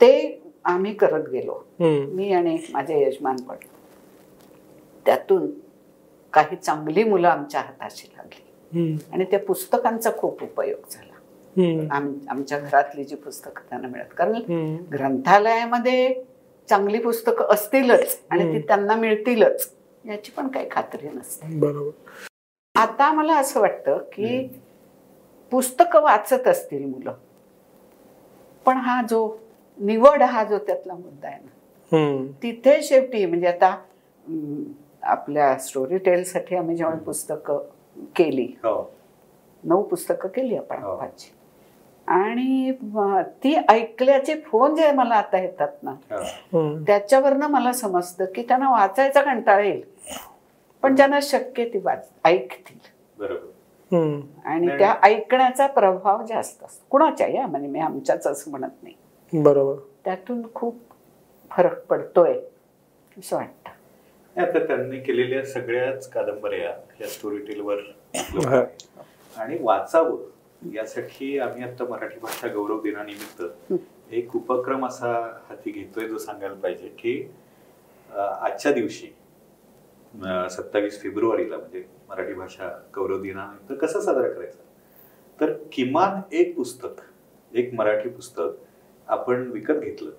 ते 0.00 0.42
आम्ही 0.64 0.94
करत 0.94 1.28
गेलो. 1.28 1.62
मी 1.80 2.32
आणि 2.32 2.58
माझे 2.72 3.00
यजमान 3.02 3.36
पण. 3.36 3.56
त्यातून 5.06 5.50
काही 6.32 6.56
चांगली 6.56 7.04
मुलं 7.04 7.28
आमच्या 7.28 7.60
हाताशी 7.60 8.08
लागली. 8.16 8.96
आणि 9.12 9.24
त्या 9.24 9.38
पुस्तकांचा 9.38 10.10
खूप 10.18 10.42
उपयोग 10.42 10.88
झाला. 10.90 11.12
आमच्या 12.30 12.58
घरातली 12.58 13.04
जी 13.04 13.16
पुस्तकं 13.16 13.68
त्यांना 13.70 13.88
मिळत. 13.88 14.12
कारण. 14.16 14.34
ग्रंथालयामध्ये 14.92 16.22
चांगली 16.70 16.98
पुस्तकं 16.98 17.44
असतीलच 17.44 18.18
आणि 18.30 18.52
ती. 18.52 18.60
त्यांना 18.66 18.94
मिळतीलच 18.96 19.70
याची 20.04 20.32
पण 20.32 20.48
काही 20.48 20.68
खात्री 20.70 21.08
नसते 21.08 21.58
बरोबर 21.58 22.16
आता 22.74 23.12
मला 23.12 23.36
असं 23.36 23.60
वाटतं 23.60 23.98
की 24.12 24.46
पुस्तकं 25.52 26.02
वाचत 26.02 26.48
असतील 26.48 26.84
मुलं 26.84 27.14
पण 28.66 28.76
हा 28.76 29.00
जो 29.10 29.38
निवड 29.78 30.22
हा 30.22 30.44
जो 30.44 30.58
त्यातला 30.58 30.94
मुद्दा 30.94 31.28
आहे 31.28 31.38
ना. 31.38 32.26
तिथे 32.42 32.82
शेवटी 32.82 33.24
म्हणजे 33.26 33.46
आता 33.46 33.76
आपल्या 35.02 35.56
स्टोरी 35.58 35.98
टेलसाठी 35.98 36.56
आम्ही 36.56 36.76
जेव्हा 36.76 36.96
पुस्तकं 36.96 37.58
केली 38.16 38.46
हो 38.64 38.90
नऊ 39.64 39.82
पुस्तकं 39.82 40.28
केली 40.28 40.56
आपण 40.56 40.82
हो. 40.82 40.96
आणि 42.08 42.72
ती 43.44 43.54
ऐकल्याचे 43.68 44.40
फोन 44.40 44.76
जे 44.76 44.92
मला 44.92 45.14
आता 45.14 45.38
येतात 45.38 45.68
ना 45.82 45.90
हा. 45.90 46.84
त्याच्यावरनं 46.86 47.46
मला 47.46 47.72
समजतं 47.72 48.24
की 48.24 48.42
त्यांना 48.42 48.70
वाचायचा 48.70 49.22
कंटाळा 49.22 49.60
येईल. 49.60 49.82
पण 50.82 50.96
ज्यांना 50.96 51.18
शक्य 51.22 51.64
ती 51.64 51.78
वाच 51.78 52.10
ऐकतील. 52.24 52.78
बरोबर. 53.18 53.96
हम्म. 53.96 54.20
आणि. 54.44 54.68
त्या 54.68 54.94
ऐकण्याचा 55.02 55.66
प्रभाव 55.66 56.26
जास्त 56.26 56.64
असतो. 56.64 56.84
कुणाच्याही 56.90 57.36
हा, 57.36 57.46
म्हणजे 57.46 57.68
मी 57.68 57.80
आमच्याच 57.80 58.26
असं 58.26 58.50
म्हणत 58.50 58.82
नाही. 58.82 58.94
बरोबर. 59.42 59.74
त्यातून 60.04 60.42
खूप 60.54 60.76
फरक 61.50 61.86
पडतोय 61.86 62.40
असं 63.18 63.36
वाटतं. 63.36 63.68
आता 64.40 64.66
त्यांनी 64.66 65.00
केलेल्या 65.00 65.44
सगळ्याच 65.44 66.10
कादंबऱ्या 66.10 66.72
या 67.00 67.06
स्टोरी 67.06 67.38
टेलवर. 67.38 67.76
आणि 69.36 69.58
वाचावं. 69.60 70.37
यासाठी 70.62 71.38
आम्ही 71.38 71.62
आता 71.64 71.84
मराठी 71.90 72.18
भाषा 72.20 72.48
गौरव 72.52 72.80
दिनानिमित्त 72.82 73.72
एक 74.12 74.34
उपक्रम 74.36 74.86
असा 74.86 75.12
हाती 75.48 75.70
घेतोय 75.70 76.08
जो 76.08 76.18
सांगायला 76.18 76.54
पाहिजे 76.54 76.88
की 76.98 77.20
आजच्या 78.10 78.72
दिवशी 78.72 79.06
सत्तावीस 80.50 81.00
फेब्रुवारीला 81.02 81.56
म्हणजे 81.56 81.82
मराठी 82.08 82.34
भाषा 82.34 82.68
गौरव 82.96 83.20
दिनानिमित्त 83.22 83.80
कसं 83.80 84.00
साजरा 84.00 84.28
करायचा? 84.28 84.62
तर 85.38 85.52
किमान 85.72 86.20
एक 86.32 86.54
पुस्तक 86.56 87.00
एक 87.52 87.74
मराठी 87.74 88.08
पुस्तक 88.08 88.56
आपण 89.08 89.50
विकत 89.50 89.80
घेतलं 89.80 90.10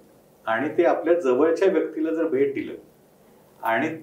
आणि 0.45 0.69
ते 0.77 0.83
आपल्या 0.85 1.19
जवळच्या 1.19 1.67
व्यक्तीला 1.71 2.13
जर 2.13 2.27
भेट 2.27 2.53
दिलं 2.53 2.75
आणि 3.63 3.95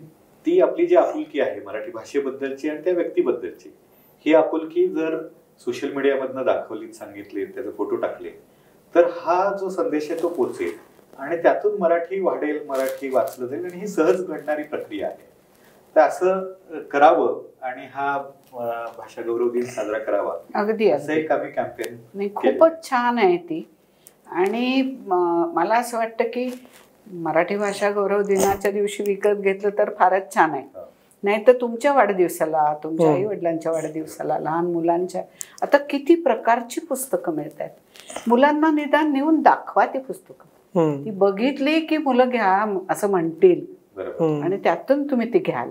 ती 0.47 0.61
आपली 0.61 0.87
जी 0.87 0.97
आपुलकी 0.97 1.41
आहे 1.41 1.61
मराठी 1.61 1.91
भाषेबद्दलची 1.91 2.69
आणि 2.69 2.85
त्या 2.85 2.93
व्यक्तीबद्दलची 2.93 3.71
ही 4.27 4.35
आपुलकी 4.35 4.87
जर 4.89 5.17
सोशल 5.61 5.93
मीडियामधनं 5.93 6.45
दाखवली 6.45 6.93
सांगितली 6.93 7.45
त्याचे 7.45 7.71
फोटो 7.77 7.97
टाकले. 7.97 8.31
तर 8.95 9.09
हा 9.21 9.57
जो 9.61 9.69
संदेश 9.71 10.11
आहे 10.11 10.23
तो 10.23 10.29
पोचेल 10.29 10.73
आणि 11.19 11.37
त्यातून 11.43 11.77
मराठी 11.81 12.21
वाढेल 12.21 12.59
मराठी 12.67 13.09
वाचलं 13.11 13.47
जाईल 13.47 13.65
आणि 13.65 13.79
ही 13.81 13.87
सहज 13.87 14.25
घडणारी 14.25 14.63
प्रक्रिया 14.63 15.09
आहे. 15.09 15.25
तर 15.97 16.01
असं 16.01 16.83
करावं 16.93 17.43
आणि 17.67 17.87
हा 17.93 18.17
भाषा 18.53 19.23
गौरव 19.23 19.49
दिन 19.51 19.65
साजरा 19.65 19.99
करावा. 19.99 20.35
अगदी 20.55 20.91
असं 20.91 21.13
एक 21.13 21.33
आम्ही 21.33 21.51
कॅम्पेन 21.53 21.97
नाही 22.15 22.31
खूपच 22.35 22.83
छान 22.91 23.19
आहे 23.19 23.37
ती. 23.39 23.67
आणि 24.29 24.83
मला 25.09 25.75
असं 25.75 25.99
वाटतं 25.99 26.25
की 26.35 26.49
मराठी 27.15 27.57
भाषा 27.57 27.91
गौरव 27.91 28.23
दिनाच्या 28.23 28.71
दिवशी 28.71 29.03
विकत 29.07 29.41
घेतलं 29.41 29.71
तर 29.79 29.91
फारच 29.99 30.35
छान 30.35 30.55
आहे. 30.55 30.63
नाही 31.27 31.43
तर 31.47 31.53
तुमच्या 31.61 31.93
वाढदिवसाला 31.93 32.73
तुमच्या 32.83 33.07
हम्म. 33.07 33.17
आई 33.17 33.25
वडिलांच्या 33.25 33.73
वाढदिवसाला 33.73 34.39
लहान 34.39 34.67
मुलांच्या 34.67 35.23
आता 35.63 35.79
किती 35.91 36.15
प्रकारची 36.23 36.81
पुस्तकं 36.81 37.35
मिळतात 37.35 38.29
मुलांना 38.29 38.71
निदान 38.71 39.13
नेऊन 39.13 39.41
दाखवा 39.43 39.87
ती 39.87 39.99
पुस्तकं 39.99 40.79
हम्म. 40.81 41.05
ती 41.05 41.11
बघितली 41.17 41.81
की 41.81 41.97
मुलं 41.99 42.29
घ्या 42.29 42.65
असं 42.91 43.11
म्हणतील 43.11 43.65
बरोबर 43.97 44.25
हम्म. 44.25 44.43
आणि 44.45 44.57
त्यातून 44.65 45.03
तुम्ही 45.11 45.33
ती 45.33 45.39
घ्याल 45.41 45.71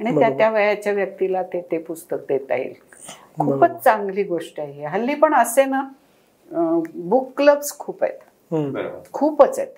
आणि 0.00 0.18
त्या. 0.18 0.28
त्या 0.30 0.50
वयाच्या 0.50 0.92
व्यक्तीला 0.92 1.42
ते 1.42 1.60
ते 1.70 1.78
पुस्तक 1.80 2.18
देता 2.28 2.56
येईल. 2.56 2.74
खूपच 3.38 3.82
चांगली 3.84 4.22
गोष्ट 4.22 4.60
आहे 4.60 4.72
ही. 4.72 4.84
हल्ली 4.84 5.14
पण 5.14 5.34
असे 5.34 5.64
ना 5.64 5.82
बुक 6.94 7.30
क्लब्स 7.36 7.76
खूप 7.78 8.02
आहेत 8.04 9.02
खूपच 9.12 9.58
आहेत 9.58 9.68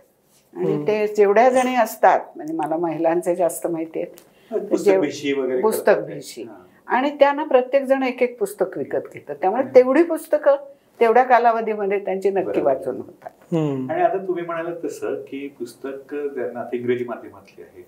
आणि. 0.57 0.87
ते 0.87 1.07
जेवढ्या 1.09 1.49
जणी 1.51 1.75
असतात 1.77 2.20
म्हणजे 2.37 2.55
मला 2.55 2.77
महिलांचे 2.77 3.35
जास्त 3.37 3.66
माहिती 3.66 4.01
आहेत 4.01 4.20
पुस्तक 4.59 4.98
भिशी 5.00 5.32
वगैरे 5.32 5.61
पुस्तक. 5.62 5.98
भिशी. 6.07 6.44
आणि 6.86 7.11
त्यांना 7.11 7.44
प्रत्येक 7.44 7.84
जण 7.84 8.03
एक 8.03 8.22
एक 8.22 8.38
पुस्तक 8.38 8.78
विकत 8.78 9.09
घेतं 9.12 9.34
त्यामुळे 9.34 9.62
तेवढी 9.74 10.03
पुस्तकं 10.03 10.57
तेवढ्या 11.00 11.22
कालावधीमध्ये 11.22 11.98
त्यांची 12.05 12.30
नक्की. 12.30 12.61
वाचून 12.61 12.96
होतात. 12.96 13.55
आणि 13.90 14.03
आता 14.03 14.26
तुम्ही 14.26 14.44
म्हणालात 14.44 14.76
तसं 14.84 15.14
की 15.22 15.46
पुस्तक 15.59 16.14
त्यांना 16.14 16.64
इंग्रजी 16.72 17.05
माध्यमातली 17.05 17.62
आहेत. 17.62 17.84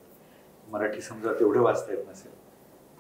मराठी 0.69 1.01
समजा 1.01 1.33
तेवढं 1.33 1.61
वाचता 1.61 1.93
येत 1.93 2.05
नसेल. 2.11 2.33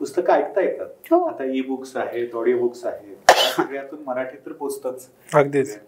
पुस्तकं 0.00 0.32
ऐकता 0.32 0.60
येतात. 0.60 0.86
हो. 1.10 1.20
आता 1.24 1.44
ई 1.44 1.60
बुक्स 1.60 1.96
आहेत 1.96 2.34
ऑडिओ 2.34 2.58
बुक्स 2.58 2.84
आहेत 2.84 3.30
सगळ्यातून 3.56 3.98
मराठी 4.06 4.36
तर 4.46 4.52
पोचतच 4.52 5.08
अगदीच. 5.34 5.78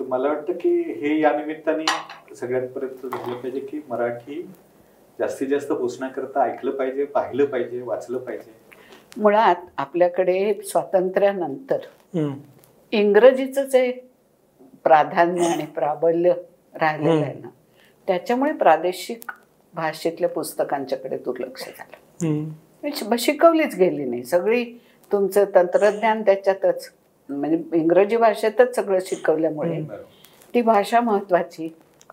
मला 0.00 0.28
वाटतं 0.28 0.52
की 0.52 0.70
हे 0.92 1.20
या 1.20 1.30
निमित्ताने 1.36 2.34
सगळ्यांपर्यंत 2.34 3.06
झालं 3.06 3.34
पाहिजे 3.34 3.60
की 3.60 3.80
मराठी 3.88 4.48
जास्तीत 5.18 5.48
जास्त 5.48 5.72
पोचण्याकरता 5.72 6.42
ऐकलं 6.44 6.70
पाहिजे 6.70 7.04
पाहिलं 7.04 7.44
पाहिजे 7.44 7.82
वाचलं 7.82 8.18
पाहिजे 8.18 8.52
मुळात 9.16 9.56
आपल्याकडे 9.76 10.54
स्वातंत्र्यानंतर. 10.54 11.76
इंग्रजीचं 12.92 13.64
जे 13.64 13.90
प्राधान्य 14.84 15.46
आणि 15.46 15.66
प्राबल्य 15.66 16.32
राहिलेलं 16.80 17.24
आहे 17.24 17.34
ना 17.34 17.48
त्याच्यामुळे 18.08 18.52
प्रादेशिक 18.52 19.32
भाषेतल्या 19.74 20.28
पुस्तकांच्याकडे 20.28 21.18
दुर्लक्ष 21.18 21.64
झालं 21.68 23.16
शिकवलीच 23.18 23.74
गेली 23.76 24.04
नाही 24.04 24.24
सगळी 24.24 24.64
तुमचं 25.12 25.44
तंत्रज्ञान 25.54 26.22
त्याच्यातच 26.22 26.92
म्हणजे 27.28 27.78
इंग्रजी 27.78 28.16
भाषेतच 28.16 28.76
सगळं 28.76 28.98
शिकवल्यामुळे. 29.06 29.80
ती 30.54 30.62
भाषा 30.62 31.00
महत्वाची. 31.00 31.68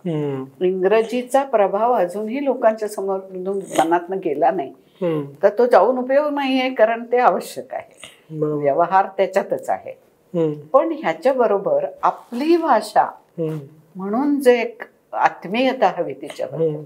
इंग्रजीचा 0.06 1.44
प्रभाव 1.44 1.94
अजूनही 1.94 2.46
लोकांच्या 2.46 2.88
समोर 2.88 3.20
मनातनं 3.84 4.18
गेला 4.18 4.52
नाही. 4.52 4.74
तर 5.44 5.50
तो 5.58 5.66
जाऊन 5.66 5.98
उपयोग 5.98 6.34
नाही 6.34 6.60
आहे 6.62 6.74
कारण 6.74 7.04
ते 7.12 7.18
आवश्यक 7.18 7.74
आहे 7.74 8.38
व्यवहार 8.42 9.06
त्याच्यातच 9.18 9.70
आहे. 9.70 9.94
पण 10.74 10.92
ह्याच्या 10.92 11.34
बरोबर 11.34 11.86
आपली 12.04 12.58
भाषा. 12.58 13.10
म्हणून 13.96 14.40
जे 14.40 14.60
एक 14.62 14.84
आत्मीयता 15.14 15.92
हवी 15.98 16.14
हम्म. 16.42 16.84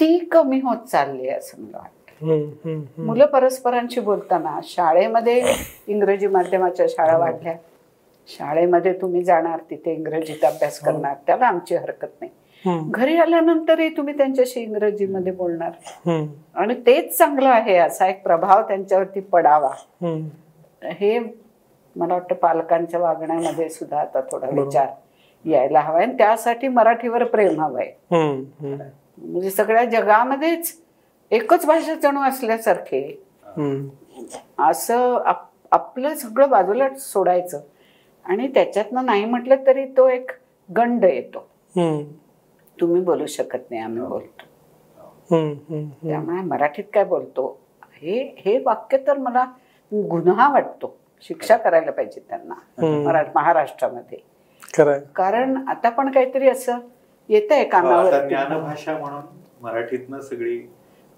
ती 0.00 0.18
कमी 0.18 0.60
होत 0.60 0.76
चालली 0.76 1.28
आहे 1.28 1.38
असं 1.38 1.62
मला 1.62 1.78
वाटतं. 1.78 2.80
मुलं 3.02 3.26
परस्परांशी 3.26 4.00
बोलताना 4.00 4.60
शाळेमध्ये 4.64 5.42
इंग्रजी 5.86 6.26
माध्यमाच्या 6.26 6.86
शाळा 6.88 7.18
वाढल्या 7.18 7.54
शाळेमध्ये 8.26 8.92
तुम्ही 8.92 9.24
जाणार 9.24 9.60
तिथे 9.70 9.94
इंग्रजीत 9.94 10.44
अभ्यास 10.44 10.78
करणार 10.80 11.16
त्याला 11.26 11.46
आमची 11.46 11.74
हरकत 11.74 12.06
नाही. 12.20 12.32
घरी 12.90 13.16
आल्यानंतरही 13.16 13.88
तुम्ही 13.88 14.16
त्यांच्याशी 14.16 14.60
इंग्रजीमध्ये 14.60 15.32
बोलणार. 15.32 15.70
आणि 16.54 16.74
तेच 16.86 17.18
चांगलं 17.18 17.48
आहे 17.48 17.76
असा 17.76 18.06
एक 18.06 18.22
प्रभाव 18.22 18.62
त्यांच्यावरती 18.62 19.20
पडावा. 19.20 19.70
हे 20.88 21.18
मला 21.96 22.12
वाटतं 22.14 22.34
पालकांच्या 22.34 23.00
वागण्यामध्ये 23.00 23.68
सुद्धा 23.68 24.00
आता 24.00 24.20
थोडा. 24.20 24.46
विचार 24.64 24.88
यायला 25.44 25.80
हवाय 25.80 26.02
आणि 26.02 26.18
त्यासाठी 26.18 26.68
मराठीवर 26.68 27.24
प्रेम 27.24 27.60
हवंय. 27.60 27.92
म्हणजे 29.18 29.50
सगळ्या 29.50 29.84
जगामध्येच 29.84 30.80
एकच 31.30 31.66
भाषा 31.66 31.94
जणू 31.94 32.20
असल्यासारखे. 32.20 33.22
असं 34.58 35.22
आप- 35.26 35.66
आपलं 35.70 36.14
सगळं 36.14 36.50
बाजूला 36.50 36.88
सोडायचं 36.98 37.60
आणि 38.24 38.48
त्याच्यातनं 38.48 39.06
नाही 39.06 39.24
म्हटलं 39.24 39.66
तरी 39.66 39.84
तो 39.84 40.08
एक 40.08 40.30
गंड 40.76 41.04
येतो. 41.04 41.46
तुम्ही 42.78 43.00
बोलू 43.02 43.26
शकत 43.26 43.70
नाही 43.70 43.82
आम्ही 43.82 44.02
बोलतो 44.02 44.46
हम्म. 45.30 45.52
हम्म. 45.52 45.74
हम्म. 45.74 46.08
त्यामुळे 46.08 46.40
मराठीत 46.42 46.84
काय 46.94 47.04
बोलतो 47.04 47.46
हे 48.02 48.34
हे 48.38 48.58
वाक्य 48.58 48.96
तर 48.96 49.18
मला 49.18 49.44
गुन्हा 49.92 50.48
वाटतो 50.52 50.96
शिक्षा 51.22 51.56
करायला 51.56 51.90
पाहिजे 51.90 52.20
त्यांना 52.28 52.54
महाराष्ट्रामध्ये 53.34 54.18
कारण 55.14 55.56
आता 55.68 55.90
पण 55.90 56.10
काहीतरी 56.10 56.48
असं 56.48 56.78
येत 57.28 57.52
आहे 57.52 57.60
आता 57.60 57.80
कानावर 57.80 58.26
ज्ञानभाषा 58.28 58.98
म्हणून 58.98 59.22
मराठीतनं 59.62 60.20
सगळी 60.20 60.58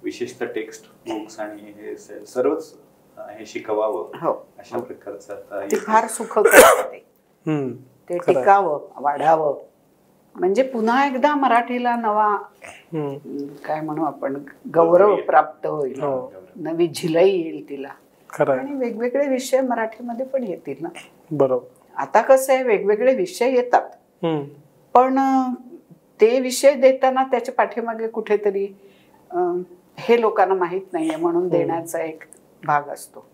विशेषतः 0.03 0.47
टेक्स्ट 0.47 0.85
बुक्स 1.09 1.39
आणि 1.41 1.73
हे 1.77 1.97
सर्वच 2.27 2.75
हे 3.19 3.47
शिकवावं 3.47 4.11
हो. 4.23 4.33
अशा 4.59 4.79
प्रकारचं 4.79 5.35
आता 5.35 5.61
ते 5.67 5.77
फार 5.77 6.05
असते 6.05 7.05
हम्म. 7.47 7.73
ते. 8.11 8.19
टिकावं 8.19 8.79
वाढावं. 9.03 9.55
म्हणजे 10.37 10.63
पुन्हा 10.63 11.07
एकदा 11.07 11.35
मराठीला 11.35 11.95
नवा 11.97 12.37
काय 13.67 13.81
म्हणू 13.81 14.05
आपण 14.05 14.37
गौरव 14.75 15.17
प्राप्त 15.17 15.67
होईल. 15.67 16.01
हो. 16.01 16.33
नवी 16.57 16.89
झिलाई 16.89 17.31
येईल 17.31 17.69
तिला. 17.69 17.89
आणि 18.41 18.75
वेगवेगळे 18.75 19.27
विषय 19.29 19.61
मराठीमध्ये 19.61 20.27
पण 20.27 20.45
येतील 20.45 20.77
ना. 20.81 20.89
बरोबर. 21.31 21.67
आता 21.97 22.21
कसं 22.23 22.53
आहे 22.53 22.63
वेगवेगळे 22.63 23.15
विषय 23.15 23.51
येतात. 23.51 23.89
पण 24.95 25.19
ते 26.21 26.41
विषय 26.41 26.75
देताना 26.75 27.23
त्याच्या 27.25 27.55
पाठीमागे 27.55 28.09
कुठेतरी 28.09 28.67
हे 29.99 30.21
लोकांना 30.21 30.55
माहीत 30.55 30.93
नाहीये 30.93 31.17
म्हणून 31.17 31.49
देण्याचा 31.49 32.03
एक 32.03 32.25
भाग 32.65 32.89
असतो. 32.89 33.27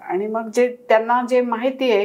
आणि 0.00 0.26
मग 0.26 0.48
जे 0.54 0.68
त्यांना 0.88 1.20
जे 1.30 1.40
माहिती 1.40 1.90
आहे 1.90 2.04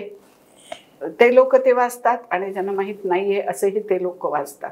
ते 1.19 1.33
लोक 1.35 1.55
ते 1.55 1.71
वाचतात 1.71 2.17
आणि 2.31 2.51
ज्यांना 2.53 2.71
माहीत 2.71 3.05
नाहीये 3.05 3.41
असंही 3.41 3.79
ते 3.79 4.01
लोक 4.01 4.25
वाचतात. 4.25 4.71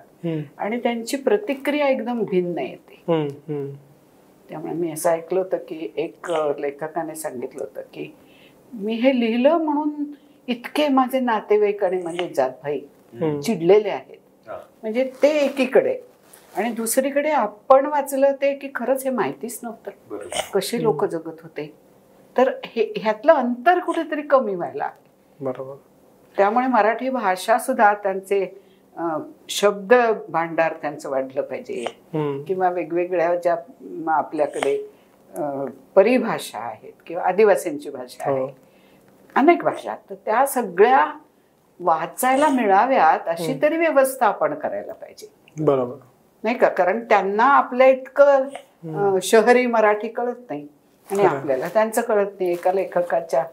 आणि 0.57 0.79
त्यांची 0.79 1.17
प्रतिक्रिया 1.17 1.87
एकदम 1.89 2.23
भिन्न 2.23 2.57
येते. 2.57 3.01
त्यामुळे 4.49 4.73
मी 4.73 4.91
असं 4.91 5.09
ऐकलं 5.09 5.39
होतं 5.39 5.57
की 5.67 5.87
एक 5.97 6.31
लेखकाने 6.59 7.15
सांगितलं 7.15 7.63
होतं 7.63 7.81
की 7.93 8.11
मी 8.73 8.93
हे 8.93 9.19
लिहिलं 9.19 9.57
म्हणून 9.57 10.03
इतके 10.47 10.87
माझे 10.87 11.19
नातेवाईक 11.19 11.83
आणि 11.83 12.01
माझे 12.01 12.27
जातभाई. 12.35 12.79
चिडलेले 13.41 13.89
आहेत. 13.89 14.17
म्हणजे 14.83 15.03
ते 15.23 15.29
एकीकडे 15.39 15.95
आणि 16.57 16.69
दुसरीकडे 16.71 17.31
आपण 17.31 17.85
वाचलं 17.85 18.33
ते 18.41 18.53
की 18.55 18.69
खरंच 18.75 19.03
हे 19.03 19.09
माहितीच 19.09 19.59
नव्हतं. 19.63 20.17
कसे 20.53 20.81
लोक 20.83 21.03
जगत 21.05 21.41
होते. 21.43 21.73
तर 22.35 22.51
हे 22.65 22.93
ह्यातलं 22.97 23.33
अंतर 23.33 23.79
कुठेतरी 23.79 24.21
कमी 24.21 24.55
व्हायला 24.55 24.89
बरोबर. 25.39 25.75
त्यामुळे 26.37 26.67
मराठी 26.67 27.09
भाषा 27.09 27.57
सुद्धा 27.57 27.93
त्यांचे 27.93 28.45
शब्द 29.49 29.93
भांडार 30.29 30.73
त्यांचं 30.81 31.09
वाढलं 31.09 31.41
पाहिजे. 31.41 31.83
किंवा 32.47 32.69
वेगवेगळ्या 32.69 33.35
ज्या 33.35 33.55
आपल्याकडे 34.13 34.77
परिभाषा 35.95 36.59
आहेत 36.59 36.93
किंवा 37.07 37.23
आदिवासींची 37.23 37.89
भाषा 37.89 38.29
हो. 38.29 38.35
आहे. 38.35 38.55
अनेक 39.35 39.63
भाषा 39.63 39.95
तर 40.09 40.15
त्या 40.25 40.45
सगळ्या 40.45 41.05
वाचायला 41.79 42.47
मिळाव्यात 42.49 43.27
अशी. 43.27 43.57
तरी 43.61 43.77
व्यवस्था 43.77 44.25
आपण 44.27 44.53
करायला 44.53 44.93
पाहिजे. 44.93 45.27
बरोबर. 45.59 45.95
नाही 46.43 46.57
का? 46.57 46.69
कारण 46.69 47.03
त्यांना 47.09 47.43
आपल्या 47.45 47.87
इतकं 47.87 49.17
शहरी 49.23 49.65
मराठी 49.65 50.07
कळत 50.07 50.49
नाही. 50.49 50.67
आणि. 51.07 51.23
आपल्याला 51.23 51.67
त्यांचं 51.73 52.01
कळत 52.01 52.31
नाही. 52.39 52.51
एका 52.51 52.71
लेखकाच्या 52.71 53.43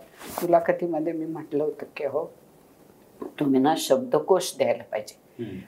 मुलाखतीमध्ये 0.43 1.13
मी 1.13 1.27
म्हटलं 1.27 1.65
होतं 1.65 1.87
की 1.97 2.07
हो 2.07 2.25
तुम्ही 3.41 3.61
ना 3.61 3.75
शब्दकोश 3.79 4.53
द्यायला 4.59 4.83
पाहिजे. 4.83 5.23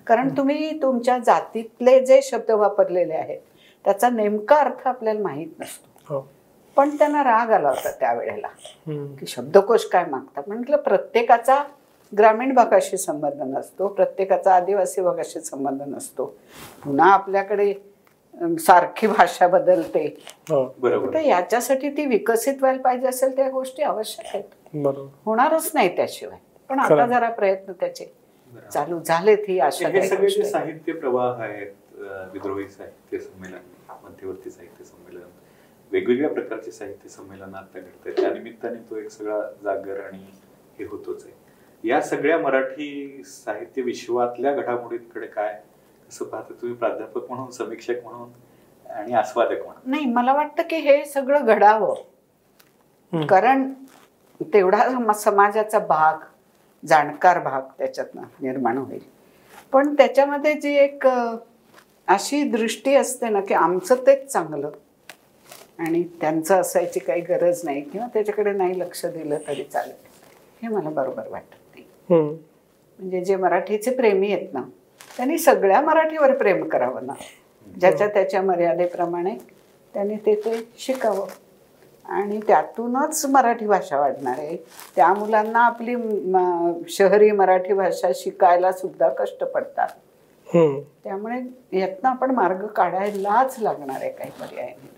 कारण 0.07 0.29
तुम्ही 0.37 0.79
तुमच्या 0.83 1.19
जातीतले 1.19 1.99
जे 2.07 2.21
शब्द 2.23 2.51
वापरलेले 2.51 3.15
आहेत 3.15 3.41
त्याचा 3.85 4.09
नेमका 4.11 4.57
अर्थ 4.57 4.87
आपल्याला 4.89 5.21
माहीत 5.23 5.61
नसतो. 5.61 6.15
हो. 6.15 6.21
पण 6.77 6.97
त्यांना 6.97 7.23
राग 7.25 7.51
आला 7.51 7.69
होता 7.69 7.91
त्यावेळेला. 7.91 8.49
की 9.19 9.27
शब्दकोश 9.27 9.85
काय 9.85 10.05
मागतात? 10.11 10.43
म्हटलं 10.47 10.77
प्रत्येकाचा 10.77 11.63
ग्रामीण 12.13 12.55
भागाशी 12.55 12.97
संबंध 12.97 13.43
नसतो 13.43 13.89
प्रत्येकाचा 13.89 14.55
आदिवासी 14.55 15.01
भागाशी 15.03 15.41
संबंध 15.41 15.83
नसतो. 15.87 16.25
पुन्हा 16.85 17.11
आपल्याकडे 17.13 17.73
सारखी 18.59 19.07
भाषा 19.07 19.49
बदलते. 19.49 20.05
हो. 20.51 20.65
बरोबर. 20.79 21.15
तर 21.15 21.21
याच्यासाठी 21.21 21.89
ती 21.91 22.05
विकसित 22.07 22.55
व्हायला 22.61 22.83
पाहिजे 22.83 23.07
असेल 23.09 23.37
त्या 23.37 23.49
गोष्टी 23.51 23.83
आवश्यक 23.83 24.27
आहेत. 24.35 24.45
बरोबर. 24.75 25.09
होणारच 25.25 25.71
नाही 25.75 25.97
त्याशिवाय. 25.97 26.39
पण 26.71 26.81
आता. 26.81 27.07
जरा 27.07 27.31
प्रयत्न 27.31 27.73
त्याचे. 27.73 28.13
चालू 28.73 29.01
झालेत 29.01 29.39
ही 29.49 29.59
आशा 29.61 29.89
सगळे 30.09 30.29
जे 30.29 30.45
साहित्य 30.45 30.93
प्रवाह 30.93 31.43
आहेत 31.43 32.01
विद्रोही 32.33 32.69
साहित्य 32.69 33.19
संमेलन 33.19 33.59
मध्यवर्ती 34.05 34.51
साहित्य 34.51 34.85
संमेलन 34.85 35.23
वेगवेगळ्या 35.93 36.31
प्रकारचे 36.31 36.71
साहित्य 36.71 37.09
संमेलन 37.09 37.55
आता 37.55 37.79
घडत 37.79 38.07
आहेत 38.07 38.17
त्या 38.21 38.31
निमित्ताने 38.31 38.79
तो 38.91 38.97
एक 38.97 39.11
सगळा 39.11 39.41
जागर 39.65 40.01
आणि 40.01 40.19
हे 40.79 40.85
होतोच 40.85 41.25
आहे. 41.25 41.35
या 41.87 42.01
सगळ्या 42.01 42.39
मराठी 42.39 43.23
साहित्य 43.25 43.83
विश्वातल्या 43.83 44.55
घडामोडींकडे 44.55 45.27
काय? 45.27 45.63
कसं 46.09 46.25
पाहता 46.25 46.53
तुम्ही 46.53 46.77
प्राध्यापक 46.77 47.29
म्हणून 47.29 47.51
समीक्षक 47.51 47.95
म्हणून 48.05 48.29
आणि 48.91 49.13
आस्वादक 49.13 49.65
म्हणून. 49.65 49.91
नाही 49.91 50.07
मला 50.07 50.33
वाटतं 50.33 50.63
की 50.63 50.77
हे 50.77 51.05
सगळं 51.05 51.39
घडावं. 51.45 51.95
कारण 53.27 53.73
तेवढा 54.43 54.89
सम- 54.89 55.13
समाजाचा 55.13 55.79
भाग 55.79 56.17
जाणकार 56.87 57.39
भाग 57.39 57.63
त्याच्यातनं 57.79 58.23
निर्माण 58.23 58.79
होईल. 58.79 59.03
पण 59.73 59.95
त्याच्यामध्ये 59.95 60.55
जी 60.55 60.75
एक 60.75 61.07
अशी 62.07 62.51
दृष्टी 62.51 62.95
असते 62.95 63.29
ना 63.29 63.41
की 63.41 63.55
आमचं 63.55 63.95
तेच 63.95 64.33
चांगलं. 64.33 64.71
आणि 65.79 66.05
त्यांचं 66.21 66.61
असायची 66.61 67.01
काही 67.01 67.21
गरज 67.21 67.61
नाही 67.65 67.81
किंवा 67.81 68.07
त्याच्याकडे 68.07 68.53
नाही 68.53 68.81
लक्ष 68.81 69.07
दिलं 69.07 69.39
तरी 69.49 69.65
चालेल. 69.65 69.97
हे 70.63 70.69
मला 70.69 70.91
बरोबर 70.91 71.29
वाटत. 71.29 71.66
म्हणजे 72.11 73.21
जे 73.25 73.37
मराठीचे 73.37 73.91
प्रेमी 73.91 74.33
आहेत 74.33 74.55
ना 74.55 74.63
त्यांनी 75.17 75.39
सगळ्या 75.39 75.81
मराठीवर 75.81 76.37
प्रेम 76.37 76.69
करावं 76.69 77.07
ना. 77.07 77.13
ज्याच्या 77.67 78.07
त्याच्या 78.09 78.43
मर्यादेप्रमाणे 78.43 79.35
त्यांनी 79.95 80.17
ते 80.17 80.35
ते 80.35 80.69
शिकावं. 80.79 81.27
आणि 82.05 82.41
त्यातूनच 82.47 83.25
मराठी 83.27 83.67
भाषा 83.67 83.99
वाढणार 84.01 84.39
आहे. 84.39 84.57
त्या 84.97 85.13
मुलांना 85.15 85.61
आपली 85.61 85.95
शहरी 86.89 87.31
मराठी 87.31 87.73
भाषा 87.73 88.09
शिकायला 88.15 88.73
सुद्धा 88.73 89.09
कष्ट 89.09 89.45
पडतात. 89.45 89.89
त्यामुळे 91.05 91.41
यातनं 91.81 92.09
आपण 92.09 92.31
मार्ग 92.31 92.67
काढायलाच 92.67 93.57
लागणार 93.59 94.01
आहे 94.01 94.11
काही 94.13 94.31
पर्याय 94.31 94.67
नाही. 94.67 94.89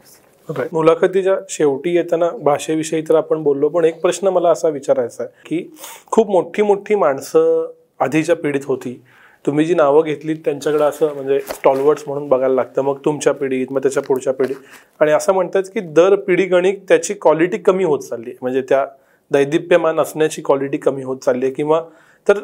मुलाखतीच्या 0.73 1.35
शेवटी 1.51 1.95
येताना 1.97 2.29
भाषेविषयी 2.43 3.03
तर 3.09 3.15
आपण 3.15 3.43
बोललो 3.43 3.69
पण 3.69 3.85
एक 3.85 4.01
प्रश्न 4.01 4.29
मला 4.29 4.51
असा 4.51 4.69
विचारायचा 4.69 5.23
आहे 5.23 5.43
की 5.47 5.71
खूप 6.11 6.31
मोठी 6.31 6.63
मोठी 6.63 6.95
माणसं 6.95 7.71
आधीच्या 8.01 8.37
पिढीत 8.37 8.61
होती. 8.65 9.01
तुम्ही 9.47 9.65
जी 9.65 9.75
नावं 9.75 10.05
घेतलीत 10.05 10.37
त्यांच्याकडे 10.45 10.85
असं 10.85 11.15
म्हणजे 11.15 11.39
स्टॉलवर्ड्स 11.41 12.05
म्हणून 12.07 12.29
बघायला 12.29 12.55
लागतं. 12.55 12.83
मग 12.83 12.99
तुमच्या 13.05 13.33
पिढीत 13.35 13.67
मग 13.71 13.83
त्याच्या 13.83 14.03
पुढच्या 14.03 14.33
पिढीत 14.35 14.57
आणि 15.01 15.13
असं 15.13 15.33
म्हणतात 15.33 15.63
की 15.75 15.81
दर 15.81 16.15
पिढी 16.15 16.45
गणिक 16.45 16.83
त्याची 16.89 17.15
क्वालिटी 17.15 17.59
कमी 17.59 17.85
होत 17.85 17.99
चालली 17.99 18.31
आहे. 18.31 18.39
म्हणजे 18.43 18.63
त्या 18.69 18.85
दैदिप्यमान 19.31 20.01
असण्याची 20.01 20.43
क्वालिटी 20.45 20.79
कमी 20.79 21.03
होत 21.03 21.19
चालली 21.19 21.47
आहे. 21.47 21.55
किंवा 21.55 21.83
तर 22.27 22.39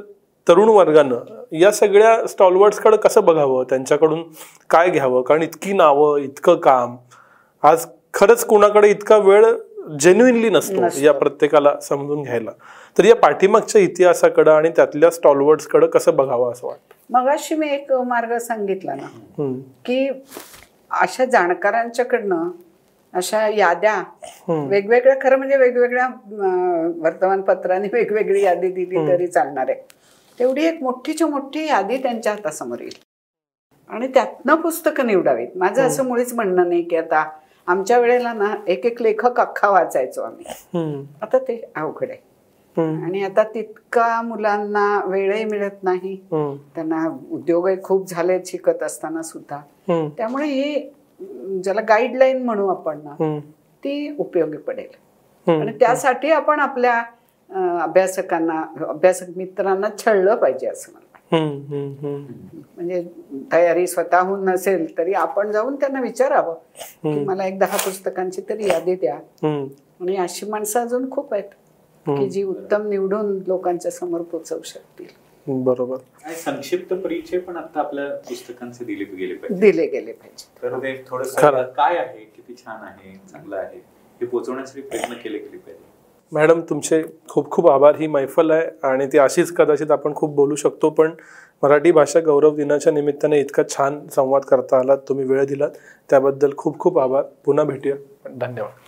तरुण 0.46 0.68
वर्गानं 0.68 1.42
या 1.52 1.70
सगळ्या 1.72 2.26
स्टॉलवर्ड्सकडे 2.26 2.96
कसं 2.96 3.24
बघावं? 3.24 3.64
त्यांच्याकडून 3.68 4.22
काय 4.70 4.90
घ्यावं? 4.90 5.22
कारण 5.22 5.42
इतकी 5.42 5.72
नावं 5.72 6.18
इतकं 6.18 6.56
काम 6.56 6.96
आज 7.64 7.86
खरंच 8.14 8.44
कोणाकडे 8.44 8.88
इतका 8.90 9.16
वेळ 9.16 9.44
जेन्युइनली 10.00 10.48
नसतो. 10.50 10.80
या 11.02 11.12
प्रत्येकाला 11.12 11.74
समजून 11.80 12.22
घ्यायला. 12.22 12.50
तर 12.98 13.04
या 13.04 13.14
पाठीमागच्या 13.16 13.80
इतिहासाकडं 13.80 14.50
आणि 14.52 14.68
त्यातल्या 14.76 15.10
स्टॉलवर्ड्सकडे 15.10 15.86
कसं 15.86 16.16
बघावं 16.16 16.52
असं 16.52 16.66
वाटतं? 16.66 16.94
मगाशी 17.10 17.54
मी 17.54 17.68
एक 17.70 17.92
मार्ग 17.92 18.36
सांगितला 18.38 18.94
ना. 18.94 19.06
की 19.86 20.08
अशा 21.00 21.24
जाणकारांच्याकडनं 21.24 22.50
अशा 23.14 23.46
याद्या. 23.48 24.02
वेगवेगळ्या 24.48 25.14
खरं 25.22 25.36
म्हणजे 25.36 25.56
वेगवेगळ्या 25.56 26.08
वर्तमानपत्रांनी 27.02 27.88
वेगवेगळी 27.92 28.42
यादी 28.42 28.68
दिली 28.68 29.06
तरी 29.08 29.26
चालणार 29.26 29.70
आहे. 29.70 29.80
तेवढी 30.38 30.64
एक 30.66 30.82
मोठीच्या 30.82 31.26
मोठी 31.26 31.66
यादी 31.66 31.96
त्यांच्या 31.98 32.32
हातासमोर 32.32 32.80
येईल. 32.80 32.94
आणि 33.90 34.08
त्यातनं 34.08 34.54
पुस्तकं 34.54 35.06
निवडावीत. 35.06 35.48
माझं 35.56 35.82
असं 35.82 36.04
मुळीच 36.04 36.32
म्हणणं 36.34 36.68
नाही 36.68 36.82
की 36.82 36.96
आता 36.96 37.24
आमच्या 37.68 37.98
वेळेला 37.98 38.32
ना 38.32 38.54
एक 38.68 38.86
एक 38.86 39.02
लेखक 39.02 39.40
अख्खा 39.40 39.68
वाचायचो 39.70 40.22
आम्ही. 40.22 40.44
आता 41.22 41.38
ते 41.38 41.70
अवघड 41.76 42.10
आहे. 42.10 42.18
आणि 43.04 43.22
आता 43.24 43.42
तितका 43.42 44.22
मुलांना 44.22 45.00
वेळही 45.04 45.44
मिळत 45.44 45.82
नाही. 45.82 46.16
त्यांना 46.74 47.06
उद्योगही 47.30 47.76
खूप 47.82 48.08
झालेत 48.08 48.40
शिकत 48.46 48.82
असताना 48.82 49.22
सुद्धा. 49.22 49.60
त्यामुळे 50.18 50.46
ही 50.46 50.90
ज्याला 51.64 51.80
गाईडलाईन 51.80 52.42
म्हणू 52.44 52.68
आपण 52.68 52.98
ना. 53.04 53.14
ती 53.84 54.14
उपयोगी 54.18 54.56
पडेल. 54.56 54.88
आणि 55.46 55.72
त्यासाठी 55.80 56.30
आपण 56.30 56.60
आपल्या 56.60 57.02
अभ्यासकांना 57.82 58.62
अभ्यासक 58.88 59.26
मित्रांना 59.36 59.88
छळलं 59.98 60.36
पाहिजे 60.36 60.66
असं 60.66 60.92
मला 61.32 61.44
वाटतं. 61.44 61.72
हम्म. 61.72 61.74
हम्म. 61.74 62.06
हम्म. 62.06 62.60
म्हणजे 62.76 63.02
तयारी 63.52 63.86
स्वतःहून 63.86 64.44
नसेल 64.44 64.86
तरी 64.98 65.12
आपण 65.14 65.50
जाऊन 65.52 65.76
त्यांना 65.76 66.00
विचारावं 66.00 66.54
की. 67.04 67.24
मला 67.24 67.46
एक 67.46 67.58
दहा 67.58 67.76
पुस्तकांची 67.76 68.42
तरी 68.48 68.68
यादी 68.68 68.94
द्या 68.94 69.14
हम्म. 69.42 69.66
आणि 70.00 70.16
अशी 70.16 70.46
माणसं 70.46 70.80
अजून 70.80 71.10
खूप 71.10 71.34
आहेत 71.34 71.50
की 72.06 72.28
जी 72.28 72.42
उत्तम 72.42 72.88
निवडून 72.88 73.38
लोकांच्या 73.46 73.90
समोर 73.90 74.22
पोचवू 74.22 74.62
शकतील 74.64 75.22
बरोबर 75.46 75.96
संक्षिप्त 76.34 76.92
परिचय 76.94 77.38
पण 77.38 77.56
आता 77.56 77.80
आपल्या 77.80 78.06
पुस्तकांचे 78.28 78.84
दिले 78.84 79.04
गेले 79.06 79.34
पाहिजे 79.34 79.60
दिले 79.60 79.86
गेले 79.86 80.12
पाहिजे 80.12 80.62
तर 80.62 80.78
ते 80.78 80.92
थोडस 81.08 81.36
खरं. 81.36 81.62
काय 81.70 81.96
आहे 81.98 82.24
किती 82.26 82.54
छान 82.56 82.82
आहे 82.82 83.14
चांगलं 83.32 83.56
आहे 83.56 83.78
हे 84.20 84.26
पोहोचवण्यासाठी 84.26 84.80
प्रयत्न 84.82 85.14
केले 85.14 85.38
गेले 85.38 85.56
पाहिजे 85.56 85.82
मॅडम 86.32 86.60
तुमचे 86.60 87.02
खूप 87.28 87.50
खूप 87.50 87.70
आभार. 87.70 87.96
ही 87.96 88.06
मैफल 88.06 88.50
आहे 88.50 88.66
आणि 88.82 89.06
ती 89.06 89.18
अशीच 89.18 89.52
कदाचित 89.52 89.90
आपण 89.90 90.14
खूप 90.14 90.34
बोलू 90.34 90.54
शकतो 90.54 90.90
पण 90.90 91.12
मराठी 91.62 91.92
भाषा 91.92 92.20
गौरव 92.20 92.54
दिनाच्या 92.54 92.92
निमित्ताने 92.92 93.40
इतका 93.40 93.62
छान 93.68 94.00
संवाद 94.12 94.42
करता 94.42 94.78
आलात. 94.78 94.98
तुम्ही 95.08 95.24
वेळ 95.24 95.44
दिलात. 95.46 95.70
त्याबद्दल 96.10 96.52
खूप 96.56 96.78
खूप 96.78 96.98
आभार. 96.98 97.22
पुन्हा 97.44 97.64
भेटूया. 97.64 97.94
धन्यवाद. 98.40 98.83